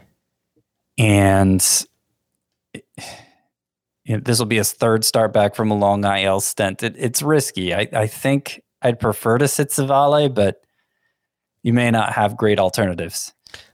And 0.99 1.87
you 4.05 4.17
know, 4.17 4.21
this 4.21 4.39
will 4.39 4.47
be 4.47 4.57
his 4.57 4.73
third 4.73 5.05
start 5.05 5.33
back 5.33 5.55
from 5.55 5.71
a 5.71 5.77
long 5.77 6.05
IL 6.05 6.41
stint. 6.41 6.83
It, 6.83 6.95
it's 6.99 7.23
risky. 7.23 7.75
I, 7.75 7.89
I 7.93 8.07
think 8.07 8.63
I'd 8.83 9.01
prefer 9.01 9.39
to 9.39 9.49
sit 9.49 9.71
Civale, 9.71 10.33
but 10.33 10.63
you 11.63 11.73
may 11.73 11.91
not 11.91 12.13
have 12.13 12.37
great 12.37 12.59
alternatives. 12.59 13.33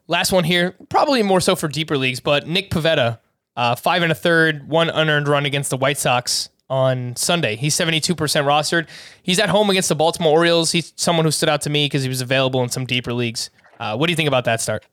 Last 0.09 0.33
one 0.33 0.45
here, 0.45 0.75
probably 0.89 1.23
more 1.23 1.41
so 1.41 1.55
for 1.55 1.69
deeper 1.69 1.97
leagues, 1.97 2.21
but 2.21 2.47
Nick 2.47 2.71
Pivetta, 2.71 3.19
uh, 3.57 3.75
five 3.77 4.03
and 4.03 4.11
a 4.11 4.15
third, 4.15 4.69
one 4.69 4.91
unearned 4.91 5.29
run 5.29 5.47
against 5.47 5.71
the 5.71 5.77
White 5.77 5.99
Sox 5.99 6.49
on 6.71 7.15
Sunday. 7.17 7.55
He's 7.55 7.77
72% 7.77 8.17
rostered. 8.17 8.89
He's 9.23 9.39
at 9.39 9.51
home 9.51 9.69
against 9.69 9.91
the 9.91 9.95
Baltimore 9.95 10.33
Orioles. 10.33 10.73
He's 10.73 10.95
someone 10.97 11.27
who 11.27 11.31
stood 11.31 11.51
out 11.51 11.61
to 11.63 11.71
me 11.71 11.85
because 11.85 12.03
he 12.03 12.09
was 12.09 12.23
available 12.23 12.63
in 12.63 12.71
some 12.71 12.87
deeper 12.87 13.13
leagues. 13.13 13.51
Uh, 13.79 13.97
what 13.97 14.07
do 14.07 14.13
you 14.13 14.17
think 14.17 14.29
about 14.29 14.47
that 14.47 14.63
start? 14.63 14.87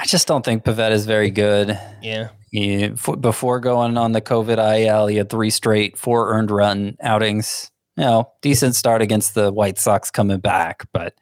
I 0.00 0.06
just 0.06 0.26
don't 0.26 0.42
think 0.42 0.64
Pivetta 0.64 0.92
is 0.92 1.04
very 1.04 1.30
good. 1.30 1.78
Yeah. 2.00 2.30
He, 2.50 2.88
before 2.88 3.60
going 3.60 3.98
on 3.98 4.12
the 4.12 4.22
COVID 4.22 4.56
IL, 4.78 5.06
he 5.08 5.16
had 5.16 5.28
three 5.28 5.50
straight, 5.50 5.98
four 5.98 6.32
earned 6.32 6.50
run 6.50 6.96
outings. 7.02 7.70
You 7.98 8.04
know, 8.04 8.32
decent 8.40 8.76
start 8.76 9.02
against 9.02 9.34
the 9.34 9.52
White 9.52 9.78
Sox 9.78 10.10
coming 10.10 10.40
back, 10.40 10.86
but 10.94 11.14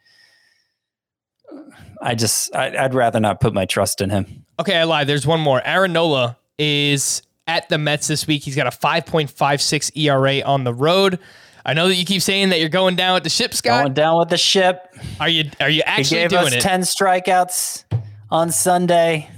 I 2.00 2.14
just, 2.14 2.54
I, 2.54 2.84
I'd 2.84 2.94
rather 2.94 3.18
not 3.18 3.40
put 3.40 3.52
my 3.52 3.64
trust 3.64 4.00
in 4.00 4.10
him. 4.10 4.46
Okay, 4.60 4.76
I 4.76 4.84
lied. 4.84 5.08
There's 5.08 5.26
one 5.26 5.40
more. 5.40 5.60
Aaron 5.64 5.92
Nola 5.92 6.38
is 6.56 7.22
at 7.48 7.68
the 7.68 7.78
Mets 7.78 8.06
this 8.06 8.28
week. 8.28 8.44
He's 8.44 8.54
got 8.54 8.68
a 8.68 8.76
5.56 8.78 9.96
ERA 9.96 10.40
on 10.46 10.62
the 10.62 10.72
road. 10.72 11.18
I 11.66 11.74
know 11.74 11.88
that 11.88 11.96
you 11.96 12.04
keep 12.04 12.22
saying 12.22 12.50
that 12.50 12.60
you're 12.60 12.68
going 12.68 12.94
down 12.94 13.14
with 13.14 13.24
the 13.24 13.30
ship, 13.30 13.54
Scott. 13.54 13.82
Going 13.82 13.94
down 13.94 14.20
with 14.20 14.28
the 14.28 14.38
ship. 14.38 14.94
Are 15.18 15.28
you 15.28 15.50
are 15.60 15.68
you 15.68 15.82
He 15.82 15.84
actually 15.84 16.20
gave 16.20 16.30
doing 16.30 16.46
us 16.46 16.54
it? 16.54 16.60
10 16.60 16.82
strikeouts 16.82 17.84
on 18.30 18.50
Sunday 18.50 19.30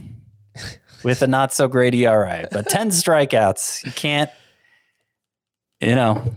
with 1.02 1.22
a 1.22 1.26
not 1.26 1.52
so 1.52 1.68
great 1.68 1.94
ERA, 1.94 2.48
but 2.50 2.68
10 2.68 2.90
strikeouts. 2.90 3.84
You 3.84 3.92
can't, 3.92 4.30
you 5.80 5.94
know, 5.94 6.34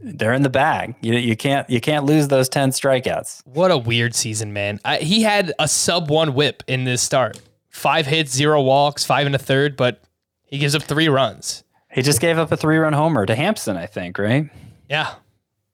they're 0.00 0.32
in 0.32 0.42
the 0.42 0.50
bag. 0.50 0.94
You, 1.00 1.14
you 1.14 1.36
can't, 1.36 1.68
you 1.68 1.80
can't 1.80 2.04
lose 2.04 2.28
those 2.28 2.48
10 2.48 2.70
strikeouts. 2.70 3.46
What 3.46 3.70
a 3.70 3.78
weird 3.78 4.14
season, 4.14 4.52
man. 4.52 4.80
I, 4.84 4.98
he 4.98 5.22
had 5.22 5.52
a 5.58 5.68
sub 5.68 6.10
one 6.10 6.34
whip 6.34 6.62
in 6.66 6.84
this 6.84 7.02
start. 7.02 7.40
Five 7.70 8.06
hits, 8.06 8.32
zero 8.32 8.62
walks, 8.62 9.04
five 9.04 9.26
and 9.26 9.34
a 9.34 9.38
third, 9.38 9.76
but 9.76 10.02
he 10.46 10.58
gives 10.58 10.74
up 10.74 10.82
three 10.82 11.08
runs. 11.08 11.64
He 11.90 12.02
just 12.02 12.20
gave 12.20 12.38
up 12.38 12.52
a 12.52 12.56
three 12.56 12.78
run 12.78 12.92
homer 12.92 13.26
to 13.26 13.34
Hampson, 13.34 13.76
I 13.76 13.86
think, 13.86 14.18
right? 14.18 14.48
Yeah. 14.88 15.14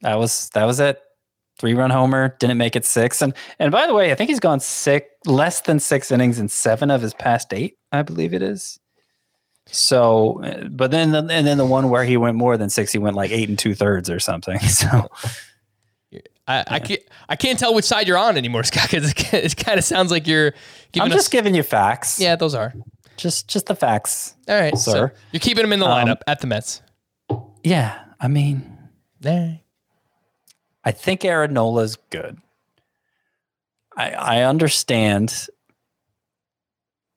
That 0.02 0.18
was, 0.18 0.50
that 0.50 0.64
was 0.64 0.80
it. 0.80 1.00
Three 1.64 1.72
run 1.72 1.88
homer, 1.88 2.36
didn't 2.40 2.58
make 2.58 2.76
it 2.76 2.84
six. 2.84 3.22
And, 3.22 3.32
and 3.58 3.72
by 3.72 3.86
the 3.86 3.94
way, 3.94 4.12
I 4.12 4.16
think 4.16 4.28
he's 4.28 4.38
gone 4.38 4.60
six, 4.60 5.06
less 5.24 5.62
than 5.62 5.80
six 5.80 6.12
innings 6.12 6.38
in 6.38 6.50
seven 6.50 6.90
of 6.90 7.00
his 7.00 7.14
past 7.14 7.54
eight, 7.54 7.78
I 7.90 8.02
believe 8.02 8.34
it 8.34 8.42
is. 8.42 8.78
So, 9.68 10.42
uh, 10.44 10.64
but 10.68 10.90
then, 10.90 11.12
the, 11.12 11.20
and 11.20 11.46
then 11.46 11.56
the 11.56 11.64
one 11.64 11.88
where 11.88 12.04
he 12.04 12.18
went 12.18 12.36
more 12.36 12.58
than 12.58 12.68
six, 12.68 12.92
he 12.92 12.98
went 12.98 13.16
like 13.16 13.30
eight 13.30 13.48
and 13.48 13.58
two 13.58 13.74
thirds 13.74 14.10
or 14.10 14.20
something. 14.20 14.58
So, 14.68 15.08
I, 16.46 16.64
I 16.66 16.78
can't 16.80 17.00
I 17.30 17.36
can't 17.36 17.58
tell 17.58 17.74
which 17.74 17.86
side 17.86 18.06
you're 18.06 18.18
on 18.18 18.36
anymore, 18.36 18.62
Scott. 18.64 18.90
'cause 18.90 19.10
it, 19.12 19.32
it 19.32 19.56
kind 19.56 19.78
of 19.78 19.84
sounds 19.84 20.10
like 20.10 20.26
you're 20.26 20.50
giving 20.92 21.06
I'm 21.06 21.12
us. 21.12 21.16
just 21.22 21.30
giving 21.30 21.54
you 21.54 21.62
facts. 21.62 22.20
yeah, 22.20 22.36
those 22.36 22.54
are 22.54 22.74
Just, 23.16 23.48
just 23.48 23.64
the 23.64 23.74
facts. 23.74 24.34
all 24.50 24.60
right, 24.60 24.76
So 24.76 24.92
Sir. 24.92 25.12
you're 25.32 25.40
keeping 25.40 25.64
him 25.64 25.72
in 25.72 25.80
the 25.80 25.86
Um, 25.86 26.06
lineup 26.08 26.18
at 26.26 26.42
the 26.42 26.46
Mets. 26.46 26.82
Yeah. 27.62 27.98
I 28.20 28.28
mean, 28.28 28.70
There. 29.20 29.60
I 30.84 30.92
think 30.92 31.24
Aaron 31.24 31.54
Nola's 31.54 31.96
good. 32.10 32.38
I 33.96 34.10
I 34.10 34.42
understand 34.42 35.48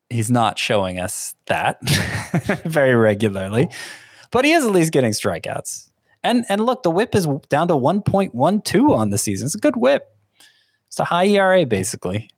he's 0.09 0.31
not 0.31 0.57
showing 0.57 0.99
us 0.99 1.35
that 1.47 1.77
very 2.65 2.95
regularly, 2.95 3.69
but 4.31 4.45
he 4.45 4.53
is 4.53 4.65
at 4.65 4.71
least 4.71 4.91
getting 4.91 5.11
strikeouts. 5.11 5.89
And 6.23 6.45
and 6.49 6.65
look, 6.65 6.83
the 6.83 6.91
whip 6.91 7.15
is 7.15 7.27
down 7.49 7.67
to 7.69 7.75
1.12 7.75 8.89
on 8.89 9.09
the 9.09 9.17
season. 9.17 9.45
It's 9.45 9.55
a 9.55 9.59
good 9.59 9.75
whip. 9.75 10.07
It's 10.87 10.99
a 10.99 11.05
high 11.05 11.27
ERA 11.27 11.65
basically. 11.65 12.29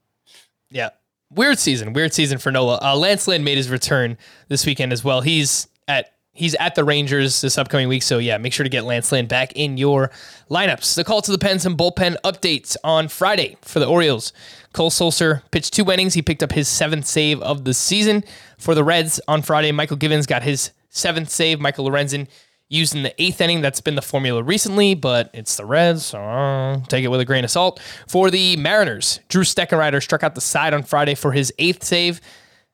Yeah. 0.69 0.89
Weird 1.31 1.59
season. 1.59 1.93
Weird 1.93 2.13
season 2.13 2.39
for 2.39 2.51
Nola. 2.51 2.79
Uh, 2.81 2.95
Lance 2.95 3.27
Lynn 3.27 3.43
made 3.43 3.57
his 3.57 3.69
return 3.69 4.17
this 4.47 4.65
weekend 4.65 4.91
as 4.91 5.03
well. 5.03 5.21
He's 5.21 5.67
at 5.87 6.13
he's 6.39 6.55
at 6.55 6.75
the 6.75 6.83
Rangers 6.83 7.41
this 7.41 7.57
upcoming 7.57 7.87
week. 7.87 8.03
So 8.03 8.17
yeah, 8.17 8.37
make 8.37 8.53
sure 8.53 8.63
to 8.63 8.69
get 8.69 8.85
Lance 8.85 9.11
Lynn 9.11 9.27
back 9.27 9.53
in 9.53 9.77
your 9.77 10.09
lineups. 10.49 10.95
The 10.95 11.03
call 11.03 11.21
to 11.21 11.31
the 11.31 11.37
pens 11.37 11.65
and 11.65 11.77
bullpen 11.77 12.15
updates 12.23 12.75
on 12.83 13.07
Friday 13.09 13.57
for 13.61 13.79
the 13.79 13.85
Orioles. 13.85 14.33
Cole 14.73 14.89
Sulser 14.89 15.41
pitched 15.51 15.73
two 15.73 15.91
innings. 15.91 16.13
He 16.13 16.21
picked 16.21 16.41
up 16.41 16.51
his 16.51 16.67
seventh 16.67 17.05
save 17.05 17.41
of 17.41 17.65
the 17.65 17.73
season. 17.73 18.23
For 18.57 18.73
the 18.73 18.83
Reds 18.83 19.19
on 19.27 19.41
Friday, 19.41 19.71
Mychal 19.71 19.99
Givens 19.99 20.25
got 20.25 20.43
his 20.43 20.71
seventh 20.89 21.29
save. 21.29 21.59
Michael 21.59 21.89
Lorenzen 21.89 22.27
used 22.69 22.95
in 22.95 23.03
the 23.03 23.21
eighth 23.21 23.41
inning. 23.41 23.61
That's 23.61 23.81
been 23.81 23.95
the 23.95 24.01
formula 24.01 24.43
recently, 24.43 24.93
but 24.93 25.31
it's 25.33 25.57
the 25.57 25.65
Reds, 25.65 26.05
so 26.05 26.19
uh, 26.19 26.79
take 26.85 27.03
it 27.03 27.07
with 27.07 27.19
a 27.19 27.25
grain 27.25 27.43
of 27.43 27.51
salt. 27.51 27.81
For 28.07 28.29
the 28.29 28.57
Mariners, 28.57 29.19
Drew 29.27 29.43
Steckenrider 29.43 30.01
struck 30.01 30.23
out 30.23 30.35
the 30.35 30.41
side 30.41 30.73
on 30.73 30.83
Friday 30.83 31.15
for 31.15 31.31
his 31.31 31.51
eighth 31.57 31.83
save. 31.83 32.21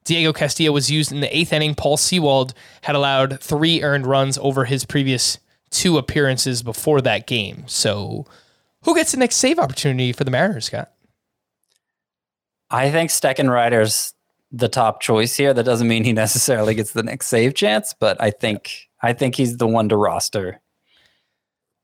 Diego 0.05 0.31
Castillo 0.31 0.71
was 0.71 0.89
used 0.89 1.11
in 1.11 1.19
the 1.19 1.35
eighth 1.35 1.51
inning. 1.51 1.75
Paul 1.75 1.97
Sewald 1.97 2.53
had 2.83 2.95
allowed 2.95 3.41
three 3.41 3.83
earned 3.83 4.05
runs 4.05 4.37
over 4.37 4.65
his 4.65 4.85
previous 4.85 5.39
two 5.71 5.97
appearances 5.97 6.63
before 6.63 7.01
that 7.01 7.27
game. 7.27 7.63
So, 7.67 8.25
who 8.83 8.95
gets 8.95 9.11
the 9.11 9.17
next 9.17 9.37
save 9.37 9.59
opportunity 9.59 10.13
for 10.13 10.23
the 10.23 10.31
Mariners, 10.31 10.65
Scott? 10.65 10.91
I 12.69 12.91
think 12.91 13.09
Steckenrider's 13.09 14.13
the 14.51 14.69
top 14.69 15.01
choice 15.01 15.35
here. 15.35 15.53
That 15.53 15.63
doesn't 15.63 15.87
mean 15.87 16.03
he 16.03 16.13
necessarily 16.13 16.75
gets 16.75 16.93
the 16.93 17.03
next 17.03 17.27
save 17.27 17.55
chance, 17.55 17.93
but 17.99 18.21
I 18.21 18.31
think 18.31 18.89
I 19.01 19.13
think 19.13 19.35
he's 19.35 19.57
the 19.57 19.67
one 19.67 19.89
to 19.89 19.97
roster. 19.97 20.61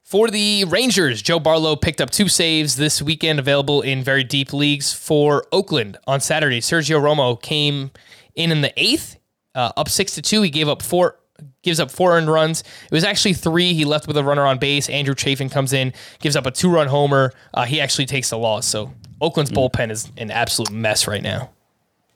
For 0.04 0.28
the 0.28 0.66
Rangers, 0.66 1.22
Joe 1.22 1.40
Barlow 1.40 1.76
picked 1.76 2.02
up 2.02 2.10
two 2.10 2.28
saves 2.28 2.76
this 2.76 3.02
weekend, 3.02 3.40
available 3.40 3.82
in 3.82 4.04
very 4.04 4.26
deep 4.26 4.52
leagues. 4.52 4.92
For 4.92 5.46
Oakland 5.54 5.98
on 6.06 6.20
Saturday, 6.20 6.60
Sergio 6.60 7.00
Romo 7.00 7.42
came 7.42 7.92
in 8.36 8.52
in 8.52 8.62
the 8.62 8.74
eighth, 8.78 9.18
uh, 9.56 9.72
up 9.78 9.90
six 9.90 10.16
to 10.16 10.22
two. 10.22 10.42
He 10.42 10.50
gave 10.50 10.68
up 10.70 10.82
four, 10.82 11.18
gives 11.64 11.80
up 11.80 11.92
four 11.92 12.18
earned 12.18 12.30
runs. 12.30 12.62
It 12.62 12.92
was 12.92 13.04
actually 13.04 13.34
three. 13.34 13.74
He 13.74 13.86
left 13.86 14.08
with 14.08 14.18
a 14.18 14.24
runner 14.24 14.46
on 14.46 14.58
base. 14.60 14.90
Andrew 14.90 15.16
Chafin 15.16 15.50
comes 15.50 15.74
in, 15.74 15.94
gives 16.20 16.36
up 16.36 16.46
a 16.46 16.52
two-run 16.52 16.88
homer. 16.88 17.34
Uh, 17.54 17.66
he 17.66 17.82
actually 17.82 18.06
takes 18.06 18.30
the 18.30 18.38
loss. 18.38 18.66
So 18.68 18.94
Oakland's 19.20 19.52
bullpen 19.52 19.92
is 19.92 20.12
an 20.18 20.32
absolute 20.32 20.72
mess 20.72 21.08
right 21.08 21.22
now. 21.24 21.50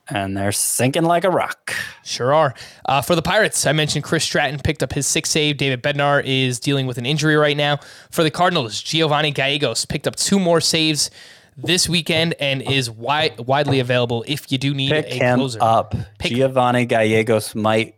and 0.10 0.38
they're 0.38 0.52
sinking 0.52 1.04
like 1.04 1.24
a 1.24 1.30
rock. 1.30 1.74
Sure 2.04 2.34
are. 2.34 2.54
Uh, 2.86 3.02
for 3.02 3.16
the 3.16 3.22
Pirates, 3.22 3.66
I 3.66 3.72
mentioned 3.74 4.04
Chris 4.04 4.24
Stratton 4.24 4.60
picked 4.60 4.84
up 4.84 4.94
his 4.94 5.08
sixth 5.08 5.32
save. 5.32 5.58
David 5.58 5.82
Bednar 5.82 6.24
is 6.24 6.60
dealing 6.60 6.86
with 6.86 6.98
an 6.98 7.06
injury 7.06 7.36
right 7.36 7.58
now. 7.58 7.80
For 8.12 8.24
the 8.24 8.32
Cardinals, 8.32 8.82
Giovanni 8.82 9.32
Gallegos 9.32 9.86
picked 9.86 10.08
up 10.08 10.16
two 10.16 10.40
more 10.40 10.62
saves 10.62 11.10
this 11.58 11.88
weekend 11.90 12.34
and 12.40 12.62
is 12.62 12.88
wi- 12.88 13.34
widely 13.40 13.80
available 13.80 14.24
if 14.28 14.52
you 14.52 14.58
do 14.58 14.74
need 14.74 14.92
Pick 14.92 15.08
a 15.08 15.14
him 15.16 15.40
closer. 15.40 15.60
up. 15.62 15.96
Pick- 16.20 16.34
Giovanni 16.34 16.86
Gallegos 16.86 17.56
might 17.56 17.96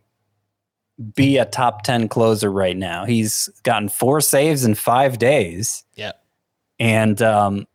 be 1.16 1.38
a 1.38 1.46
top 1.46 1.84
10 1.84 2.08
closer 2.10 2.52
right 2.52 2.76
now. 2.76 3.06
He's 3.06 3.50
gotten 3.64 3.90
four 3.90 4.20
saves 4.22 4.66
in 4.66 4.76
five 4.76 5.20
days. 5.20 5.84
Yeah. 5.96 6.14
And 6.80 7.22
um, 7.22 7.68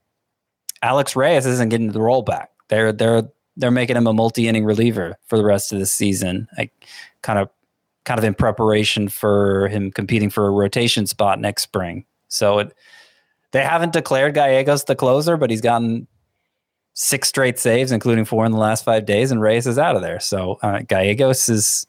Alex 0.82 1.14
Reyes 1.16 1.46
isn't 1.46 1.68
getting 1.68 1.92
the 1.92 2.00
rollback. 2.00 2.46
They're 2.68 2.92
they're 2.92 3.22
they're 3.56 3.70
making 3.70 3.96
him 3.96 4.06
a 4.06 4.12
multi-inning 4.12 4.64
reliever 4.64 5.16
for 5.26 5.36
the 5.36 5.44
rest 5.44 5.72
of 5.72 5.78
the 5.78 5.86
season. 5.86 6.48
Like 6.56 6.72
kind 7.22 7.38
of 7.38 7.48
kind 8.04 8.18
of 8.18 8.24
in 8.24 8.34
preparation 8.34 9.08
for 9.08 9.68
him 9.68 9.90
competing 9.92 10.30
for 10.30 10.46
a 10.46 10.50
rotation 10.50 11.06
spot 11.06 11.38
next 11.40 11.62
spring. 11.62 12.04
So 12.28 12.60
it 12.60 12.74
they 13.52 13.62
haven't 13.62 13.92
declared 13.92 14.34
Gallegos 14.34 14.84
the 14.84 14.96
closer, 14.96 15.36
but 15.36 15.50
he's 15.50 15.60
gotten 15.60 16.06
six 16.94 17.28
straight 17.28 17.58
saves, 17.58 17.92
including 17.92 18.24
four 18.24 18.44
in 18.44 18.52
the 18.52 18.58
last 18.58 18.84
five 18.84 19.06
days, 19.06 19.30
and 19.30 19.40
Reyes 19.40 19.66
is 19.66 19.78
out 19.78 19.96
of 19.96 20.02
there. 20.02 20.20
So 20.20 20.58
uh, 20.62 20.80
Gallegos 20.80 21.48
is, 21.48 21.86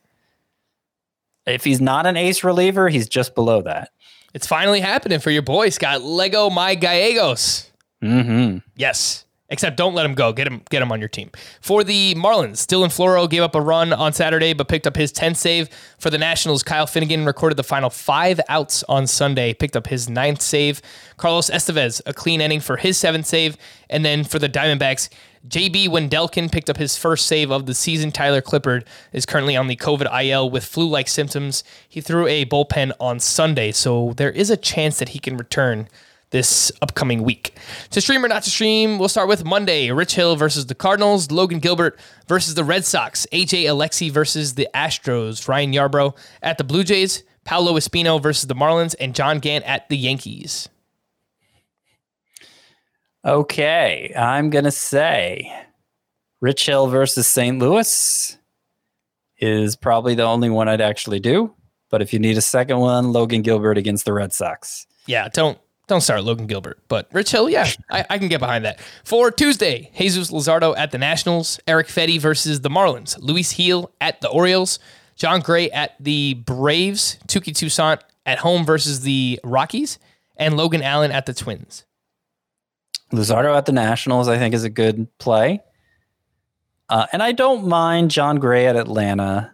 if 1.45 1.63
he's 1.63 1.81
not 1.81 2.05
an 2.05 2.15
ace 2.15 2.43
reliever, 2.43 2.89
he's 2.89 3.09
just 3.09 3.35
below 3.35 3.61
that. 3.63 3.89
It's 4.33 4.47
finally 4.47 4.79
happening 4.79 5.19
for 5.19 5.29
your 5.29 5.41
boy, 5.41 5.69
Scott. 5.69 6.01
Lego 6.01 6.49
my 6.49 6.75
Gallegos. 6.75 7.69
Mm-hmm. 8.01 8.59
Yes. 8.75 9.22
Except 9.53 9.77
don't 9.77 9.93
let 9.93 10.03
him 10.03 10.15
go. 10.15 10.33
Get 10.33 10.47
him 10.47 10.63
get 10.71 10.81
him 10.81 10.91
on 10.91 10.99
your 10.99 11.07
team. 11.07 11.29
For 11.61 11.83
the 11.83 12.15
Marlins, 12.15 12.65
Dylan 12.65 12.87
Floro 12.87 13.29
gave 13.29 13.43
up 13.43 13.53
a 13.53 13.61
run 13.61 13.93
on 13.93 14.11
Saturday, 14.11 14.53
but 14.53 14.67
picked 14.67 14.87
up 14.87 14.95
his 14.95 15.13
10th 15.13 15.35
save. 15.35 15.69
For 15.99 16.09
the 16.09 16.17
Nationals, 16.17 16.63
Kyle 16.63 16.87
Finnegan 16.87 17.23
recorded 17.23 17.55
the 17.55 17.63
final 17.63 17.91
five 17.91 18.41
outs 18.49 18.83
on 18.89 19.05
Sunday, 19.05 19.53
picked 19.53 19.75
up 19.75 19.85
his 19.85 20.09
ninth 20.09 20.41
save. 20.41 20.81
Carlos 21.17 21.51
Estevez, 21.51 22.01
a 22.07 22.13
clean 22.13 22.41
inning 22.41 22.61
for 22.61 22.77
his 22.77 22.97
seventh 22.97 23.27
save. 23.27 23.55
And 23.91 24.03
then 24.03 24.23
for 24.23 24.39
the 24.39 24.49
Diamondbacks, 24.49 25.07
JB 25.47 25.89
Wendelken 25.89 26.51
picked 26.51 26.71
up 26.71 26.77
his 26.77 26.97
first 26.97 27.27
save 27.27 27.51
of 27.51 27.67
the 27.67 27.75
season. 27.75 28.11
Tyler 28.11 28.41
Clippard 28.41 28.87
is 29.11 29.27
currently 29.27 29.55
on 29.55 29.67
the 29.67 29.75
COVID 29.75 30.09
IL 30.23 30.49
with 30.49 30.65
flu 30.65 30.89
like 30.89 31.07
symptoms. 31.07 31.63
He 31.87 32.01
threw 32.01 32.25
a 32.25 32.45
bullpen 32.45 32.93
on 32.99 33.19
Sunday, 33.19 33.71
so 33.71 34.13
there 34.17 34.31
is 34.31 34.49
a 34.49 34.57
chance 34.57 34.97
that 34.97 35.09
he 35.09 35.19
can 35.19 35.37
return 35.37 35.89
this 36.33 36.71
upcoming 36.81 37.23
week. 37.23 37.55
To 37.91 38.01
stream 38.01 38.25
or 38.25 38.27
not 38.27 38.43
to 38.43 38.49
stream, 38.49 38.97
we'll 38.97 39.07
start 39.07 39.29
with 39.29 39.45
Monday. 39.45 39.91
Rich 39.91 40.15
Hill 40.15 40.35
versus 40.35 40.65
the 40.65 40.75
Cardinals, 40.75 41.31
Logan 41.31 41.59
Gilbert 41.59 41.97
versus 42.27 42.55
the 42.55 42.63
Red 42.63 42.83
Sox, 42.83 43.25
AJ 43.31 43.65
Alexy 43.65 44.11
versus 44.11 44.55
the 44.55 44.67
Astros, 44.73 45.47
Ryan 45.47 45.71
Yarbrough 45.71 46.17
at 46.41 46.57
the 46.57 46.63
Blue 46.63 46.83
Jays, 46.83 47.23
Paolo 47.45 47.73
Espino 47.73 48.21
versus 48.21 48.47
the 48.47 48.55
Marlins, 48.55 48.95
and 48.99 49.15
John 49.15 49.39
Gant 49.39 49.63
at 49.65 49.87
the 49.89 49.95
Yankees. 49.95 50.67
Okay, 53.23 54.11
I'm 54.17 54.49
gonna 54.49 54.71
say 54.71 55.53
Rich 56.41 56.65
Hill 56.65 56.87
versus 56.87 57.27
St. 57.27 57.59
Louis 57.59 58.37
is 59.37 59.75
probably 59.75 60.15
the 60.15 60.23
only 60.23 60.49
one 60.49 60.67
I'd 60.67 60.81
actually 60.81 61.19
do. 61.19 61.53
But 61.91 62.01
if 62.01 62.11
you 62.11 62.17
need 62.17 62.37
a 62.37 62.41
second 62.41 62.79
one, 62.79 63.13
Logan 63.13 63.43
Gilbert 63.43 63.77
against 63.77 64.05
the 64.05 64.13
Red 64.13 64.33
Sox. 64.33 64.87
Yeah, 65.05 65.29
don't 65.29 65.59
don't 65.87 66.01
start 66.01 66.23
Logan 66.23 66.47
Gilbert, 66.47 66.79
but 66.87 67.07
Rich 67.11 67.31
Hill, 67.31 67.49
yeah, 67.49 67.67
I, 67.89 68.05
I 68.09 68.17
can 68.17 68.29
get 68.29 68.39
behind 68.39 68.65
that. 68.65 68.79
For 69.03 69.31
Tuesday, 69.31 69.91
Jesus 69.97 70.31
Luzardo 70.31 70.75
at 70.77 70.91
the 70.91 70.97
Nationals, 70.97 71.59
Erick 71.67 71.87
Fedde 71.87 72.19
versus 72.19 72.61
the 72.61 72.69
Marlins, 72.69 73.17
Luis 73.19 73.53
Gil 73.53 73.91
at 73.99 74.21
the 74.21 74.29
Orioles, 74.29 74.79
Jon 75.15 75.41
Gray 75.41 75.69
at 75.71 75.95
the 75.99 76.35
Braves, 76.35 77.17
Touki 77.27 77.53
Toussaint 77.53 77.99
at 78.25 78.39
home 78.39 78.65
versus 78.65 79.01
the 79.01 79.39
Rockies, 79.43 79.99
and 80.37 80.55
Logan 80.55 80.81
Allen 80.81 81.11
at 81.11 81.25
the 81.25 81.33
Twins. 81.33 81.85
Luzardo 83.11 83.55
at 83.55 83.65
the 83.65 83.71
Nationals, 83.71 84.27
I 84.27 84.37
think, 84.37 84.55
is 84.55 84.63
a 84.63 84.69
good 84.69 85.07
play. 85.19 85.61
Uh, 86.89 87.05
and 87.11 87.21
I 87.21 87.31
don't 87.31 87.67
mind 87.67 88.11
Jon 88.11 88.37
Gray 88.37 88.67
at 88.67 88.75
Atlanta. 88.75 89.53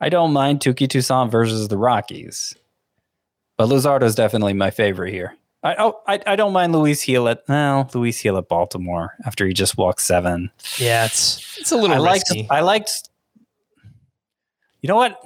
I 0.00 0.08
don't 0.08 0.32
mind 0.32 0.60
Touki 0.60 0.88
Toussaint 0.88 1.30
versus 1.30 1.68
the 1.68 1.76
Rockies. 1.76 2.54
But 3.58 3.68
Luzardo 3.68 4.04
is 4.04 4.14
definitely 4.14 4.54
my 4.54 4.70
favorite 4.70 5.12
here. 5.12 5.34
I, 5.62 5.74
oh, 5.78 6.00
I 6.06 6.20
I 6.26 6.36
don't 6.36 6.52
mind 6.52 6.72
Luis 6.72 7.04
Gil 7.04 7.28
at 7.28 7.42
well, 7.48 7.88
Luis 7.94 8.22
Gil 8.22 8.38
at 8.38 8.48
Baltimore 8.48 9.14
after 9.26 9.46
he 9.46 9.52
just 9.52 9.76
walked 9.76 10.00
seven. 10.00 10.50
Yeah, 10.78 11.04
it's 11.04 11.58
it's 11.58 11.70
a 11.70 11.76
little 11.76 11.96
I 11.96 11.98
liked 11.98 12.30
risky. 12.30 12.46
I 12.50 12.60
liked. 12.60 13.08
You 14.80 14.88
know 14.88 14.96
what? 14.96 15.22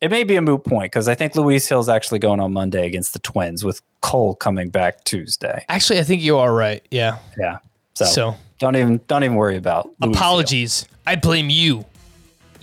It 0.00 0.10
may 0.10 0.22
be 0.22 0.36
a 0.36 0.42
moot 0.42 0.64
point 0.64 0.92
because 0.92 1.08
I 1.08 1.14
think 1.14 1.34
Luis 1.34 1.68
Gil's 1.68 1.88
actually 1.88 2.18
going 2.20 2.38
on 2.38 2.52
Monday 2.52 2.86
against 2.86 3.14
the 3.14 3.18
Twins 3.20 3.64
with 3.64 3.80
Cole 4.02 4.34
coming 4.36 4.68
back 4.68 5.02
Tuesday. 5.04 5.64
Actually, 5.68 5.98
I 5.98 6.02
think 6.04 6.22
you 6.22 6.36
are 6.38 6.54
right. 6.54 6.86
Yeah. 6.90 7.18
Yeah. 7.38 7.58
So, 7.94 8.04
So 8.04 8.36
don't 8.58 8.76
even 8.76 9.00
don't 9.08 9.24
even 9.24 9.36
worry 9.36 9.56
about 9.56 9.86
Luis 9.86 9.96
Hill. 10.02 10.10
apologies. 10.12 10.86
I 11.06 11.16
blame 11.16 11.50
you. 11.50 11.84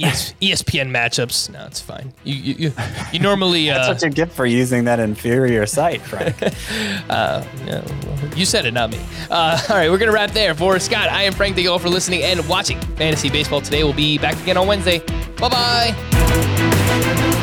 ES, 0.03 0.33
ESPN 0.41 0.89
matchups. 0.89 1.49
No, 1.51 1.65
it's 1.65 1.79
fine. 1.79 2.13
You 2.23 2.35
you 2.35 2.55
you, 2.57 2.73
you 3.13 3.19
normally 3.19 3.67
That's 3.69 3.87
uh, 3.87 3.93
what 3.93 4.01
you 4.03 4.09
get 4.09 4.31
for 4.31 4.45
using 4.45 4.85
that 4.85 4.99
inferior 4.99 5.65
site, 5.65 6.01
Frank. 6.01 6.39
yeah, 6.41 7.45
well, 7.67 8.29
you 8.35 8.45
said 8.45 8.65
it, 8.65 8.73
not 8.73 8.91
me. 8.91 8.99
Uh, 9.29 9.61
all 9.69 9.75
right, 9.75 9.89
we're 9.89 9.97
gonna 9.97 10.11
wrap 10.11 10.31
there. 10.31 10.53
For 10.55 10.79
Scott, 10.79 11.09
I 11.09 11.23
am 11.23 11.33
Frank. 11.33 11.55
Thank 11.55 11.65
you 11.65 11.71
all 11.71 11.79
for 11.79 11.89
listening 11.89 12.23
and 12.23 12.47
watching 12.47 12.79
Fantasy 12.95 13.29
Baseball 13.29 13.61
today. 13.61 13.83
We'll 13.83 13.93
be 13.93 14.17
back 14.17 14.39
again 14.41 14.57
on 14.57 14.67
Wednesday. 14.67 14.99
Bye 15.37 15.49
bye. 15.49 17.37